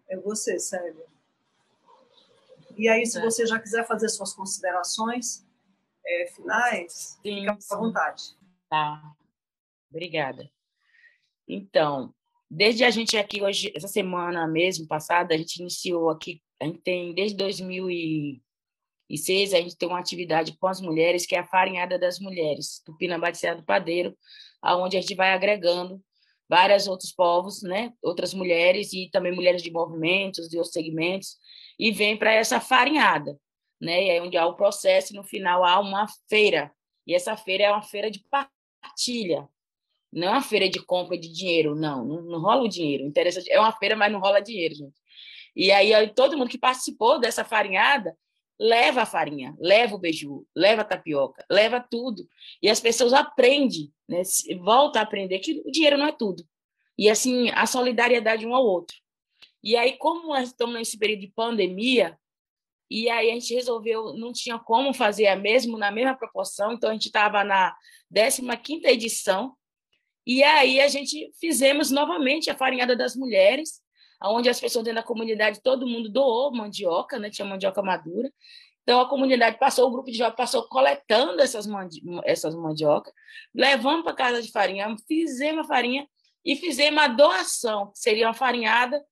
[0.08, 1.04] É você, Célia.
[2.76, 3.20] E aí, se é.
[3.20, 5.44] você já quiser fazer suas considerações
[6.06, 8.36] é, finais, sim, fica à vontade.
[8.70, 9.02] Tá.
[9.90, 10.48] Obrigada.
[11.48, 12.14] Então,
[12.48, 16.78] desde a gente aqui hoje, essa semana mesmo passada, a gente iniciou aqui, a gente
[16.82, 18.42] tem desde 2000 e
[19.08, 22.18] e seis, a gente tem uma atividade com as mulheres, que é a Farinhada das
[22.18, 24.16] Mulheres, Tupina Batizada do Padeiro,
[24.60, 26.02] aonde a gente vai agregando
[26.48, 31.36] vários outros povos, né, outras mulheres e também mulheres de movimentos, de outros segmentos,
[31.78, 33.38] e vem para essa farinhada,
[33.80, 36.72] né, e é onde há o processo e no final há uma feira,
[37.06, 39.48] e essa feira é uma feira de partilha,
[40.10, 43.12] não é uma feira de compra de dinheiro, não, não, não rola o dinheiro,
[43.50, 44.98] é uma feira, mas não rola dinheiro, gente.
[45.54, 48.16] E aí todo mundo que participou dessa farinhada
[48.58, 52.28] leva a farinha, leva o beiju, leva a tapioca, leva tudo.
[52.62, 54.22] E as pessoas aprendem, né?
[54.60, 56.44] voltam a aprender que o dinheiro não é tudo.
[56.96, 58.96] E assim, a solidariedade um ao outro.
[59.62, 62.18] E aí, como nós estamos nesse período de pandemia,
[62.90, 66.90] e aí a gente resolveu, não tinha como fazer a mesmo na mesma proporção, então
[66.90, 67.76] a gente estava na
[68.12, 69.54] 15ª edição,
[70.26, 73.82] e aí a gente fizemos novamente a farinhada das mulheres,
[74.22, 77.30] onde as pessoas dentro da comunidade, todo mundo doou mandioca, né?
[77.30, 78.32] tinha mandioca madura.
[78.82, 83.12] Então, a comunidade passou, o grupo de jovens passou coletando essas, mandi essas mandioca,
[83.54, 86.08] levando para casa de farinha, fizemos a farinha
[86.44, 89.04] e fizemos a doação, que seria uma farinhada.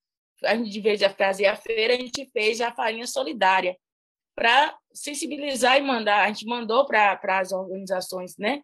[0.45, 3.77] A gente, de vez de fazer a feira, a gente fez a farinha solidária
[4.35, 6.25] para sensibilizar e mandar.
[6.25, 8.63] A gente mandou para as organizações né,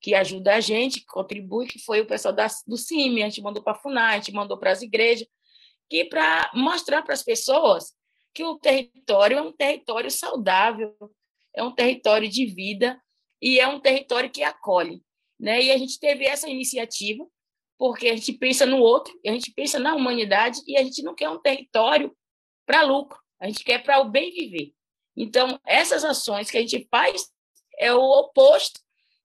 [0.00, 3.42] que ajudam a gente, que contribui, que foi o pessoal da, do CIMI, a gente
[3.42, 5.26] mandou para a FUNAI, a gente mandou para as igrejas,
[5.92, 7.92] que para mostrar para as pessoas
[8.32, 10.96] que o território é um território saudável,
[11.54, 12.98] é um território de vida,
[13.42, 15.02] e é um território que acolhe.
[15.38, 15.64] Né?
[15.64, 17.26] E a gente teve essa iniciativa
[17.76, 21.14] porque a gente pensa no outro, a gente pensa na humanidade e a gente não
[21.14, 22.16] quer um território
[22.64, 24.72] para lucro, a gente quer para o bem viver.
[25.14, 27.26] Então, essas ações que a gente faz
[27.78, 28.80] é o oposto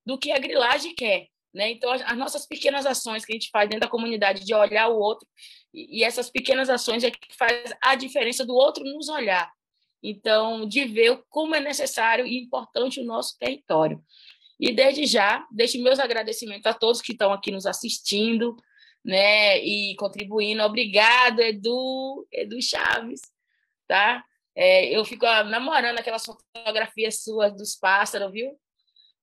[0.06, 1.30] do que a grilagem quer.
[1.54, 1.72] Né?
[1.72, 5.00] Então, as nossas pequenas ações que a gente faz dentro da comunidade de olhar o
[5.00, 5.26] outro,
[5.74, 9.52] e essas pequenas ações é que faz a diferença do outro nos olhar.
[10.02, 14.02] Então, de ver como é necessário e importante o nosso território.
[14.60, 18.56] E desde já, deixo meus agradecimentos a todos que estão aqui nos assistindo,
[19.04, 20.64] né, e contribuindo.
[20.64, 23.22] Obrigado, Edu, Edu Chaves,
[23.88, 24.24] tá?
[24.56, 28.58] É, eu fico namorando aquelas fotografias suas dos pássaros, viu?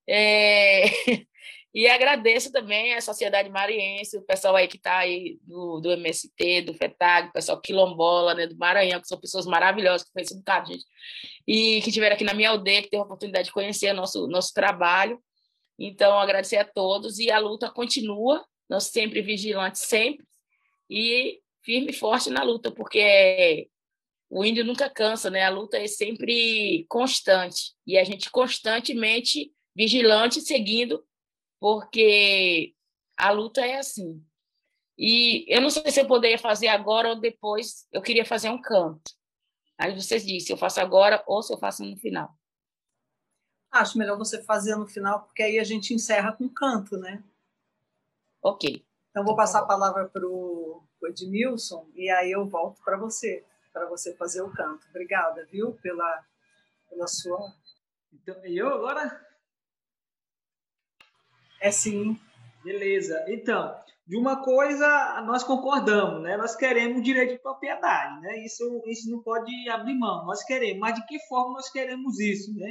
[0.09, 0.85] É...
[1.75, 6.63] e agradeço também a Sociedade Mariense, o pessoal aí que está aí do, do MST,
[6.63, 10.41] do FETAG, o pessoal quilombola, né, do Maranhão, que são pessoas maravilhosas, que conhecem um
[10.41, 10.85] bocado, gente,
[11.45, 14.29] e que estiveram aqui na minha aldeia, que teve a oportunidade de conhecer o nosso,
[14.29, 15.21] nosso trabalho.
[15.77, 20.25] Então, agradecer a todos e a luta continua, nós sempre vigilantes, sempre,
[20.89, 23.69] e firme e forte na luta, porque
[24.31, 25.43] o índio nunca cansa, né?
[25.43, 31.05] A luta é sempre constante e a gente constantemente vigilante, seguindo,
[31.65, 32.75] porque
[33.17, 34.23] a luta é assim.
[34.99, 38.61] E eu não sei se eu poderia fazer agora ou depois, eu queria fazer um
[38.61, 39.11] canto.
[39.79, 42.37] Aí vocês dizem se eu faço agora ou se eu faço no final.
[43.71, 47.25] Acho melhor você fazer no final, porque aí a gente encerra com canto, né?
[48.43, 48.87] Ok.
[49.09, 53.43] Então, vou passar a palavra para o Edmilson e aí eu volto para você
[53.73, 54.87] para você fazer o canto.
[54.91, 56.27] Obrigada, viu, pela,
[56.91, 57.55] pela sua.
[58.13, 59.34] Então, eu agora?
[61.65, 62.21] É sim.
[62.63, 63.25] Beleza.
[63.27, 63.75] Então,
[64.07, 66.37] de uma coisa nós concordamos, né?
[66.37, 68.45] Nós queremos direito de propriedade, né?
[68.45, 70.27] Isso, isso não pode abrir mão.
[70.27, 72.69] Nós queremos, mas de que forma nós queremos isso, né?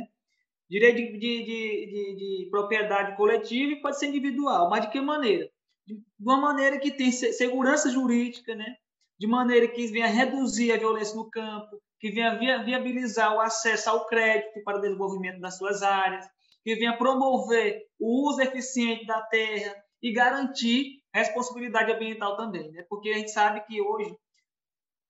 [0.70, 5.49] Direito de, de, de, de propriedade coletiva pode ser individual, mas de que maneira?
[5.88, 8.76] De uma maneira que tem segurança jurídica, né?
[9.20, 14.06] de maneira que venha reduzir a violência no campo, que venha viabilizar o acesso ao
[14.06, 16.26] crédito para o desenvolvimento das suas áreas,
[16.64, 22.85] que venha promover o uso eficiente da terra e garantir responsabilidade ambiental também, né?
[22.90, 24.15] Porque a gente sabe que hoje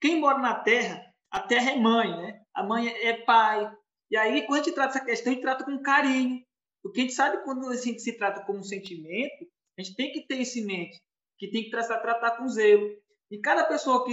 [0.02, 1.02] quem mora na terra,
[1.32, 2.42] a terra é mãe, né?
[2.54, 3.72] A mãe é pai.
[4.12, 6.44] E aí quando a gente trata essa questão, a gente trata com carinho,
[6.82, 9.48] porque a gente sabe quando a gente se trata como um sentimento,
[9.78, 11.02] a gente tem que ter isso em mente,
[11.40, 12.88] que tem que tratar, tratar com zelo.
[13.32, 14.12] E cada pessoa que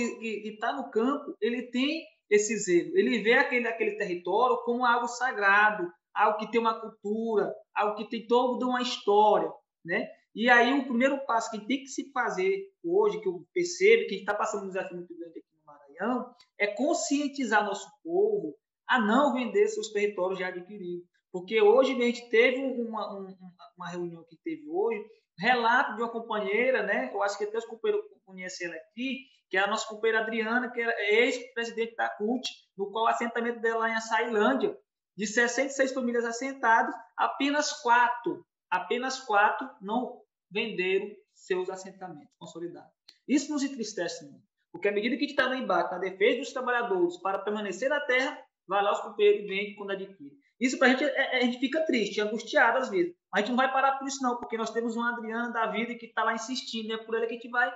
[0.48, 2.96] está no campo, ele tem esse zelo.
[2.96, 8.08] Ele vê aquele, aquele território como algo sagrado, algo que tem uma cultura, algo que
[8.08, 9.50] tem toda uma história,
[9.84, 10.08] né?
[10.34, 14.16] E aí o primeiro passo que tem que se fazer hoje, que eu percebo que
[14.16, 18.54] está passando um desafio muito grande aqui no Maranhão, é conscientizar nosso povo
[18.88, 21.08] a não vender seus territórios já adquiridos.
[21.32, 23.36] Porque hoje a gente teve uma, uma,
[23.76, 25.04] uma reunião que teve hoje,
[25.38, 27.10] relato de uma companheira, né?
[27.12, 28.04] Eu acho que até os companheiros
[28.60, 33.04] ela aqui, que é a nossa companheira Adriana, que é ex-presidente da CUT, no qual
[33.04, 34.76] o assentamento dela lá em Açailândia,
[35.20, 42.90] de 66 famílias assentadas, apenas quatro, apenas quatro não venderam seus assentamentos consolidados.
[43.28, 46.38] Isso nos entristece muito, porque à medida que a gente está no embate, na defesa
[46.38, 50.38] dos trabalhadores, para permanecer na terra, vai lá os companheiros e vende quando adquire.
[50.58, 53.14] Isso para a gente, é, é, a gente fica triste, angustiado às vezes.
[53.30, 55.66] Mas a gente não vai parar por isso, não, porque nós temos uma Adriana da
[55.66, 57.70] vida que está lá insistindo, é por ela que a gente vai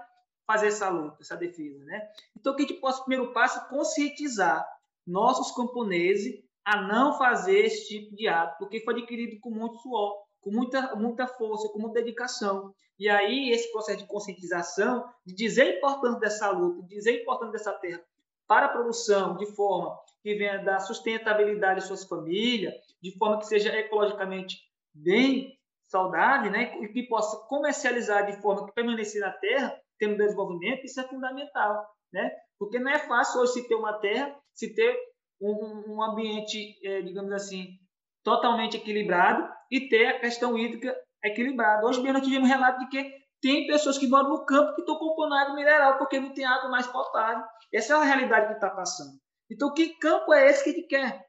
[0.47, 1.85] fazer essa luta, essa defesa.
[1.85, 2.09] Né?
[2.35, 4.67] Então, que a gente possa, primeiro passo, conscientizar
[5.07, 10.15] nossos camponeses a não fazer esse tipo de ato, porque foi adquirido com muito suor,
[10.41, 12.73] com muita, muita força, com muita dedicação.
[12.99, 17.23] E aí, esse processo de conscientização, de dizer a importância dessa luta, de dizer a
[17.23, 18.03] importância dessa terra
[18.47, 23.47] para a produção, de forma que venha dar sustentabilidade às suas famílias, de forma que
[23.47, 24.59] seja ecologicamente
[24.93, 26.79] bem saudável, né?
[26.83, 31.87] e que possa comercializar de forma que permanecer na terra, tendo desenvolvimento, isso é fundamental,
[32.13, 32.31] né?
[32.59, 34.97] Porque não é fácil hoje se ter uma terra, se ter
[35.45, 37.79] um, um ambiente, é, digamos assim,
[38.23, 41.87] totalmente equilibrado e ter a questão hídrica equilibrada.
[41.87, 44.97] Hoje mesmo nós tivemos relato de que tem pessoas que moram no campo que estão
[44.97, 47.45] compondo água mineral porque não tem água mais potável.
[47.73, 49.19] Essa é a realidade que está passando.
[49.51, 51.27] Então, que campo é esse que a gente quer?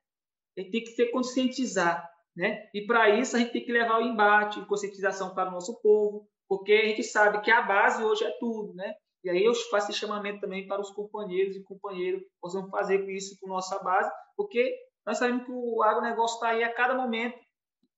[0.58, 2.10] A gente tem que se conscientizar.
[2.36, 2.70] Né?
[2.74, 6.28] E para isso, a gente tem que levar o embate, conscientização para o nosso povo,
[6.48, 8.74] porque a gente sabe que a base hoje é tudo.
[8.74, 8.94] Né?
[9.26, 13.10] E aí eu faço esse chamamento também para os companheiros e companheiros possam fazer com
[13.10, 14.74] isso com nossa base, porque
[15.06, 17.38] nós sabemos que o agronegócio está aí a cada momento,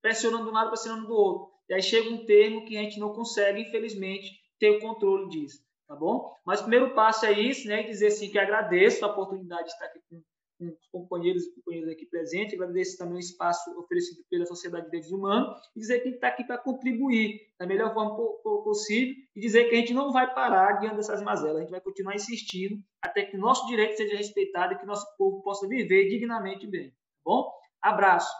[0.01, 1.51] pressionando de um lado, pressionando do outro.
[1.69, 5.67] E aí chega um termo que a gente não consegue, infelizmente, ter o controle disso
[5.87, 6.35] tá bom?
[6.45, 7.83] Mas o primeiro passo é isso, né?
[7.83, 10.21] Dizer assim que agradeço a oportunidade de estar aqui com,
[10.57, 14.91] com os companheiros e companheiras aqui presentes, agradeço também o espaço oferecido pela Sociedade de
[14.91, 18.15] Direitos Humanos e dizer que está aqui para contribuir da melhor forma
[18.63, 21.81] possível e dizer que a gente não vai parar diante dessas mazelas, a gente vai
[21.81, 26.65] continuar insistindo até que nosso direito seja respeitado e que nosso povo possa viver dignamente
[26.65, 26.89] bem.
[26.89, 27.53] Tá bom?
[27.81, 28.31] Abraço.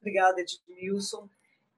[0.00, 1.28] Obrigada, Edmilson.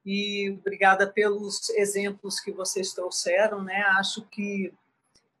[0.05, 3.83] E obrigada pelos exemplos que vocês trouxeram, né?
[3.97, 4.73] Acho que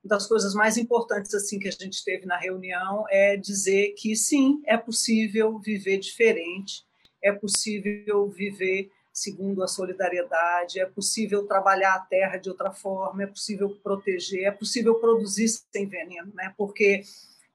[0.03, 4.15] uma das coisas mais importantes assim que a gente teve na reunião é dizer que
[4.15, 6.83] sim, é possível viver diferente,
[7.23, 13.27] é possível viver segundo a solidariedade, é possível trabalhar a terra de outra forma, é
[13.27, 16.53] possível proteger, é possível produzir sem veneno, né?
[16.57, 17.03] Porque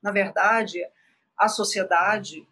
[0.00, 0.80] na verdade
[1.36, 2.46] a sociedade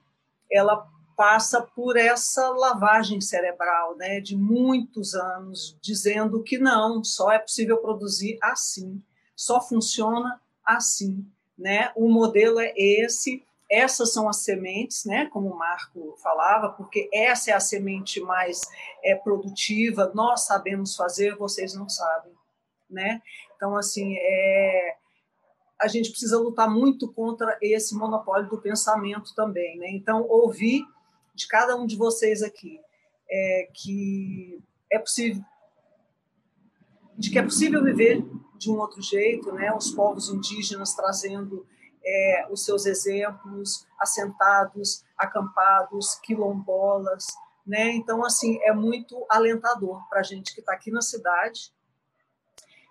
[0.50, 7.38] ela passa por essa lavagem cerebral, né, de muitos anos dizendo que não, só é
[7.38, 9.00] possível produzir assim
[9.44, 11.92] só funciona assim, né?
[11.94, 15.26] O modelo é esse, essas são as sementes, né?
[15.26, 18.62] Como o Marco falava, porque essa é a semente mais
[19.04, 20.10] é, produtiva.
[20.14, 22.32] Nós sabemos fazer, vocês não sabem,
[22.88, 23.20] né?
[23.54, 24.96] Então assim, é,
[25.78, 29.90] a gente precisa lutar muito contra esse monopólio do pensamento também, né?
[29.90, 30.82] Então ouvir
[31.34, 32.80] de cada um de vocês aqui
[33.28, 34.58] é, que
[34.90, 35.44] é possível
[37.16, 38.24] de que é possível viver
[38.56, 39.74] de um outro jeito, né?
[39.74, 41.66] Os povos indígenas trazendo
[42.04, 47.26] é, os seus exemplos, assentados, acampados, quilombolas,
[47.66, 47.92] né?
[47.92, 51.72] Então, assim, é muito alentador para a gente que está aqui na cidade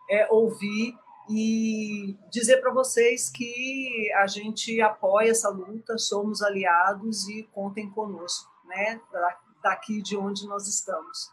[0.10, 0.98] é, ouvir
[1.30, 8.52] e dizer para vocês que a gente apoia essa luta, somos aliados e contem conosco,
[8.66, 9.00] né?
[9.62, 11.32] Daqui de onde nós estamos.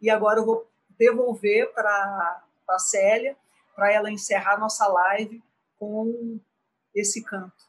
[0.00, 0.68] E agora eu vou
[0.98, 3.36] devolver para a Célia
[3.80, 5.42] para ela encerrar nossa live
[5.78, 6.38] com
[6.94, 7.64] esse canto.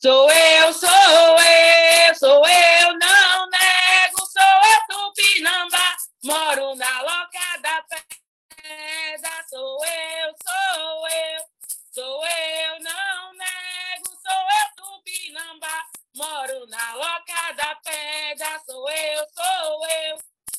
[0.00, 7.82] Sou eu, sou eu, sou eu, não nego, sou eu Tupinambá, moro na loca da
[7.82, 11.55] pedra, sou eu, sou eu,
[11.96, 19.88] sou eu, não nego, sou eu Tupinambá, moro na loca da pedra, sou eu, sou
[19.88, 20.18] eu,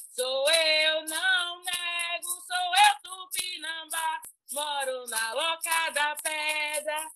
[0.10, 7.12] sou eu, não nego, sou eu Tupinambá, moro na loca da pedra.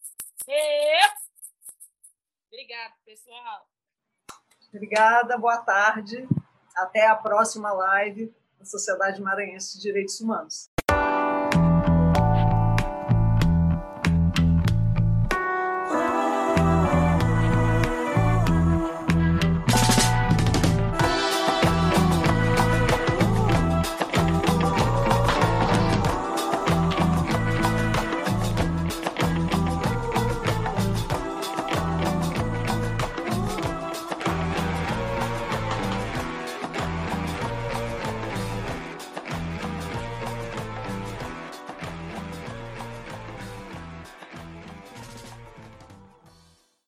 [0.48, 1.10] Eu.
[2.45, 3.68] Obrigada, pessoal.
[4.72, 6.27] Obrigada, boa tarde.
[6.76, 10.70] Até a próxima live da Sociedade Maranhense de Direitos Humanos.